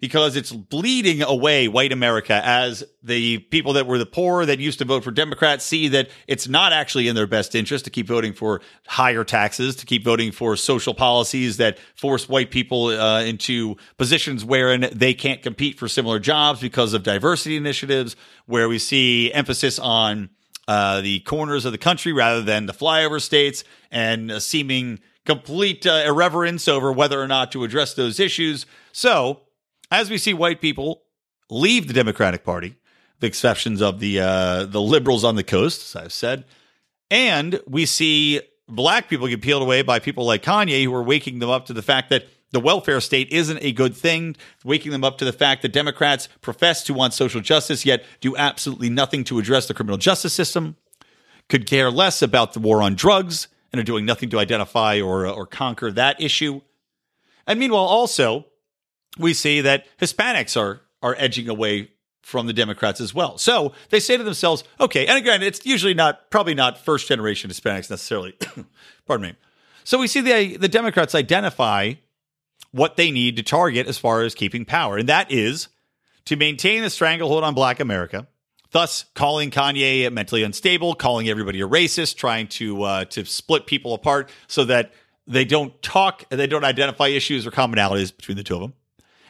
because 0.00 0.36
it's 0.36 0.52
bleeding 0.52 1.22
away 1.22 1.66
white 1.66 1.92
America 1.92 2.40
as 2.44 2.84
the 3.02 3.38
people 3.38 3.72
that 3.72 3.86
were 3.86 3.98
the 3.98 4.06
poor 4.06 4.46
that 4.46 4.58
used 4.58 4.78
to 4.78 4.84
vote 4.84 5.02
for 5.02 5.10
Democrats 5.10 5.64
see 5.64 5.88
that 5.88 6.08
it's 6.26 6.46
not 6.46 6.72
actually 6.72 7.08
in 7.08 7.16
their 7.16 7.26
best 7.26 7.54
interest 7.54 7.84
to 7.84 7.90
keep 7.90 8.06
voting 8.06 8.32
for 8.32 8.60
higher 8.86 9.24
taxes, 9.24 9.74
to 9.76 9.86
keep 9.86 10.04
voting 10.04 10.30
for 10.30 10.56
social 10.56 10.94
policies 10.94 11.56
that 11.56 11.78
force 11.94 12.28
white 12.28 12.50
people 12.50 12.86
uh, 12.86 13.22
into 13.22 13.76
positions 13.96 14.44
wherein 14.44 14.88
they 14.92 15.14
can't 15.14 15.42
compete 15.42 15.78
for 15.78 15.88
similar 15.88 16.18
jobs 16.18 16.60
because 16.60 16.94
of 16.94 17.02
diversity 17.02 17.56
initiatives, 17.56 18.14
where 18.46 18.68
we 18.68 18.78
see 18.78 19.32
emphasis 19.32 19.78
on 19.78 20.30
uh, 20.68 21.00
the 21.00 21.20
corners 21.20 21.64
of 21.64 21.72
the 21.72 21.78
country 21.78 22.12
rather 22.12 22.42
than 22.42 22.66
the 22.66 22.72
flyover 22.72 23.20
states, 23.20 23.64
and 23.90 24.30
a 24.30 24.40
seeming 24.40 25.00
complete 25.24 25.86
uh, 25.86 26.04
irreverence 26.06 26.68
over 26.68 26.92
whether 26.92 27.20
or 27.20 27.26
not 27.26 27.52
to 27.52 27.64
address 27.64 27.94
those 27.94 28.20
issues. 28.20 28.64
So, 28.92 29.42
as 29.90 30.10
we 30.10 30.18
see 30.18 30.34
white 30.34 30.60
people 30.60 31.02
leave 31.50 31.86
the 31.86 31.94
Democratic 31.94 32.44
Party, 32.44 32.76
the 33.20 33.26
exceptions 33.26 33.80
of 33.80 34.00
the 34.00 34.20
uh, 34.20 34.64
the 34.64 34.80
liberals 34.80 35.24
on 35.24 35.36
the 35.36 35.44
coast, 35.44 35.82
as 35.82 36.02
I've 36.02 36.12
said, 36.12 36.44
and 37.10 37.60
we 37.66 37.86
see 37.86 38.40
black 38.68 39.08
people 39.08 39.26
get 39.28 39.42
peeled 39.42 39.62
away 39.62 39.82
by 39.82 39.98
people 39.98 40.24
like 40.24 40.42
Kanye 40.42 40.84
who 40.84 40.94
are 40.94 41.02
waking 41.02 41.38
them 41.38 41.50
up 41.50 41.66
to 41.66 41.72
the 41.72 41.82
fact 41.82 42.10
that 42.10 42.26
the 42.50 42.60
welfare 42.60 43.00
state 43.00 43.30
isn't 43.30 43.58
a 43.62 43.72
good 43.72 43.94
thing, 43.94 44.36
waking 44.64 44.92
them 44.92 45.04
up 45.04 45.18
to 45.18 45.24
the 45.24 45.32
fact 45.32 45.62
that 45.62 45.72
Democrats 45.72 46.28
profess 46.40 46.82
to 46.84 46.94
want 46.94 47.12
social 47.12 47.40
justice, 47.40 47.84
yet 47.84 48.04
do 48.20 48.36
absolutely 48.36 48.88
nothing 48.88 49.24
to 49.24 49.38
address 49.38 49.66
the 49.66 49.74
criminal 49.74 49.98
justice 49.98 50.32
system, 50.32 50.76
could 51.48 51.66
care 51.66 51.90
less 51.90 52.22
about 52.22 52.54
the 52.54 52.60
war 52.60 52.82
on 52.82 52.94
drugs, 52.94 53.48
and 53.70 53.80
are 53.80 53.84
doing 53.84 54.06
nothing 54.06 54.30
to 54.30 54.38
identify 54.38 54.98
or, 55.00 55.26
or 55.26 55.46
conquer 55.46 55.90
that 55.92 56.20
issue. 56.20 56.62
And 57.46 57.60
meanwhile, 57.60 57.84
also, 57.84 58.46
we 59.16 59.34
see 59.34 59.60
that 59.62 59.86
Hispanics 59.98 60.60
are, 60.60 60.82
are 61.02 61.14
edging 61.18 61.48
away 61.48 61.90
from 62.22 62.46
the 62.46 62.52
Democrats 62.52 63.00
as 63.00 63.14
well. 63.14 63.38
So 63.38 63.72
they 63.88 64.00
say 64.00 64.16
to 64.16 64.22
themselves, 64.22 64.62
okay, 64.78 65.06
and 65.06 65.16
again, 65.16 65.42
it's 65.42 65.64
usually 65.64 65.94
not, 65.94 66.30
probably 66.30 66.54
not 66.54 66.76
first 66.78 67.08
generation 67.08 67.50
Hispanics 67.50 67.88
necessarily. 67.88 68.36
Pardon 69.06 69.28
me. 69.28 69.34
So 69.84 69.98
we 69.98 70.06
see 70.06 70.20
the, 70.20 70.58
the 70.58 70.68
Democrats 70.68 71.14
identify 71.14 71.94
what 72.72 72.96
they 72.96 73.10
need 73.10 73.36
to 73.36 73.42
target 73.42 73.86
as 73.86 73.96
far 73.96 74.22
as 74.22 74.34
keeping 74.34 74.66
power, 74.66 74.98
and 74.98 75.08
that 75.08 75.32
is 75.32 75.68
to 76.26 76.36
maintain 76.36 76.82
the 76.82 76.90
stranglehold 76.90 77.42
on 77.44 77.54
Black 77.54 77.80
America, 77.80 78.26
thus 78.72 79.06
calling 79.14 79.50
Kanye 79.50 80.12
mentally 80.12 80.42
unstable, 80.42 80.94
calling 80.94 81.30
everybody 81.30 81.62
a 81.62 81.66
racist, 81.66 82.16
trying 82.16 82.48
to 82.48 82.82
uh, 82.82 83.04
to 83.06 83.24
split 83.24 83.66
people 83.66 83.94
apart 83.94 84.28
so 84.46 84.64
that 84.66 84.92
they 85.26 85.46
don't 85.46 85.80
talk, 85.80 86.24
and 86.30 86.38
they 86.38 86.46
don't 86.46 86.64
identify 86.64 87.08
issues 87.08 87.46
or 87.46 87.50
commonalities 87.50 88.14
between 88.14 88.36
the 88.36 88.42
two 88.42 88.56
of 88.56 88.60
them. 88.60 88.74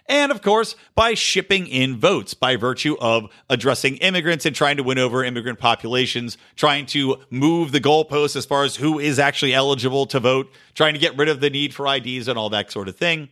And 0.09 0.33
of 0.33 0.41
course, 0.41 0.75
by 0.95 1.13
shipping 1.13 1.67
in 1.67 1.99
votes 1.99 2.33
by 2.33 2.57
virtue 2.57 2.97
of 2.99 3.31
addressing 3.51 3.97
immigrants 3.97 4.47
and 4.47 4.57
trying 4.57 4.79
to 4.79 4.83
win 4.83 4.99
over 4.99 5.23
immigrant 5.23 5.59
populations, 5.59 6.39
trying 6.57 6.87
to 6.87 7.19
move 7.31 7.73
the 7.73 7.81
goalposts 7.81 8.35
as 8.35 8.47
far 8.47 8.65
as 8.65 8.77
who 8.77 8.99
is 8.99 9.19
actually 9.19 9.53
eligible 9.53 10.07
to 10.07 10.19
vote, 10.19 10.51
trying 10.75 10.95
to 10.95 11.01
get 11.01 11.17
rid 11.17 11.29
of 11.29 11.41
the 11.41 11.51
need 11.51 11.75
for 11.75 11.87
IDs 11.87 12.27
and 12.27 12.39
all 12.39 12.49
that 12.49 12.73
sort 12.73 12.89
of 12.89 12.97
thing, 12.97 13.29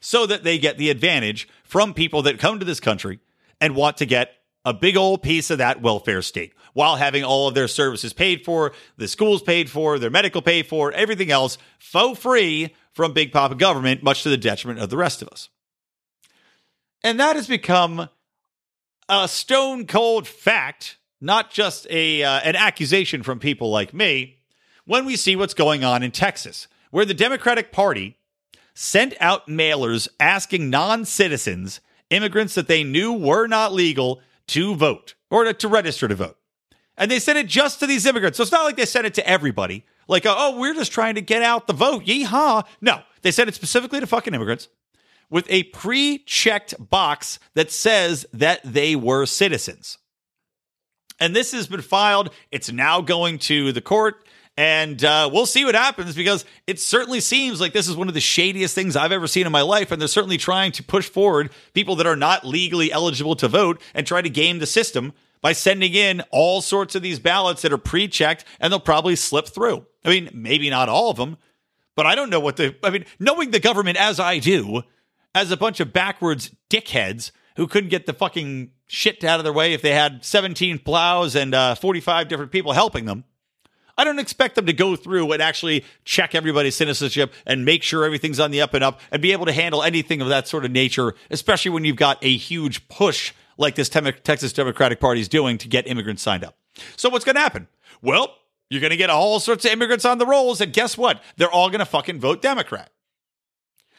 so 0.00 0.26
that 0.26 0.42
they 0.42 0.58
get 0.58 0.78
the 0.78 0.90
advantage 0.90 1.48
from 1.62 1.94
people 1.94 2.22
that 2.22 2.40
come 2.40 2.58
to 2.58 2.64
this 2.64 2.80
country 2.80 3.20
and 3.60 3.76
want 3.76 3.96
to 3.98 4.06
get 4.06 4.32
a 4.64 4.74
big 4.74 4.96
old 4.96 5.22
piece 5.22 5.48
of 5.50 5.58
that 5.58 5.80
welfare 5.80 6.22
state 6.22 6.52
while 6.72 6.96
having 6.96 7.22
all 7.22 7.46
of 7.46 7.54
their 7.54 7.68
services 7.68 8.12
paid 8.12 8.44
for, 8.44 8.72
the 8.96 9.06
schools 9.08 9.42
paid 9.42 9.70
for, 9.70 9.98
their 9.98 10.10
medical 10.10 10.42
paid 10.42 10.66
for, 10.66 10.90
everything 10.92 11.30
else 11.30 11.56
faux 11.78 12.18
free 12.18 12.74
from 12.92 13.12
Big 13.12 13.32
Papa 13.32 13.54
government, 13.54 14.02
much 14.02 14.24
to 14.24 14.28
the 14.28 14.36
detriment 14.36 14.80
of 14.80 14.90
the 14.90 14.96
rest 14.96 15.22
of 15.22 15.28
us. 15.28 15.48
And 17.06 17.20
that 17.20 17.36
has 17.36 17.46
become 17.46 18.08
a 19.08 19.28
stone 19.28 19.86
cold 19.86 20.26
fact, 20.26 20.96
not 21.20 21.52
just 21.52 21.86
a 21.88 22.24
uh, 22.24 22.40
an 22.40 22.56
accusation 22.56 23.22
from 23.22 23.38
people 23.38 23.70
like 23.70 23.94
me, 23.94 24.38
when 24.86 25.04
we 25.04 25.14
see 25.14 25.36
what's 25.36 25.54
going 25.54 25.84
on 25.84 26.02
in 26.02 26.10
Texas, 26.10 26.66
where 26.90 27.04
the 27.04 27.14
Democratic 27.14 27.70
Party 27.70 28.16
sent 28.74 29.14
out 29.20 29.46
mailers 29.46 30.08
asking 30.18 30.68
non-citizens, 30.68 31.80
immigrants 32.10 32.56
that 32.56 32.66
they 32.66 32.82
knew 32.82 33.12
were 33.12 33.46
not 33.46 33.72
legal 33.72 34.20
to 34.48 34.74
vote 34.74 35.14
or 35.30 35.44
to, 35.44 35.52
to 35.52 35.68
register 35.68 36.08
to 36.08 36.16
vote. 36.16 36.36
And 36.96 37.08
they 37.08 37.20
sent 37.20 37.38
it 37.38 37.46
just 37.46 37.78
to 37.78 37.86
these 37.86 38.04
immigrants. 38.04 38.36
So 38.36 38.42
it's 38.42 38.50
not 38.50 38.64
like 38.64 38.76
they 38.76 38.84
sent 38.84 39.06
it 39.06 39.14
to 39.14 39.28
everybody. 39.28 39.84
Like, 40.08 40.24
oh, 40.26 40.58
we're 40.58 40.74
just 40.74 40.90
trying 40.90 41.14
to 41.14 41.20
get 41.20 41.42
out 41.42 41.68
the 41.68 41.72
vote. 41.72 42.04
Yeehaw. 42.04 42.66
No, 42.80 43.02
they 43.22 43.30
sent 43.30 43.48
it 43.48 43.54
specifically 43.54 44.00
to 44.00 44.08
fucking 44.08 44.34
immigrants 44.34 44.66
with 45.30 45.46
a 45.50 45.64
pre 45.64 46.18
checked 46.18 46.74
box 46.78 47.38
that 47.54 47.70
says 47.70 48.26
that 48.32 48.60
they 48.64 48.96
were 48.96 49.26
citizens. 49.26 49.98
And 51.18 51.34
this 51.34 51.52
has 51.52 51.66
been 51.66 51.82
filed. 51.82 52.30
It's 52.50 52.70
now 52.70 53.00
going 53.00 53.38
to 53.40 53.72
the 53.72 53.80
court. 53.80 54.26
And 54.58 55.04
uh, 55.04 55.28
we'll 55.30 55.46
see 55.46 55.66
what 55.66 55.74
happens 55.74 56.14
because 56.14 56.46
it 56.66 56.80
certainly 56.80 57.20
seems 57.20 57.60
like 57.60 57.74
this 57.74 57.88
is 57.88 57.96
one 57.96 58.08
of 58.08 58.14
the 58.14 58.20
shadiest 58.20 58.74
things 58.74 58.96
I've 58.96 59.12
ever 59.12 59.26
seen 59.26 59.44
in 59.44 59.52
my 59.52 59.60
life. 59.60 59.92
And 59.92 60.00
they're 60.00 60.08
certainly 60.08 60.38
trying 60.38 60.72
to 60.72 60.82
push 60.82 61.08
forward 61.08 61.50
people 61.74 61.96
that 61.96 62.06
are 62.06 62.16
not 62.16 62.46
legally 62.46 62.90
eligible 62.90 63.36
to 63.36 63.48
vote 63.48 63.82
and 63.94 64.06
try 64.06 64.22
to 64.22 64.30
game 64.30 64.58
the 64.58 64.66
system 64.66 65.12
by 65.42 65.52
sending 65.52 65.92
in 65.92 66.22
all 66.30 66.62
sorts 66.62 66.94
of 66.94 67.02
these 67.02 67.18
ballots 67.18 67.62
that 67.62 67.72
are 67.72 67.78
pre 67.78 68.08
checked 68.08 68.46
and 68.58 68.72
they'll 68.72 68.80
probably 68.80 69.14
slip 69.14 69.46
through. 69.46 69.84
I 70.04 70.08
mean, 70.08 70.30
maybe 70.32 70.70
not 70.70 70.88
all 70.88 71.10
of 71.10 71.18
them, 71.18 71.36
but 71.94 72.06
I 72.06 72.14
don't 72.14 72.30
know 72.30 72.40
what 72.40 72.56
the, 72.56 72.74
I 72.82 72.90
mean, 72.90 73.04
knowing 73.20 73.50
the 73.50 73.60
government 73.60 73.98
as 73.98 74.18
I 74.18 74.38
do, 74.38 74.82
as 75.36 75.50
a 75.50 75.56
bunch 75.56 75.80
of 75.80 75.92
backwards 75.92 76.50
dickheads 76.70 77.30
who 77.56 77.66
couldn't 77.66 77.90
get 77.90 78.06
the 78.06 78.14
fucking 78.14 78.70
shit 78.86 79.22
out 79.22 79.38
of 79.38 79.44
their 79.44 79.52
way 79.52 79.74
if 79.74 79.82
they 79.82 79.92
had 79.92 80.24
17 80.24 80.78
plows 80.78 81.36
and 81.36 81.54
uh, 81.54 81.74
45 81.74 82.28
different 82.28 82.50
people 82.50 82.72
helping 82.72 83.04
them. 83.04 83.24
I 83.98 84.04
don't 84.04 84.18
expect 84.18 84.54
them 84.54 84.64
to 84.64 84.72
go 84.72 84.96
through 84.96 85.30
and 85.32 85.42
actually 85.42 85.84
check 86.06 86.34
everybody's 86.34 86.74
citizenship 86.74 87.34
and 87.44 87.66
make 87.66 87.82
sure 87.82 88.04
everything's 88.04 88.40
on 88.40 88.50
the 88.50 88.62
up 88.62 88.72
and 88.72 88.82
up 88.82 88.98
and 89.10 89.20
be 89.20 89.32
able 89.32 89.44
to 89.44 89.52
handle 89.52 89.82
anything 89.82 90.22
of 90.22 90.28
that 90.28 90.48
sort 90.48 90.64
of 90.64 90.70
nature, 90.70 91.14
especially 91.30 91.70
when 91.70 91.84
you've 91.84 91.96
got 91.96 92.16
a 92.22 92.34
huge 92.34 92.88
push 92.88 93.34
like 93.58 93.74
this 93.74 93.90
Texas 93.90 94.54
Democratic 94.54 95.00
Party 95.00 95.20
is 95.20 95.28
doing 95.28 95.58
to 95.58 95.68
get 95.68 95.86
immigrants 95.86 96.22
signed 96.22 96.44
up. 96.44 96.56
So 96.96 97.10
what's 97.10 97.26
going 97.26 97.36
to 97.36 97.42
happen? 97.42 97.68
Well, 98.00 98.34
you're 98.70 98.80
going 98.80 98.90
to 98.90 98.96
get 98.96 99.10
all 99.10 99.38
sorts 99.40 99.66
of 99.66 99.70
immigrants 99.70 100.06
on 100.06 100.16
the 100.16 100.26
rolls, 100.26 100.62
and 100.62 100.72
guess 100.72 100.96
what? 100.96 101.22
They're 101.36 101.50
all 101.50 101.68
going 101.68 101.80
to 101.80 101.86
fucking 101.86 102.20
vote 102.20 102.40
Democrat. 102.40 102.90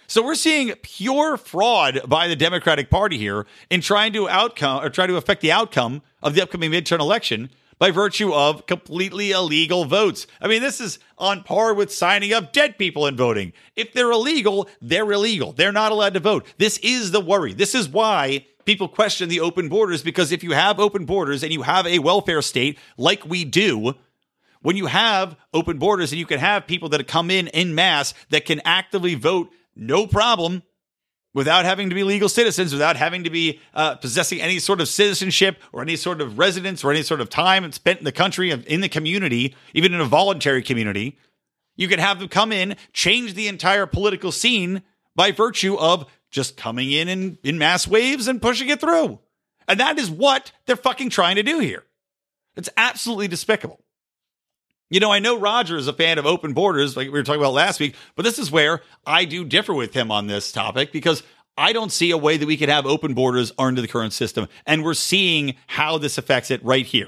So 0.10 0.24
we're 0.24 0.36
seeing 0.36 0.74
pure 0.84 1.36
fraud 1.36 2.00
by 2.08 2.30
the 2.30 2.36
Democratic 2.38 2.89
Party 2.89 3.17
here 3.17 3.46
in 3.70 3.82
trying 3.82 4.13
to 4.13 4.30
outcome 4.30 4.82
or 4.82 4.89
try 4.89 5.06
to 5.06 5.17
affect 5.17 5.41
the 5.41 5.52
outcome 5.52 6.02
of 6.24 6.34
the 6.34 6.41
upcoming 6.41 6.72
midterm 6.72 7.00
election 7.00 7.50
by 7.78 7.91
virtue 7.91 8.34
of 8.34 8.65
completely 8.67 9.32
illegal 9.32 9.84
votes. 9.84 10.26
I 10.39 10.48
mean, 10.48 10.62
this 10.62 10.80
is 10.80 11.00
on 11.17 11.43
par 11.43 11.74
with 11.74 11.93
signing 11.93 12.32
up 12.32 12.54
dead 12.54 12.78
people 12.78 13.06
and 13.06 13.17
voting. 13.17 13.52
If 13.76 13.91
they're 13.91 14.10
illegal, 14.10 14.70
they're 14.82 15.12
illegal. 15.12 15.52
They're 15.52 15.74
not 15.74 15.91
allowed 15.91 16.13
to 16.13 16.22
vote. 16.22 16.48
This 16.58 16.78
is 16.78 17.12
the 17.12 17.20
worry. 17.20 17.52
This 17.52 17.76
is 17.76 17.89
why 17.89 18.46
people 18.63 18.88
question 18.88 19.28
the 19.28 19.41
open 19.41 19.67
borders 19.67 20.04
because 20.04 20.32
if 20.32 20.41
you 20.41 20.52
have 20.52 20.80
open 20.80 21.06
borders 21.06 21.43
and 21.43 21.52
you 21.52 21.63
have 21.63 21.86
a 21.86 22.00
welfare 22.00 22.41
state 22.41 22.80
like 22.98 23.26
we 23.26 23.43
do, 23.43 23.93
when 24.62 24.78
you 24.78 24.86
have 24.86 25.36
open 25.54 25.78
borders 25.78 26.13
and 26.13 26.20
you 26.20 26.26
can 26.26 26.39
have 26.39 26.65
people 26.65 26.88
that 26.89 27.06
come 27.10 27.30
in 27.30 27.48
in 27.48 27.76
mass 27.76 28.13
that 28.30 28.46
can 28.46 28.62
actively 28.63 29.13
vote 29.13 29.52
no 29.77 30.07
problem 30.07 30.63
without 31.33 31.65
having 31.65 31.89
to 31.89 31.95
be 31.95 32.03
legal 32.03 32.29
citizens, 32.29 32.73
without 32.73 32.95
having 32.95 33.23
to 33.23 33.29
be 33.29 33.59
uh, 33.73 33.95
possessing 33.95 34.41
any 34.41 34.57
sort 34.59 34.81
of 34.81 34.87
citizenship 34.87 35.61
or 35.71 35.81
any 35.81 35.95
sort 35.95 36.19
of 36.19 36.39
residence 36.39 36.83
or 36.83 36.91
any 36.91 37.03
sort 37.03 37.21
of 37.21 37.29
time 37.29 37.71
spent 37.71 37.99
in 37.99 38.05
the 38.05 38.11
country, 38.11 38.51
in 38.51 38.81
the 38.81 38.89
community, 38.89 39.55
even 39.73 39.93
in 39.93 40.01
a 40.01 40.05
voluntary 40.05 40.63
community. 40.63 41.17
You 41.75 41.87
can 41.87 41.99
have 41.99 42.19
them 42.19 42.27
come 42.27 42.51
in, 42.51 42.75
change 42.91 43.35
the 43.35 43.47
entire 43.47 43.85
political 43.85 44.31
scene 44.31 44.81
by 45.15 45.31
virtue 45.31 45.77
of 45.77 46.09
just 46.31 46.57
coming 46.57 46.91
in, 46.91 47.07
in 47.07 47.37
in 47.43 47.57
mass 47.57 47.87
waves 47.87 48.27
and 48.27 48.41
pushing 48.41 48.69
it 48.69 48.81
through. 48.81 49.19
And 49.67 49.79
that 49.79 49.99
is 49.99 50.09
what 50.09 50.51
they're 50.65 50.75
fucking 50.75 51.09
trying 51.09 51.35
to 51.35 51.43
do 51.43 51.59
here. 51.59 51.83
It's 52.55 52.69
absolutely 52.77 53.27
despicable. 53.27 53.79
You 54.89 55.02
know, 55.02 55.12
I 55.12 55.19
know 55.19 55.38
Roger 55.38 55.76
is 55.76 55.88
a 55.88 55.93
fan 55.93 56.17
of 56.17 56.26
open 56.26 56.54
borders, 56.54 56.95
like 56.95 57.08
we 57.08 57.12
were 57.12 57.23
talking 57.23 57.41
about 57.41 57.54
last 57.54 57.80
week, 57.80 57.93
but 58.15 58.23
this 58.23 58.39
is 58.39 58.50
where 58.50 58.82
I 59.06 59.26
do 59.26 59.43
differ 59.43 59.73
with 59.73 59.93
him 59.93 60.12
on 60.12 60.28
this 60.28 60.54
topic 60.54 60.93
because 60.93 61.23
I 61.58 61.73
don't 61.73 61.91
see 61.91 62.12
a 62.12 62.17
way 62.17 62.38
that 62.38 62.45
we 62.45 62.56
could 62.56 62.69
have 62.69 62.86
open 62.86 63.13
borders 63.13 63.52
under 63.58 63.82
the 63.82 63.89
current 63.89 64.13
system. 64.13 64.47
And 64.65 64.86
we're 64.86 64.93
seeing 64.93 65.56
how 65.67 65.97
this 65.97 66.17
affects 66.17 66.52
it 66.52 66.63
right 66.63 66.86
here. 66.86 67.08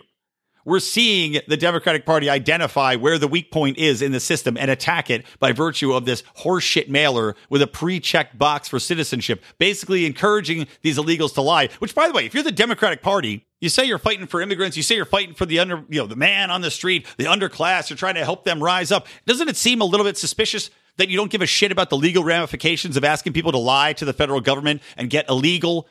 We're 0.65 0.81
seeing 0.81 1.39
the 1.47 1.55
Democratic 1.55 2.05
Party 2.05 2.29
identify 2.29 2.95
where 2.95 3.17
the 3.17 3.29
weak 3.29 3.49
point 3.49 3.77
is 3.77 4.01
in 4.01 4.11
the 4.11 4.19
system 4.19 4.57
and 4.57 4.69
attack 4.69 5.09
it 5.09 5.25
by 5.39 5.53
virtue 5.53 5.93
of 5.93 6.03
this 6.03 6.21
horseshit 6.39 6.89
mailer 6.89 7.37
with 7.49 7.61
a 7.61 7.67
pre-checked 7.67 8.37
box 8.37 8.67
for 8.67 8.77
citizenship, 8.77 9.41
basically 9.57 10.05
encouraging 10.05 10.67
these 10.81 10.97
illegals 10.97 11.33
to 11.35 11.41
lie. 11.41 11.69
Which, 11.79 11.95
by 11.95 12.07
the 12.07 12.13
way, 12.13 12.25
if 12.25 12.33
you're 12.33 12.43
the 12.43 12.51
Democratic 12.51 13.01
Party, 13.01 13.47
you 13.61 13.69
say 13.69 13.85
you're 13.85 13.97
fighting 13.97 14.27
for 14.27 14.41
immigrants, 14.41 14.77
you 14.77 14.83
say 14.83 14.95
you're 14.95 15.05
fighting 15.05 15.35
for 15.35 15.45
the 15.45 15.59
under, 15.59 15.83
you 15.89 15.99
know, 15.99 16.07
the 16.07 16.15
man 16.15 16.49
on 16.49 16.61
the 16.61 16.71
street, 16.71 17.05
the 17.17 17.25
underclass, 17.25 17.89
you're 17.89 17.97
trying 17.97 18.15
to 18.15 18.23
help 18.23 18.45
them 18.45 18.63
rise 18.63 18.91
up. 18.91 19.07
Doesn't 19.25 19.49
it 19.49 19.57
seem 19.57 19.81
a 19.81 19.85
little 19.85 20.05
bit 20.05 20.17
suspicious 20.17 20.69
that 20.97 21.09
you 21.09 21.17
don't 21.17 21.31
give 21.31 21.41
a 21.41 21.45
shit 21.45 21.71
about 21.71 21.89
the 21.89 21.97
legal 21.97 22.23
ramifications 22.23 22.95
of 22.97 23.03
asking 23.03 23.33
people 23.33 23.51
to 23.51 23.57
lie 23.57 23.93
to 23.93 24.05
the 24.05 24.13
federal 24.13 24.41
government 24.41 24.81
and 24.97 25.09
get 25.09 25.29
illegal 25.29 25.87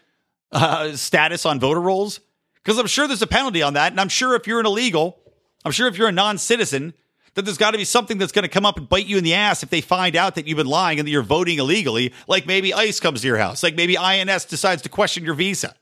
uh, 0.53 0.93
status 0.93 1.45
on 1.45 1.61
voter 1.61 1.81
rolls? 1.81 2.21
Because 2.57 2.79
I'm 2.79 2.87
sure 2.87 3.07
there's 3.07 3.23
a 3.23 3.27
penalty 3.27 3.62
on 3.62 3.75
that. 3.75 3.93
And 3.93 4.01
I'm 4.01 4.09
sure 4.09 4.35
if 4.35 4.47
you're 4.47 4.61
an 4.61 4.66
illegal, 4.66 5.19
I'm 5.64 5.73
sure 5.73 5.89
if 5.89 5.99
you're 5.99 6.09
a 6.09 6.12
non 6.12 6.39
citizen, 6.39 6.95
that 7.35 7.45
there's 7.45 7.59
got 7.59 7.71
to 7.71 7.79
be 7.79 7.85
something 7.85 8.19
that's 8.19 8.33
going 8.33 8.43
to 8.43 8.49
come 8.49 8.66
up 8.66 8.79
and 8.79 8.89
bite 8.89 9.07
you 9.07 9.16
in 9.16 9.25
the 9.25 9.35
ass 9.35 9.62
if 9.62 9.71
they 9.71 9.81
find 9.81 10.16
out 10.16 10.35
that 10.35 10.47
you've 10.47 10.57
been 10.57 10.66
lying 10.66 10.99
and 10.99 11.07
that 11.07 11.12
you're 11.12 11.23
voting 11.23 11.59
illegally. 11.59 12.12
Like 12.27 12.47
maybe 12.47 12.75
ICE 12.75 12.99
comes 12.99 13.21
to 13.21 13.27
your 13.27 13.37
house, 13.37 13.62
like 13.62 13.77
maybe 13.77 13.97
INS 13.97 14.47
decides 14.47 14.83
to 14.83 14.89
question 14.89 15.25
your 15.25 15.35
visa. 15.35 15.75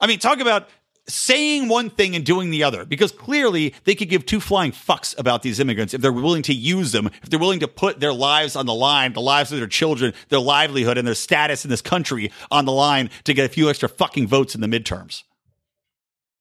I 0.00 0.06
mean, 0.06 0.18
talk 0.18 0.40
about 0.40 0.68
saying 1.08 1.68
one 1.68 1.88
thing 1.88 2.14
and 2.14 2.24
doing 2.24 2.50
the 2.50 2.62
other 2.62 2.84
because 2.84 3.12
clearly 3.12 3.74
they 3.84 3.94
could 3.94 4.10
give 4.10 4.26
two 4.26 4.40
flying 4.40 4.72
fucks 4.72 5.18
about 5.18 5.42
these 5.42 5.58
immigrants 5.58 5.94
if 5.94 6.00
they're 6.02 6.12
willing 6.12 6.42
to 6.42 6.54
use 6.54 6.92
them, 6.92 7.06
if 7.22 7.30
they're 7.30 7.38
willing 7.38 7.60
to 7.60 7.68
put 7.68 7.98
their 7.98 8.12
lives 8.12 8.54
on 8.54 8.66
the 8.66 8.74
line, 8.74 9.14
the 9.14 9.20
lives 9.20 9.50
of 9.50 9.58
their 9.58 9.66
children, 9.66 10.12
their 10.28 10.38
livelihood, 10.38 10.98
and 10.98 11.06
their 11.06 11.14
status 11.14 11.64
in 11.64 11.70
this 11.70 11.82
country 11.82 12.30
on 12.50 12.66
the 12.66 12.72
line 12.72 13.10
to 13.24 13.34
get 13.34 13.46
a 13.46 13.52
few 13.52 13.70
extra 13.70 13.88
fucking 13.88 14.26
votes 14.26 14.54
in 14.54 14.60
the 14.60 14.66
midterms. 14.66 15.22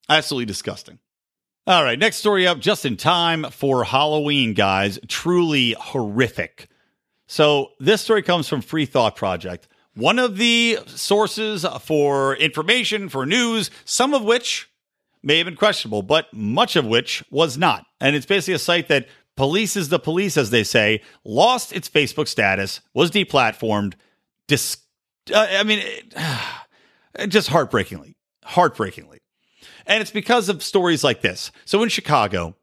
Absolutely 0.10 0.46
disgusting. 0.46 1.00
All 1.66 1.84
right, 1.84 2.00
next 2.00 2.18
story 2.18 2.48
up 2.48 2.60
just 2.60 2.86
in 2.86 2.96
time 2.96 3.46
for 3.52 3.84
Halloween, 3.84 4.54
guys. 4.54 5.00
Truly 5.08 5.76
horrific. 5.78 6.70
So, 7.30 7.72
this 7.82 8.02
story 8.02 8.24
comes 8.24 8.48
from 8.48 8.62
Free 8.62 8.86
Thought 8.86 9.18
Project 9.18 9.68
one 9.98 10.20
of 10.20 10.38
the 10.38 10.80
sources 10.88 11.66
for 11.82 12.36
information, 12.36 13.10
for 13.10 13.26
news, 13.26 13.72
some 13.84 14.14
of 14.14 14.24
which 14.24 14.70
may 15.24 15.38
have 15.38 15.46
been 15.46 15.56
questionable, 15.56 16.04
but 16.04 16.32
much 16.34 16.76
of 16.76 16.86
which 16.86 17.24
was 17.32 17.58
not. 17.58 17.86
And 18.00 18.16
it's 18.16 18.26
basically 18.26 18.54
a 18.54 18.60
site 18.60 18.88
that 18.88 19.08
polices 19.38 19.90
the 19.90 20.00
police, 20.00 20.38
as 20.38 20.52
they 20.52 20.64
say, 20.64 21.02
lost 21.26 21.74
its 21.74 21.90
Facebook 21.90 22.28
status, 22.28 22.82
was 22.94 23.12
deplatformed. 23.12 23.96
Dis- 24.48 24.78
uh, 25.34 25.48
I 25.50 25.64
mean, 25.64 25.80
it, 27.16 27.28
just 27.28 27.50
heartbreakingly, 27.50 28.16
heartbreakingly. 28.46 29.20
And 29.86 30.02
it's 30.02 30.12
because 30.12 30.50
of 30.50 30.62
stories 30.64 31.04
like 31.04 31.22
this. 31.22 31.52
So 31.66 31.82
in 31.82 31.90
Chicago, 31.90 32.56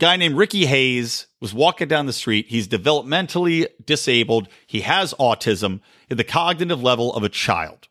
guy 0.00 0.16
named 0.16 0.36
Ricky 0.36 0.66
Hayes 0.66 1.26
was 1.40 1.54
walking 1.54 1.86
down 1.86 2.06
the 2.06 2.12
street. 2.12 2.46
He's 2.48 2.66
developmentally 2.66 3.66
disabled. 3.84 4.48
He 4.66 4.80
has 4.80 5.14
autism 5.14 5.80
at 6.10 6.16
the 6.16 6.24
cognitive 6.24 6.82
level 6.82 7.14
of 7.14 7.22
a 7.22 7.28
child. 7.28 7.88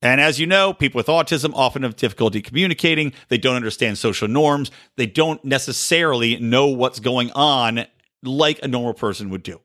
And 0.00 0.20
as 0.20 0.40
you 0.40 0.46
know, 0.46 0.72
people 0.72 0.98
with 0.98 1.06
autism 1.06 1.52
often 1.54 1.82
have 1.84 1.96
difficulty 1.96 2.40
communicating. 2.42 3.12
They 3.28 3.38
don't 3.38 3.54
understand 3.54 3.98
social 3.98 4.26
norms. 4.26 4.70
They 4.96 5.06
don't 5.06 5.44
necessarily 5.44 6.38
know 6.38 6.66
what's 6.68 6.98
going 6.98 7.30
on 7.32 7.86
like 8.22 8.60
a 8.62 8.68
normal 8.68 8.94
person 8.94 9.30
would 9.30 9.42
do. 9.42 9.60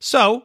So, 0.00 0.44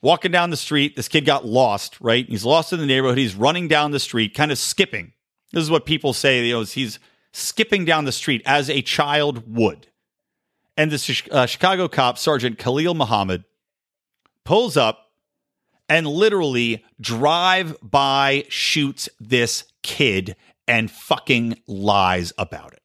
walking 0.00 0.30
down 0.30 0.50
the 0.50 0.56
street, 0.56 0.96
this 0.96 1.08
kid 1.08 1.26
got 1.26 1.44
lost, 1.44 2.00
right? 2.00 2.26
He's 2.26 2.44
lost 2.44 2.72
in 2.72 2.80
the 2.80 2.86
neighborhood. 2.86 3.18
He's 3.18 3.34
running 3.34 3.68
down 3.68 3.90
the 3.90 4.00
street, 4.00 4.34
kind 4.34 4.50
of 4.50 4.58
skipping. 4.58 5.12
This 5.52 5.62
is 5.62 5.70
what 5.70 5.86
people 5.86 6.12
say, 6.12 6.44
you 6.44 6.54
know, 6.54 6.64
he's 6.64 6.98
skipping 7.34 7.84
down 7.84 8.04
the 8.04 8.12
street 8.12 8.40
as 8.46 8.70
a 8.70 8.80
child 8.80 9.42
would. 9.52 9.88
And 10.76 10.90
the 10.90 11.22
uh, 11.32 11.46
Chicago 11.46 11.88
cop, 11.88 12.16
Sergeant 12.16 12.58
Khalil 12.58 12.94
Muhammad, 12.94 13.44
pulls 14.44 14.76
up 14.76 15.10
and 15.88 16.06
literally 16.06 16.84
drive 17.00 17.76
by 17.82 18.44
shoots 18.48 19.08
this 19.18 19.64
kid 19.82 20.36
and 20.66 20.90
fucking 20.90 21.58
lies 21.66 22.32
about 22.38 22.72
it. 22.72 22.82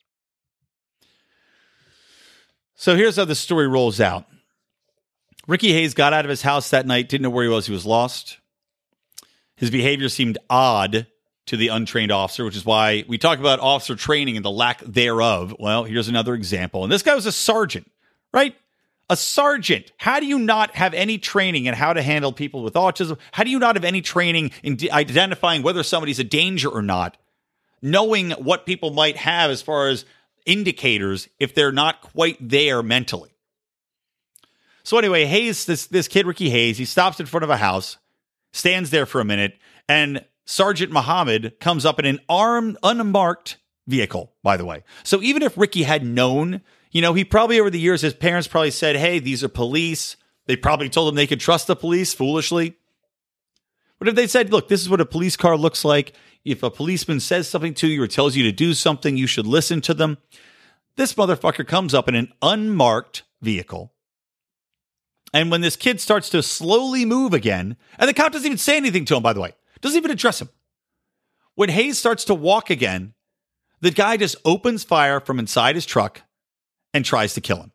So 2.76 2.96
here's 2.96 3.18
how 3.18 3.26
the 3.26 3.36
story 3.36 3.68
rolls 3.68 4.02
out. 4.02 4.26
Ricky 5.48 5.74
Hayes 5.74 5.94
got 5.94 6.12
out 6.12 6.26
of 6.26 6.30
his 6.30 6.42
house 6.42 6.72
that 6.72 6.88
night, 6.88 7.08
didn't 7.08 7.24
know 7.24 7.30
where 7.30 7.44
he 7.44 7.50
was, 7.50 7.68
he 7.68 7.72
was 7.72 7.86
lost. 7.86 8.40
His 9.56 9.70
behavior 9.70 10.10
seemed 10.10 10.38
odd 10.50 11.08
to 11.50 11.58
the 11.58 11.70
untrained 11.70 12.12
officer, 12.12 12.46
which 12.46 12.56
is 12.56 12.64
why 12.64 13.04
we 13.08 13.18
talk 13.18 13.40
about 13.40 13.60
officer 13.60 13.96
training 13.96 14.36
and 14.36 14.46
the 14.46 14.52
lack 14.52 14.82
thereof. 14.82 15.56
Well, 15.58 15.84
here's 15.84 16.08
another 16.08 16.36
example. 16.36 16.84
And 16.84 16.92
this 16.92 17.02
guy 17.02 17.16
was 17.16 17.26
a 17.26 17.32
sergeant, 17.32 17.90
right? 18.32 18.56
A 19.10 19.18
sergeant. 19.18 19.92
How 19.98 20.20
do 20.20 20.28
you 20.28 20.38
not 20.38 20.76
have 20.76 20.94
any 20.94 21.18
training 21.18 21.66
in 21.66 21.74
how 21.74 21.94
to 21.94 22.04
handle 22.04 22.32
people 22.32 22.62
with 22.62 22.76
autism? 22.76 23.18
How 23.32 23.44
do 23.44 23.50
you 23.50 23.58
not 23.58 23.76
have 23.76 23.84
any 23.84 24.02
training 24.02 24.52
in 24.62 24.78
identifying 24.92 25.64
whether 25.64 25.82
somebody's 25.82 26.20
a 26.20 26.24
danger 26.24 26.70
or 26.70 26.84
not? 26.84 27.18
Knowing 27.82 28.30
what 28.32 28.68
people 28.68 28.92
might 28.92 29.18
have 29.18 29.50
as 29.50 29.64
far 29.64 29.88
as 29.88 30.06
indicators 30.46 31.30
if 31.40 31.56
they're 31.56 31.72
not 31.72 32.02
quite 32.02 32.38
there 32.40 32.84
mentally. 32.84 33.32
So 34.84 35.00
anyway, 35.00 35.26
Hayes, 35.26 35.66
this 35.66 35.88
this 35.88 36.08
kid 36.08 36.28
Ricky 36.28 36.52
Hayes, 36.52 36.78
he 36.78 36.86
stops 36.86 37.20
in 37.20 37.26
front 37.26 37.44
of 37.44 37.50
a 37.50 37.58
house, 37.58 37.98
stands 38.52 38.92
there 38.92 39.08
for 39.08 39.20
a 39.20 39.26
minute, 39.26 39.58
and 39.88 40.24
Sergeant 40.50 40.92
Muhammad 40.92 41.54
comes 41.60 41.86
up 41.86 42.00
in 42.00 42.08
an 42.08 42.20
armed, 42.28 42.76
unmarked 42.82 43.58
vehicle, 43.86 44.34
by 44.42 44.58
the 44.58 44.66
way. 44.66 44.84
So 45.04 45.22
even 45.22 45.44
if 45.44 45.56
Ricky 45.56 45.84
had 45.84 46.04
known, 46.04 46.62
you 46.90 47.04
know, 47.04 47.14
he 47.14 47.24
probably 47.24 47.60
over 47.60 47.70
the 47.70 47.80
years, 47.80 48.02
his 48.02 48.16
parents 48.16 48.48
probably 48.48 48.72
said, 48.72 48.96
hey, 48.96 49.20
these 49.20 49.44
are 49.44 49.48
police. 49.48 50.18
They 50.48 50.56
probably 50.56 50.90
told 50.90 51.08
him 51.08 51.16
they 51.16 51.28
could 51.28 51.40
trust 51.40 51.68
the 51.68 51.76
police 51.76 52.16
foolishly. 52.16 52.76
But 54.00 54.08
if 54.08 54.16
they 54.16 54.26
said, 54.26 54.52
look, 54.52 54.70
this 54.70 54.82
is 54.82 54.90
what 54.90 55.00
a 55.00 55.06
police 55.06 55.38
car 55.38 55.56
looks 55.56 55.86
like. 55.86 56.14
If 56.44 56.64
a 56.64 56.72
policeman 56.72 57.20
says 57.20 57.48
something 57.48 57.76
to 57.76 57.88
you 57.88 58.02
or 58.02 58.08
tells 58.08 58.36
you 58.36 58.42
to 58.46 58.52
do 58.52 58.74
something, 58.74 59.18
you 59.18 59.28
should 59.28 59.46
listen 59.46 59.82
to 59.82 59.94
them. 59.94 60.18
This 60.96 61.14
motherfucker 61.14 61.68
comes 61.68 61.94
up 61.94 62.08
in 62.10 62.16
an 62.16 62.34
unmarked 62.42 63.22
vehicle. 63.40 63.94
And 65.32 65.52
when 65.52 65.62
this 65.62 65.76
kid 65.76 66.02
starts 66.02 66.28
to 66.32 66.42
slowly 66.42 67.06
move 67.06 67.36
again, 67.36 67.78
and 68.00 68.10
the 68.10 68.16
cop 68.16 68.32
doesn't 68.32 68.48
even 68.48 68.58
say 68.58 68.78
anything 68.78 69.06
to 69.06 69.16
him, 69.16 69.22
by 69.22 69.34
the 69.34 69.42
way, 69.42 69.54
doesn't 69.82 69.98
even 69.98 70.12
address 70.12 70.42
him. 70.42 70.50
When 71.56 71.70
Hayes 71.70 71.98
starts 71.98 72.26
to 72.26 72.34
walk 72.34 72.70
again, 72.70 73.14
the 73.82 73.92
guy 73.92 74.18
just 74.18 74.36
opens 74.46 74.84
fire 74.84 75.20
from 75.20 75.40
inside 75.40 75.76
his 75.76 75.86
truck 75.86 76.22
and 76.94 77.06
tries 77.06 77.34
to 77.34 77.42
kill 77.42 77.58
him. 77.58 77.72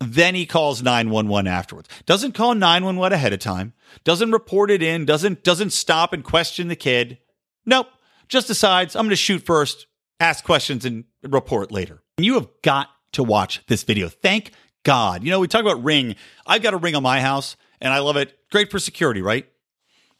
Then 0.00 0.34
he 0.34 0.46
calls 0.46 0.82
911 0.82 1.46
afterwards. 1.46 1.88
Doesn't 2.06 2.32
call 2.32 2.54
911 2.54 3.14
ahead 3.14 3.34
of 3.34 3.40
time, 3.40 3.74
doesn't 4.04 4.32
report 4.32 4.70
it 4.70 4.82
in, 4.82 5.04
doesn't 5.04 5.44
doesn't 5.44 5.70
stop 5.70 6.14
and 6.14 6.24
question 6.24 6.68
the 6.68 6.76
kid. 6.76 7.18
Nope. 7.66 7.88
Just 8.26 8.46
decides 8.46 8.96
I'm 8.96 9.04
going 9.04 9.10
to 9.10 9.16
shoot 9.16 9.44
first, 9.44 9.86
ask 10.18 10.42
questions 10.44 10.84
and 10.86 11.04
report 11.22 11.70
later. 11.70 12.02
And 12.16 12.24
you 12.24 12.34
have 12.34 12.48
got 12.62 12.88
to 13.12 13.22
watch 13.22 13.60
this 13.66 13.82
video. 13.82 14.08
Thank 14.08 14.52
God. 14.84 15.22
You 15.22 15.30
know, 15.30 15.40
we 15.40 15.48
talk 15.48 15.60
about 15.60 15.84
Ring. 15.84 16.16
I've 16.46 16.62
got 16.62 16.72
a 16.72 16.78
Ring 16.78 16.94
on 16.94 17.02
my 17.02 17.20
house 17.20 17.56
and 17.80 17.92
I 17.92 17.98
love 17.98 18.16
it. 18.16 18.38
Great 18.50 18.70
for 18.70 18.78
security, 18.78 19.20
right? 19.20 19.49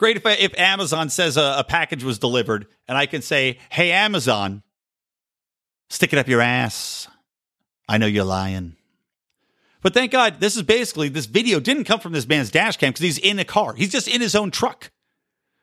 Great 0.00 0.16
if, 0.16 0.24
if 0.24 0.58
Amazon 0.58 1.10
says 1.10 1.36
a, 1.36 1.56
a 1.58 1.64
package 1.64 2.02
was 2.02 2.18
delivered 2.18 2.66
and 2.88 2.96
I 2.96 3.04
can 3.04 3.20
say, 3.20 3.58
hey, 3.68 3.92
Amazon, 3.92 4.62
stick 5.90 6.14
it 6.14 6.18
up 6.18 6.26
your 6.26 6.40
ass. 6.40 7.06
I 7.86 7.98
know 7.98 8.06
you're 8.06 8.24
lying. 8.24 8.76
But 9.82 9.92
thank 9.92 10.10
God, 10.10 10.40
this 10.40 10.56
is 10.56 10.62
basically 10.62 11.10
this 11.10 11.26
video 11.26 11.60
didn't 11.60 11.84
come 11.84 12.00
from 12.00 12.12
this 12.12 12.26
man's 12.26 12.50
dash 12.50 12.78
cam 12.78 12.92
because 12.92 13.02
he's 13.02 13.18
in 13.18 13.38
a 13.38 13.44
car. 13.44 13.74
He's 13.74 13.92
just 13.92 14.08
in 14.08 14.22
his 14.22 14.34
own 14.34 14.50
truck. 14.50 14.90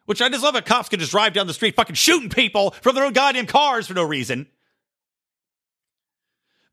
Which 0.05 0.21
I 0.21 0.29
just 0.29 0.43
love 0.43 0.53
that 0.53 0.67
cops 0.67 0.89
can 0.89 0.99
just 0.99 1.09
drive 1.09 1.33
down 1.33 1.47
the 1.47 1.53
street 1.55 1.75
fucking 1.75 1.95
shooting 1.95 2.29
people 2.29 2.75
from 2.83 2.93
their 2.93 3.05
own 3.05 3.13
goddamn 3.13 3.47
cars 3.47 3.87
for 3.87 3.95
no 3.95 4.03
reason. 4.03 4.45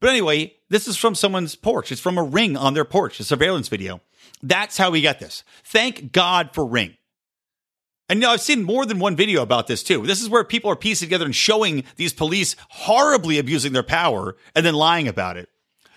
But 0.01 0.11
anyway, 0.11 0.53
this 0.69 0.87
is 0.87 0.99
from 0.99 1.15
someone's 1.15 1.57
porch. 1.57 1.91
It's 1.91 2.01
from 2.03 2.19
a 2.19 2.23
ring 2.23 2.59
on 2.59 2.75
their 2.75 2.85
porch, 2.85 3.21
a 3.21 3.25
surveillance 3.25 3.69
video. 3.69 4.03
That's 4.43 4.77
how 4.77 4.91
we 4.91 5.01
got 5.01 5.19
this. 5.19 5.45
Thank 5.65 6.13
God 6.13 6.51
for 6.53 6.67
Ring. 6.67 6.99
And 8.09 8.21
you 8.21 8.27
know, 8.27 8.33
I've 8.33 8.41
seen 8.41 8.63
more 8.63 8.85
than 8.85 8.99
one 8.99 9.17
video 9.17 9.43
about 9.43 9.67
this 9.67 9.83
too. 9.83 10.07
This 10.07 10.21
is 10.21 10.29
where 10.29 10.45
people 10.45 10.71
are 10.71 10.77
piecing 10.77 11.07
together 11.07 11.25
and 11.25 11.35
showing 11.35 11.85
these 11.97 12.13
police 12.13 12.55
horribly 12.69 13.39
abusing 13.39 13.73
their 13.73 13.83
power 13.83 14.37
and 14.55 14.65
then 14.65 14.75
lying 14.75 15.09
about 15.09 15.37
it. 15.37 15.49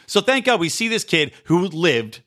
So 0.06 0.22
thank 0.22 0.46
God 0.46 0.60
we 0.60 0.70
see 0.70 0.88
this 0.88 1.04
kid 1.04 1.34
who 1.46 1.68
lived. 1.68 2.22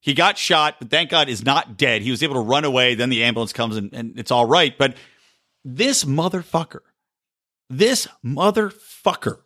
He 0.00 0.14
got 0.14 0.38
shot, 0.38 0.76
but 0.78 0.88
thank 0.88 1.10
God 1.10 1.28
is 1.28 1.44
not 1.44 1.76
dead. 1.76 2.00
He 2.00 2.10
was 2.10 2.22
able 2.22 2.34
to 2.36 2.40
run 2.40 2.64
away. 2.64 2.94
Then 2.94 3.10
the 3.10 3.24
ambulance 3.24 3.52
comes 3.52 3.76
and, 3.76 3.92
and 3.92 4.18
it's 4.18 4.30
all 4.30 4.46
right. 4.46 4.76
But 4.78 4.96
this 5.64 6.04
motherfucker, 6.04 6.80
this 7.68 8.08
motherfucker 8.24 9.40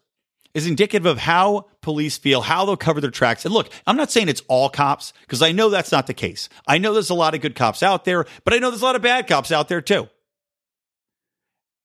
is 0.54 0.66
indicative 0.66 1.06
of 1.06 1.18
how 1.18 1.66
police 1.80 2.18
feel, 2.18 2.42
how 2.42 2.64
they'll 2.64 2.76
cover 2.76 3.00
their 3.00 3.10
tracks. 3.10 3.44
And 3.44 3.54
look, 3.54 3.70
I'm 3.86 3.96
not 3.96 4.10
saying 4.10 4.28
it's 4.28 4.42
all 4.48 4.68
cops 4.68 5.12
because 5.22 5.42
I 5.42 5.52
know 5.52 5.68
that's 5.68 5.92
not 5.92 6.06
the 6.06 6.14
case. 6.14 6.48
I 6.66 6.78
know 6.78 6.92
there's 6.92 7.10
a 7.10 7.14
lot 7.14 7.34
of 7.34 7.40
good 7.40 7.54
cops 7.54 7.82
out 7.82 8.04
there, 8.04 8.26
but 8.44 8.54
I 8.54 8.58
know 8.58 8.70
there's 8.70 8.82
a 8.82 8.86
lot 8.86 8.96
of 8.96 9.02
bad 9.02 9.26
cops 9.26 9.52
out 9.52 9.68
there 9.68 9.80
too. 9.80 10.08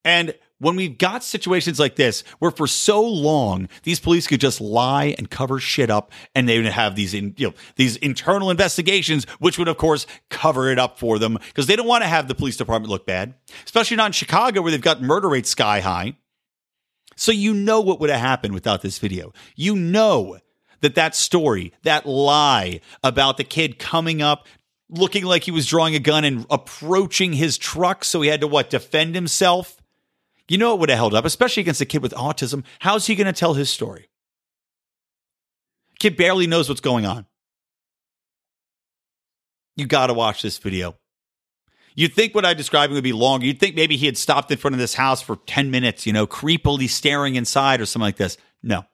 And 0.04 0.36
when 0.60 0.76
we've 0.76 0.98
got 0.98 1.24
situations 1.24 1.80
like 1.80 1.96
this 1.96 2.22
where 2.40 2.52
for 2.52 2.68
so 2.68 3.02
long 3.02 3.68
these 3.84 4.00
police 4.00 4.28
could 4.28 4.40
just 4.40 4.62
lie 4.62 5.16
and 5.18 5.30
cover 5.30 5.60
shit 5.60 5.90
up 5.90 6.12
and 6.34 6.48
they 6.48 6.58
would 6.58 6.66
have 6.68 6.96
these 6.96 7.14
in, 7.14 7.34
you 7.38 7.48
know 7.48 7.54
these 7.76 7.98
internal 7.98 8.50
investigations 8.50 9.26
which 9.40 9.58
would 9.58 9.68
of 9.68 9.78
course 9.78 10.08
cover 10.30 10.70
it 10.72 10.80
up 10.80 10.98
for 10.98 11.20
them 11.20 11.38
because 11.48 11.68
they 11.68 11.76
don't 11.76 11.88
want 11.88 12.04
to 12.04 12.08
have 12.08 12.28
the 12.28 12.36
police 12.36 12.56
department 12.56 12.90
look 12.90 13.06
bad 13.06 13.34
especially 13.66 13.98
not 13.98 14.08
in 14.08 14.12
Chicago 14.14 14.62
where 14.62 14.72
they've 14.72 14.82
got 14.82 15.02
murder 15.02 15.28
rates 15.28 15.50
sky 15.50 15.82
high 15.82 16.16
so 17.18 17.32
you 17.32 17.54
know 17.54 17.82
what 17.82 18.00
would 18.00 18.10
have 18.10 18.20
happened 18.20 18.54
without 18.54 18.82
this 18.82 19.00
video. 19.00 19.34
You 19.56 19.76
know 19.76 20.40
that 20.82 20.96
that 20.96 21.16
story, 21.16 21.74
that 21.84 22.06
lie 22.06 22.82
about 23.04 23.38
the 23.38 23.44
kid 23.44 23.80
coming 23.80 24.22
up 24.22 24.48
looking 24.90 25.26
like 25.26 25.44
he 25.44 25.52
was 25.52 25.66
drawing 25.66 25.96
a 25.96 26.00
gun 26.00 26.24
and 26.24 26.46
approaching 26.50 27.34
his 27.34 27.58
truck 27.58 28.04
so 28.04 28.22
he 28.22 28.30
had 28.30 28.42
to 28.42 28.48
what 28.48 28.70
defend 28.70 29.16
himself. 29.16 29.82
You 30.48 30.58
know 30.58 30.74
it 30.76 30.80
would 30.80 30.90
have 30.90 30.98
held 30.98 31.16
up, 31.16 31.26
especially 31.26 31.62
against 31.62 31.82
a 31.82 31.86
kid 31.86 32.04
with 32.04 32.14
autism. 32.14 32.64
How's 32.80 33.08
he 33.08 33.16
going 33.16 33.26
to 33.26 33.34
tell 33.34 33.56
his 33.56 33.70
story? 33.70 34.10
Kid 36.00 36.18
barely 36.18 36.46
knows 36.46 36.70
what's 36.70 36.82
going 36.82 37.06
on. 37.06 37.26
You 39.76 39.88
got 39.88 40.08
to 40.08 40.14
watch 40.14 40.42
this 40.42 40.58
video. 40.58 40.96
You'd 41.96 42.14
think 42.14 42.36
what 42.36 42.46
I 42.46 42.54
described 42.54 42.92
would 42.92 43.04
be 43.04 43.14
longer. 43.14 43.46
You'd 43.46 43.60
think 43.60 43.76
maybe 43.76 43.96
he 43.96 44.06
had 44.06 44.18
stopped 44.18 44.52
in 44.52 44.58
front 44.58 44.76
of 44.76 44.80
this 44.80 44.94
house 44.94 45.22
for 45.22 45.38
10 45.48 45.72
minutes, 45.72 46.06
you 46.06 46.12
know, 46.12 46.28
creepily 46.28 46.90
staring 46.90 47.36
inside 47.36 47.80
or 47.80 47.86
something 47.86 48.06
like 48.06 48.18
this. 48.18 48.38
No. 48.62 48.86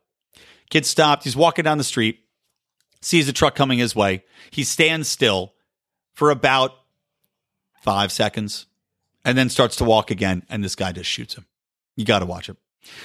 Kid 0.70 0.86
stopped. 0.86 1.24
He's 1.24 1.36
walking 1.36 1.64
down 1.64 1.80
the 1.80 1.84
street, 1.84 2.20
sees 3.02 3.28
a 3.28 3.34
truck 3.34 3.56
coming 3.56 3.80
his 3.80 3.95
way. 3.95 4.24
He 4.52 4.64
stands 4.64 5.10
still 5.10 5.54
for 6.14 6.30
about 6.30 6.74
five 7.82 8.12
seconds 8.12 8.68
and 9.26 9.36
then 9.36 9.49
starts 9.49 9.78
to 9.78 9.84
walk 9.84 10.12
again. 10.12 10.43
And 10.47 10.64
this 10.64 10.76
guy 10.76 10.91
just 10.91 11.10
shoots 11.10 11.34
him. 11.34 11.47
You 11.95 12.06
got 12.06 12.20
to 12.20 12.26
watch 12.28 12.49
it. 12.49 12.58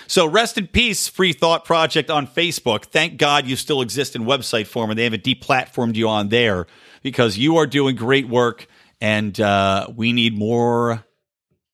So 0.06 0.26
rest 0.26 0.58
in 0.58 0.66
peace, 0.68 1.08
Free 1.08 1.32
Thought 1.32 1.64
Project 1.64 2.10
on 2.10 2.26
Facebook. 2.26 2.84
Thank 2.84 3.18
God 3.18 3.46
you 3.46 3.56
still 3.56 3.82
exist 3.82 4.16
in 4.16 4.22
website 4.22 4.66
form 4.66 4.90
and 4.90 4.98
they 4.98 5.04
haven't 5.04 5.24
deplatformed 5.24 5.96
you 5.96 6.08
on 6.08 6.28
there 6.28 6.66
because 7.02 7.36
you 7.36 7.56
are 7.56 7.66
doing 7.66 7.96
great 7.96 8.28
work 8.28 8.66
and 9.00 9.38
uh, 9.40 9.88
we 9.94 10.12
need 10.12 10.36
more 10.36 11.04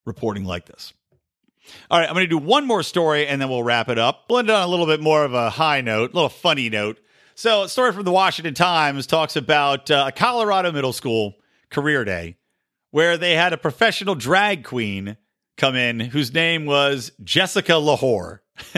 reporting 0.05 0.45
like 0.45 0.65
this. 0.65 0.93
All 1.89 1.99
right, 1.99 2.07
I'm 2.07 2.13
going 2.13 2.25
to 2.25 2.29
do 2.29 2.37
one 2.37 2.67
more 2.67 2.83
story 2.83 3.25
and 3.25 3.41
then 3.41 3.49
we'll 3.49 3.63
wrap 3.63 3.89
it 3.89 3.97
up. 3.97 4.27
Blend 4.27 4.49
it 4.49 4.55
on 4.55 4.63
a 4.63 4.67
little 4.67 4.85
bit 4.85 4.99
more 4.99 5.23
of 5.23 5.33
a 5.33 5.49
high 5.49 5.81
note, 5.81 6.11
a 6.11 6.13
little 6.13 6.29
funny 6.29 6.69
note. 6.69 6.99
So, 7.35 7.63
a 7.63 7.69
story 7.69 7.91
from 7.93 8.03
the 8.03 8.11
Washington 8.11 8.53
Times 8.53 9.07
talks 9.07 9.35
about 9.35 9.89
uh, 9.89 10.05
a 10.09 10.11
Colorado 10.11 10.71
middle 10.71 10.93
school 10.93 11.35
career 11.71 12.05
day 12.05 12.37
where 12.91 13.17
they 13.17 13.33
had 13.33 13.53
a 13.53 13.57
professional 13.57 14.13
drag 14.13 14.63
queen 14.63 15.17
come 15.57 15.75
in 15.75 15.99
whose 15.99 16.31
name 16.31 16.65
was 16.65 17.11
Jessica 17.23 17.77
L'Whor. 17.77 18.43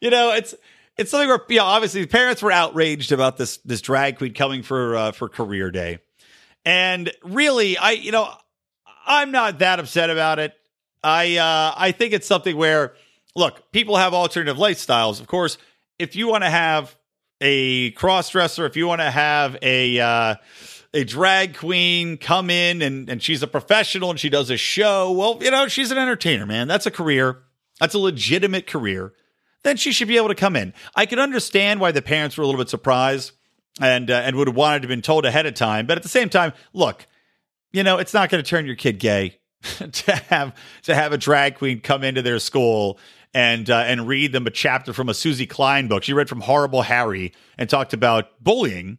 you 0.00 0.10
know, 0.10 0.32
it's 0.32 0.54
it's 0.96 1.10
something 1.10 1.28
where 1.28 1.40
you 1.48 1.56
know, 1.56 1.64
obviously 1.64 2.02
the 2.02 2.06
parents 2.06 2.40
were 2.40 2.52
outraged 2.52 3.10
about 3.10 3.36
this 3.36 3.56
this 3.58 3.80
drag 3.80 4.18
queen 4.18 4.32
coming 4.32 4.62
for 4.62 4.96
uh, 4.96 5.12
for 5.12 5.28
career 5.28 5.72
day. 5.72 5.98
And 6.64 7.12
really, 7.22 7.76
I 7.76 7.92
you 7.92 8.12
know, 8.12 8.32
I'm 9.06 9.30
not 9.30 9.58
that 9.58 9.80
upset 9.80 10.10
about 10.10 10.38
it. 10.38 10.54
I 11.02 11.36
uh, 11.36 11.74
I 11.76 11.92
think 11.92 12.12
it's 12.12 12.26
something 12.26 12.56
where 12.56 12.94
look, 13.36 13.70
people 13.72 13.96
have 13.96 14.14
alternative 14.14 14.56
lifestyles. 14.56 15.20
Of 15.20 15.26
course, 15.26 15.58
if 15.98 16.16
you 16.16 16.28
want 16.28 16.44
to 16.44 16.50
have 16.50 16.96
a 17.40 17.90
cross 17.92 18.30
dresser, 18.30 18.64
if 18.66 18.76
you 18.76 18.86
want 18.86 19.00
to 19.00 19.10
have 19.10 19.56
a 19.60 20.00
uh, 20.00 20.34
a 20.94 21.04
drag 21.04 21.56
queen 21.56 22.16
come 22.16 22.50
in 22.50 22.80
and, 22.80 23.08
and 23.10 23.22
she's 23.22 23.42
a 23.42 23.46
professional 23.46 24.10
and 24.10 24.18
she 24.18 24.30
does 24.30 24.50
a 24.50 24.56
show, 24.56 25.10
well, 25.12 25.38
you 25.42 25.50
know, 25.50 25.68
she's 25.68 25.90
an 25.90 25.98
entertainer, 25.98 26.46
man. 26.46 26.68
That's 26.68 26.86
a 26.86 26.90
career. 26.90 27.42
That's 27.80 27.94
a 27.94 27.98
legitimate 27.98 28.66
career. 28.66 29.12
Then 29.64 29.76
she 29.76 29.92
should 29.92 30.08
be 30.08 30.16
able 30.16 30.28
to 30.28 30.34
come 30.34 30.56
in. 30.56 30.72
I 30.94 31.06
can 31.06 31.18
understand 31.18 31.80
why 31.80 31.90
the 31.90 32.02
parents 32.02 32.36
were 32.36 32.44
a 32.44 32.46
little 32.46 32.60
bit 32.60 32.68
surprised 32.68 33.32
and 33.80 34.10
uh, 34.10 34.14
and 34.14 34.36
would 34.36 34.48
have 34.48 34.56
wanted 34.56 34.80
to 34.80 34.86
have 34.86 34.90
been 34.90 35.02
told 35.02 35.24
ahead 35.24 35.46
of 35.46 35.54
time. 35.54 35.86
But 35.86 35.96
at 35.96 36.02
the 36.02 36.08
same 36.08 36.28
time, 36.28 36.52
look, 36.72 37.06
you 37.72 37.82
know, 37.82 37.98
it's 37.98 38.14
not 38.14 38.30
going 38.30 38.42
to 38.42 38.48
turn 38.48 38.66
your 38.66 38.76
kid 38.76 38.98
gay 38.98 39.38
to 39.92 40.12
have 40.28 40.54
to 40.82 40.94
have 40.94 41.12
a 41.12 41.18
drag 41.18 41.56
queen 41.56 41.80
come 41.80 42.04
into 42.04 42.22
their 42.22 42.38
school 42.38 42.98
and 43.32 43.68
uh, 43.68 43.78
and 43.86 44.06
read 44.06 44.32
them 44.32 44.46
a 44.46 44.50
chapter 44.50 44.92
from 44.92 45.08
a 45.08 45.14
Suzy 45.14 45.46
Kline 45.46 45.88
book. 45.88 46.02
She 46.02 46.12
read 46.12 46.28
from 46.28 46.40
Horrible 46.40 46.82
Harry 46.82 47.32
and 47.58 47.68
talked 47.68 47.92
about 47.92 48.42
bullying 48.42 48.98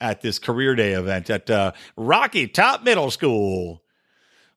at 0.00 0.20
this 0.20 0.38
career 0.38 0.74
day 0.74 0.92
event 0.92 1.30
at 1.30 1.48
uh, 1.48 1.72
Rocky 1.96 2.48
Top 2.48 2.82
Middle 2.82 3.10
School. 3.10 3.82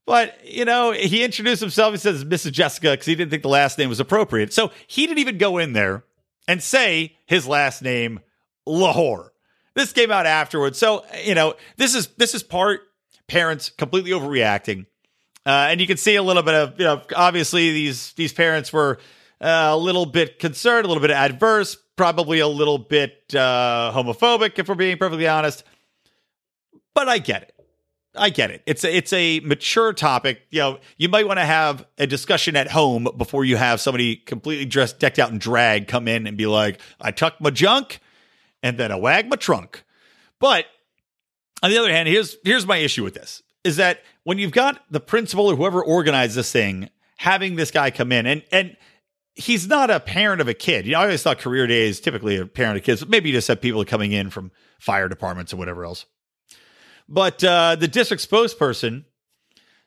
But, 0.06 0.36
you 0.46 0.66
know, 0.66 0.92
he 0.92 1.24
introduced 1.24 1.62
himself. 1.62 1.94
He 1.94 1.98
says 1.98 2.24
Mrs. 2.24 2.52
Jessica 2.52 2.92
because 2.92 3.08
he 3.08 3.16
didn't 3.16 3.32
think 3.32 3.42
the 3.42 3.50
last 3.50 3.78
name 3.78 3.90
was 3.90 4.00
appropriate. 4.00 4.54
So 4.54 4.72
he 4.86 5.08
didn't 5.08 5.20
even 5.20 5.38
go 5.38 5.58
in 5.58 5.74
there 5.74 6.04
and 6.48 6.62
say 6.62 7.18
his 7.26 7.48
last 7.48 7.82
name, 7.82 8.20
L'Whor. 8.68 9.34
This 9.76 9.92
came 9.92 10.12
out 10.12 10.26
afterwards. 10.26 10.78
So, 10.78 11.06
you 11.24 11.36
know, 11.36 11.56
this 11.78 11.96
is 11.96 12.08
this 12.18 12.34
is 12.34 12.44
part 12.44 12.82
parents 13.28 13.70
completely 13.70 14.12
overreacting. 14.12 14.86
Uh, 15.46 15.68
and 15.70 15.80
you 15.80 15.86
can 15.86 15.98
see 15.98 16.16
a 16.16 16.24
little 16.24 16.42
bit 16.42 16.56
of, 16.56 16.80
you 16.80 16.86
know, 16.86 17.02
obviously 17.16 17.72
these 17.72 18.14
these 18.14 18.34
parents 18.34 18.74
were 18.74 18.98
uh, 19.42 19.70
a 19.72 19.78
little 19.78 20.06
bit 20.06 20.40
concerned, 20.40 20.86
a 20.86 20.88
little 20.88 21.02
bit 21.02 21.12
adverse, 21.12 21.78
probably 21.98 22.40
a 22.40 22.48
little 22.48 22.78
bit 22.78 23.24
uh, 23.36 23.92
homophobic, 23.94 24.58
if 24.58 24.68
we're 24.68 24.76
being 24.76 24.98
perfectly 24.98 25.28
honest. 25.28 25.64
But 26.94 27.10
I 27.10 27.20
get 27.20 27.44
it. 27.44 27.52
I 28.18 28.30
get 28.30 28.50
it. 28.50 28.64
It's 28.66 28.86
a, 28.86 28.96
it's 28.96 29.12
a 29.12 29.42
mature 29.42 29.92
topic. 29.92 30.42
You 30.50 30.60
know, 30.62 30.80
you 30.98 31.10
might 31.10 31.28
want 31.28 31.40
to 31.40 31.46
have 31.46 31.86
a 31.98 32.08
discussion 32.08 32.56
at 32.56 32.70
home 32.72 33.10
before 33.18 33.44
you 33.44 33.58
have 33.58 33.82
somebody 33.82 34.16
completely 34.16 34.66
dressed, 34.66 35.00
decked 35.00 35.20
out 35.20 35.32
in 35.32 35.38
drag 35.38 35.90
come 35.90 36.08
in 36.08 36.26
and 36.26 36.38
be 36.38 36.46
like, 36.46 36.80
"I 37.00 37.12
tuck 37.12 37.42
my 37.42 37.50
junk, 37.50 38.00
and 38.66 38.78
then 38.78 38.92
I 38.92 38.96
wag 38.96 39.30
my 39.30 39.38
trunk." 39.38 39.84
But 40.40 40.66
on 41.64 41.70
the 41.70 41.78
other 41.78 41.92
hand, 41.92 42.10
here's 42.10 42.36
here's 42.44 42.66
my 42.66 42.78
issue 42.78 43.04
with 43.04 43.14
this: 43.14 43.42
is 43.64 43.78
that 43.78 44.02
when 44.24 44.38
you've 44.38 44.52
got 44.52 44.84
the 44.92 45.00
principal 45.00 45.48
or 45.48 45.56
whoever 45.56 45.82
organized 45.84 46.36
this 46.36 46.52
thing 46.52 46.90
having 47.18 47.56
this 47.56 47.72
guy 47.72 47.92
come 47.92 48.12
in 48.12 48.26
and 48.26 48.44
and 48.52 48.76
he's 49.36 49.68
not 49.68 49.90
a 49.90 50.00
parent 50.00 50.42
of 50.42 50.48
a 50.48 50.54
kid. 50.54 50.86
You 50.86 50.94
know, 50.94 51.00
I 51.00 51.04
always 51.04 51.22
thought 51.22 51.40
career 51.40 51.68
day 51.68 51.88
is 51.88 52.00
typically 52.00 52.38
a 52.38 52.46
parent 52.46 52.78
of 52.78 52.84
kids, 52.84 53.02
but 53.02 53.10
maybe 53.10 53.30
you 53.30 53.36
just 53.36 53.48
have 53.50 53.62
people 53.62 53.84
coming 53.86 54.12
in 54.14 54.30
from 54.30 54.52
fire 54.80 55.10
departments 55.10 55.54
or 55.54 55.58
whatever 55.58 55.86
else. 55.86 56.06
But 57.08 57.44
uh, 57.44 57.76
the 57.76 57.88
district 57.88 58.28
spokesperson 58.28 59.06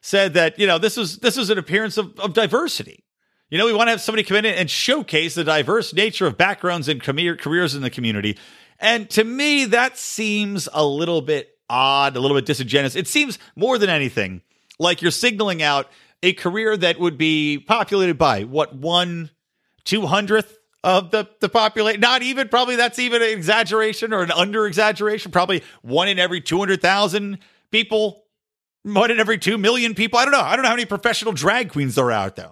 said 0.00 0.34
that 0.34 0.58
you 0.58 0.66
know 0.66 0.78
this 0.78 0.96
was 0.96 1.18
this 1.18 1.36
was 1.36 1.50
an 1.50 1.58
appearance 1.58 1.98
of, 1.98 2.18
of 2.20 2.34
diversity. 2.34 3.04
You 3.50 3.56
know, 3.56 3.64
we 3.64 3.72
want 3.72 3.86
to 3.86 3.92
have 3.92 4.02
somebody 4.02 4.24
come 4.24 4.36
in 4.36 4.44
and 4.44 4.68
showcase 4.68 5.34
the 5.34 5.42
diverse 5.42 5.94
nature 5.94 6.26
of 6.26 6.36
backgrounds 6.36 6.86
and 6.86 7.02
careers 7.02 7.74
in 7.74 7.80
the 7.80 7.88
community. 7.88 8.36
And 8.78 9.10
to 9.10 9.24
me, 9.24 9.66
that 9.66 9.98
seems 9.98 10.68
a 10.72 10.84
little 10.84 11.20
bit 11.20 11.50
odd, 11.68 12.16
a 12.16 12.20
little 12.20 12.36
bit 12.36 12.46
disingenuous. 12.46 12.96
It 12.96 13.08
seems 13.08 13.38
more 13.56 13.78
than 13.78 13.90
anything 13.90 14.42
like 14.78 15.02
you're 15.02 15.10
signaling 15.10 15.62
out 15.62 15.88
a 16.22 16.32
career 16.32 16.76
that 16.76 16.98
would 16.98 17.18
be 17.18 17.58
populated 17.58 18.18
by 18.18 18.44
what 18.44 18.74
one 18.74 19.30
two 19.84 20.06
hundredth 20.06 20.58
of 20.84 21.10
the 21.10 21.28
the 21.40 21.48
population. 21.48 22.00
Not 22.00 22.22
even 22.22 22.48
probably 22.48 22.76
that's 22.76 22.98
even 22.98 23.22
an 23.22 23.30
exaggeration 23.30 24.12
or 24.12 24.22
an 24.22 24.30
under 24.30 24.66
exaggeration. 24.66 25.32
Probably 25.32 25.62
one 25.82 26.08
in 26.08 26.18
every 26.18 26.40
two 26.40 26.58
hundred 26.58 26.80
thousand 26.80 27.38
people, 27.70 28.24
one 28.82 29.10
in 29.10 29.18
every 29.20 29.38
two 29.38 29.58
million 29.58 29.94
people. 29.94 30.18
I 30.18 30.24
don't 30.24 30.32
know. 30.32 30.40
I 30.40 30.56
don't 30.56 30.62
know 30.62 30.68
how 30.68 30.76
many 30.76 30.86
professional 30.86 31.32
drag 31.32 31.70
queens 31.70 31.96
there 31.96 32.06
are 32.06 32.12
out 32.12 32.36
there. 32.36 32.50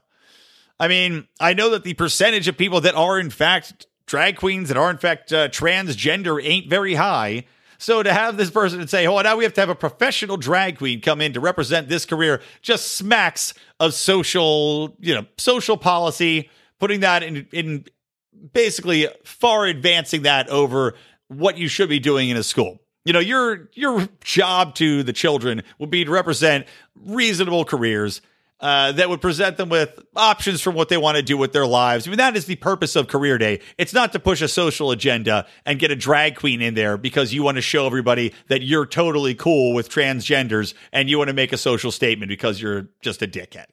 I 0.79 0.89
mean, 0.89 1.27
I 1.41 1.55
know 1.55 1.71
that 1.71 1.85
the 1.85 1.95
percentage 1.95 2.49
of 2.49 2.59
people 2.59 2.83
that 2.83 2.95
are 2.95 3.19
in 3.19 3.31
fact 3.31 3.87
drag 4.07 4.37
queens 4.37 4.69
that 4.69 4.77
are 4.77 4.91
in 4.91 4.99
fact 4.99 5.33
uh, 5.33 5.49
transgender 5.49 6.43
ain't 6.43 6.71
very 6.71 6.95
high. 6.95 7.45
So 7.79 8.03
to 8.03 8.13
have 8.13 8.39
this 8.39 8.51
person 8.51 8.79
to 8.79 8.89
say, 8.89 9.07
"Oh, 9.07 9.21
now 9.21 9.37
we 9.37 9.45
have 9.45 9.53
to 9.55 9.61
have 9.61 9.69
a 9.69 9.75
professional 9.75 10.37
drag 10.37 10.79
queen 10.79 11.01
come 11.01 11.21
in 11.21 11.35
to 11.35 11.41
represent 11.41 11.89
this 11.89 12.07
career," 12.07 12.41
just 12.63 12.97
smacks 12.97 13.53
of 13.79 13.93
social, 13.93 14.97
you 14.99 15.15
know, 15.15 15.27
social 15.37 15.77
policy, 15.77 16.49
putting 16.81 17.01
that 17.01 17.23
in 17.23 17.47
in 17.53 17.85
basically 18.53 19.09
far 19.25 19.67
advancing 19.67 20.23
that 20.23 20.49
over 20.49 20.95
what 21.29 21.59
you 21.59 21.69
should 21.69 21.89
be 21.89 21.99
doing 21.99 22.29
in 22.29 22.37
a 22.37 22.43
school. 22.43 22.81
You 23.05 23.13
know, 23.13 23.21
your 23.21 23.69
your 23.75 24.09
job 24.25 24.75
to 24.77 25.03
the 25.03 25.13
children 25.13 25.63
would 25.79 25.91
be 25.91 26.05
to 26.05 26.11
represent 26.11 26.67
reasonable 27.05 27.65
careers 27.65 28.23
uh, 28.61 28.93
that 28.93 29.09
would 29.11 29.21
present 29.21 29.57
them 29.57 29.69
with 29.69 29.99
options 30.15 30.63
from 30.63 30.75
what 30.75 30.89
they 30.89 30.97
want 30.97 31.17
to 31.17 31.23
do 31.23 31.37
with 31.37 31.53
their 31.53 31.67
lives. 31.67 32.07
I 32.07 32.11
mean, 32.11 32.19
that 32.19 32.37
is 32.37 32.47
the 32.47 32.57
purpose 32.57 32.97
of 32.97 33.07
Career 33.07 33.37
Day. 33.37 33.61
It's 33.77 33.93
not 33.93 34.13
to 34.13 34.19
push 34.19 34.41
a 34.41 34.49
social 34.49 34.91
agenda 34.91 35.47
and 35.67 35.79
get 35.79 35.91
a 35.91 35.97
drag 35.97 36.37
queen 36.37 36.63
in 36.63 36.75
there 36.75 36.97
because 36.97 37.35
you 37.35 37.43
want 37.43 37.57
to 37.57 37.63
show 37.63 37.87
everybody 37.87 38.33
that 38.49 38.63
you're 38.63 38.87
totally 38.87 39.35
cool 39.35 39.75
with 39.75 39.91
transgenders 39.91 40.73
and 40.93 41.11
you 41.11 41.19
want 41.19 41.29
to 41.29 41.35
make 41.35 41.53
a 41.53 41.59
social 41.59 41.91
statement 41.91 42.31
because 42.31 42.61
you're 42.61 42.89
just 43.03 43.21
a 43.21 43.27
dickhead. 43.27 43.67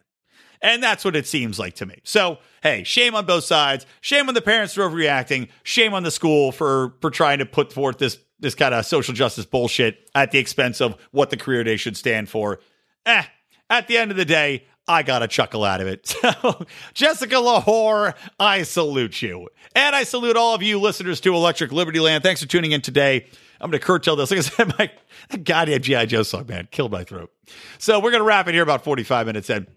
And 0.62 0.82
that's 0.82 1.04
what 1.04 1.16
it 1.16 1.28
seems 1.28 1.60
like 1.60 1.76
to 1.76 1.86
me. 1.86 2.00
So, 2.04 2.40
hey, 2.62 2.84
shame 2.84 3.16
on 3.16 3.26
both 3.26 3.44
sides. 3.44 3.86
Shame 4.00 4.30
on 4.30 4.34
the 4.34 4.42
parents 4.42 4.74
for 4.74 4.82
overreacting. 4.90 5.50
Shame 5.64 5.94
on 5.94 6.04
the 6.04 6.12
school 6.12 6.54
for 6.54 6.96
for 7.02 7.10
trying 7.12 7.40
to 7.40 7.46
put 7.46 7.74
forth 7.74 7.98
this 7.98 8.18
this 8.40 8.56
kind 8.56 8.74
of 8.74 8.86
social 8.86 9.14
justice 9.14 9.46
bullshit 9.46 10.10
at 10.16 10.32
the 10.32 10.40
expense 10.40 10.80
of 10.82 10.96
what 11.12 11.30
the 11.30 11.38
career 11.38 11.66
day 11.66 11.76
should 11.76 11.98
stand 11.98 12.30
for. 12.30 12.60
Eh, 13.06 13.24
at 13.70 13.88
the 13.88 13.98
end 13.98 14.12
of 14.12 14.18
the 14.18 14.26
day, 14.26 14.66
I 14.88 15.04
got 15.04 15.24
a 15.24 15.28
chuckle 15.28 15.64
out 15.64 15.82
of 15.82 15.88
it. 15.88 16.16
So, 16.24 16.66
Jessica 16.94 17.40
L'Whor, 17.40 18.16
I 18.40 18.64
salute 18.64 19.22
you. 19.22 19.50
And 19.76 19.96
I 19.96 20.04
salute 20.04 20.36
all 20.36 20.56
of 20.56 20.64
you 20.64 20.80
listeners 20.80 21.22
to 21.22 21.34
Electric 21.36 21.72
Liberty 21.72 22.00
Land. 22.00 22.24
Thanks 22.24 22.42
for 22.42 22.48
tuning 22.48 22.72
in 22.72 22.82
today. 22.82 23.28
I'm 23.62 23.70
going 23.70 23.80
to 23.80 23.86
curtail 23.86 24.16
this. 24.16 24.32
Like 24.32 24.40
I 24.40 24.42
said, 24.42 24.74
my 25.32 25.38
goddamn 25.38 25.82
G.I. 25.82 26.06
Joe 26.08 26.24
song, 26.24 26.48
man, 26.48 26.68
killed 26.72 26.92
my 26.92 27.04
throat. 27.04 27.32
So, 27.78 28.00
we're 28.00 28.12
going 28.12 28.22
to 28.22 28.26
wrap 28.26 28.48
it 28.48 28.54
here 28.54 28.64
about 28.64 28.84
45 28.84 29.28
minutes 29.28 29.50
in. 29.50 29.68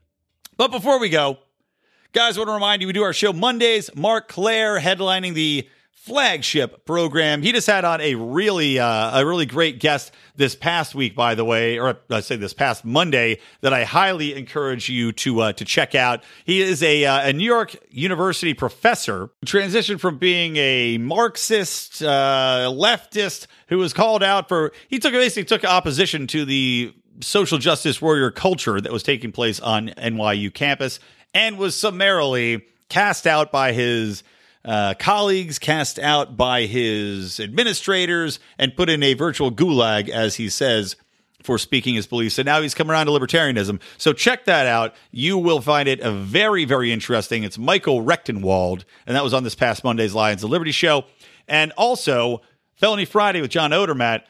But 0.56 0.70
before 0.70 0.98
we 0.98 1.08
go, 1.08 1.38
guys, 2.12 2.36
I 2.36 2.40
want 2.40 2.48
to 2.48 2.54
remind 2.54 2.80
you 2.82 2.88
we 2.88 2.92
do 2.92 3.02
our 3.02 3.12
show 3.12 3.32
Mondays. 3.32 3.90
Marc 3.94 4.28
Clair 4.28 4.80
headlining 4.80 5.34
the 5.34 5.68
flagship 5.96 6.84
program. 6.84 7.42
He 7.42 7.50
just 7.50 7.66
had 7.66 7.84
on 7.84 8.00
a 8.00 8.14
really 8.14 8.78
uh, 8.78 9.20
a 9.20 9.26
really 9.26 9.46
great 9.46 9.80
guest 9.80 10.12
this 10.36 10.54
past 10.54 10.94
week, 10.94 11.16
by 11.16 11.34
the 11.34 11.44
way, 11.44 11.78
or 11.78 11.98
I 12.10 12.20
say 12.20 12.36
this 12.36 12.54
past 12.54 12.84
Monday 12.84 13.40
that 13.62 13.72
I 13.72 13.84
highly 13.84 14.34
encourage 14.34 14.88
you 14.88 15.10
to 15.12 15.40
uh, 15.40 15.52
to 15.54 15.64
check 15.64 15.94
out. 15.94 16.22
He 16.44 16.60
is 16.60 16.82
a 16.82 17.04
uh, 17.04 17.30
a 17.30 17.32
New 17.32 17.44
York 17.44 17.74
University 17.90 18.54
professor, 18.54 19.30
transitioned 19.44 19.98
from 19.98 20.18
being 20.18 20.56
a 20.56 20.98
Marxist 20.98 22.02
uh, 22.02 22.70
leftist 22.72 23.46
who 23.68 23.78
was 23.78 23.92
called 23.92 24.22
out 24.22 24.48
for 24.48 24.72
he 24.88 24.98
took 24.98 25.12
basically 25.12 25.44
took 25.44 25.64
opposition 25.64 26.26
to 26.28 26.44
the 26.44 26.94
social 27.20 27.58
justice 27.58 28.00
warrior 28.00 28.30
culture 28.30 28.80
that 28.80 28.92
was 28.92 29.02
taking 29.02 29.32
place 29.32 29.58
on 29.58 29.88
NYU 29.88 30.52
campus 30.52 31.00
and 31.34 31.58
was 31.58 31.78
summarily 31.78 32.64
cast 32.88 33.26
out 33.26 33.50
by 33.50 33.72
his 33.72 34.22
uh, 34.66 34.94
colleagues, 34.98 35.58
cast 35.58 35.98
out 35.98 36.36
by 36.36 36.62
his 36.62 37.38
administrators, 37.38 38.40
and 38.58 38.76
put 38.76 38.90
in 38.90 39.02
a 39.02 39.14
virtual 39.14 39.52
gulag, 39.52 40.08
as 40.08 40.34
he 40.34 40.48
says, 40.48 40.96
for 41.42 41.56
speaking 41.56 41.94
his 41.94 42.08
beliefs. 42.08 42.38
And 42.38 42.46
now 42.46 42.60
he's 42.60 42.74
come 42.74 42.90
around 42.90 43.06
to 43.06 43.12
libertarianism. 43.12 43.80
So 43.96 44.12
check 44.12 44.44
that 44.46 44.66
out. 44.66 44.94
You 45.12 45.38
will 45.38 45.60
find 45.60 45.88
it 45.88 46.00
a 46.00 46.10
very, 46.10 46.64
very 46.64 46.92
interesting. 46.92 47.44
It's 47.44 47.56
Michael 47.56 48.02
Rectenwald, 48.02 48.84
and 49.06 49.14
that 49.16 49.22
was 49.22 49.32
on 49.32 49.44
this 49.44 49.54
past 49.54 49.84
Monday's 49.84 50.14
Lions 50.14 50.42
of 50.42 50.50
Liberty 50.50 50.72
show. 50.72 51.04
And 51.46 51.72
also 51.78 52.42
Felony 52.74 53.04
Friday 53.04 53.40
with 53.40 53.50
John 53.50 53.70
Odermatt. 53.70 54.22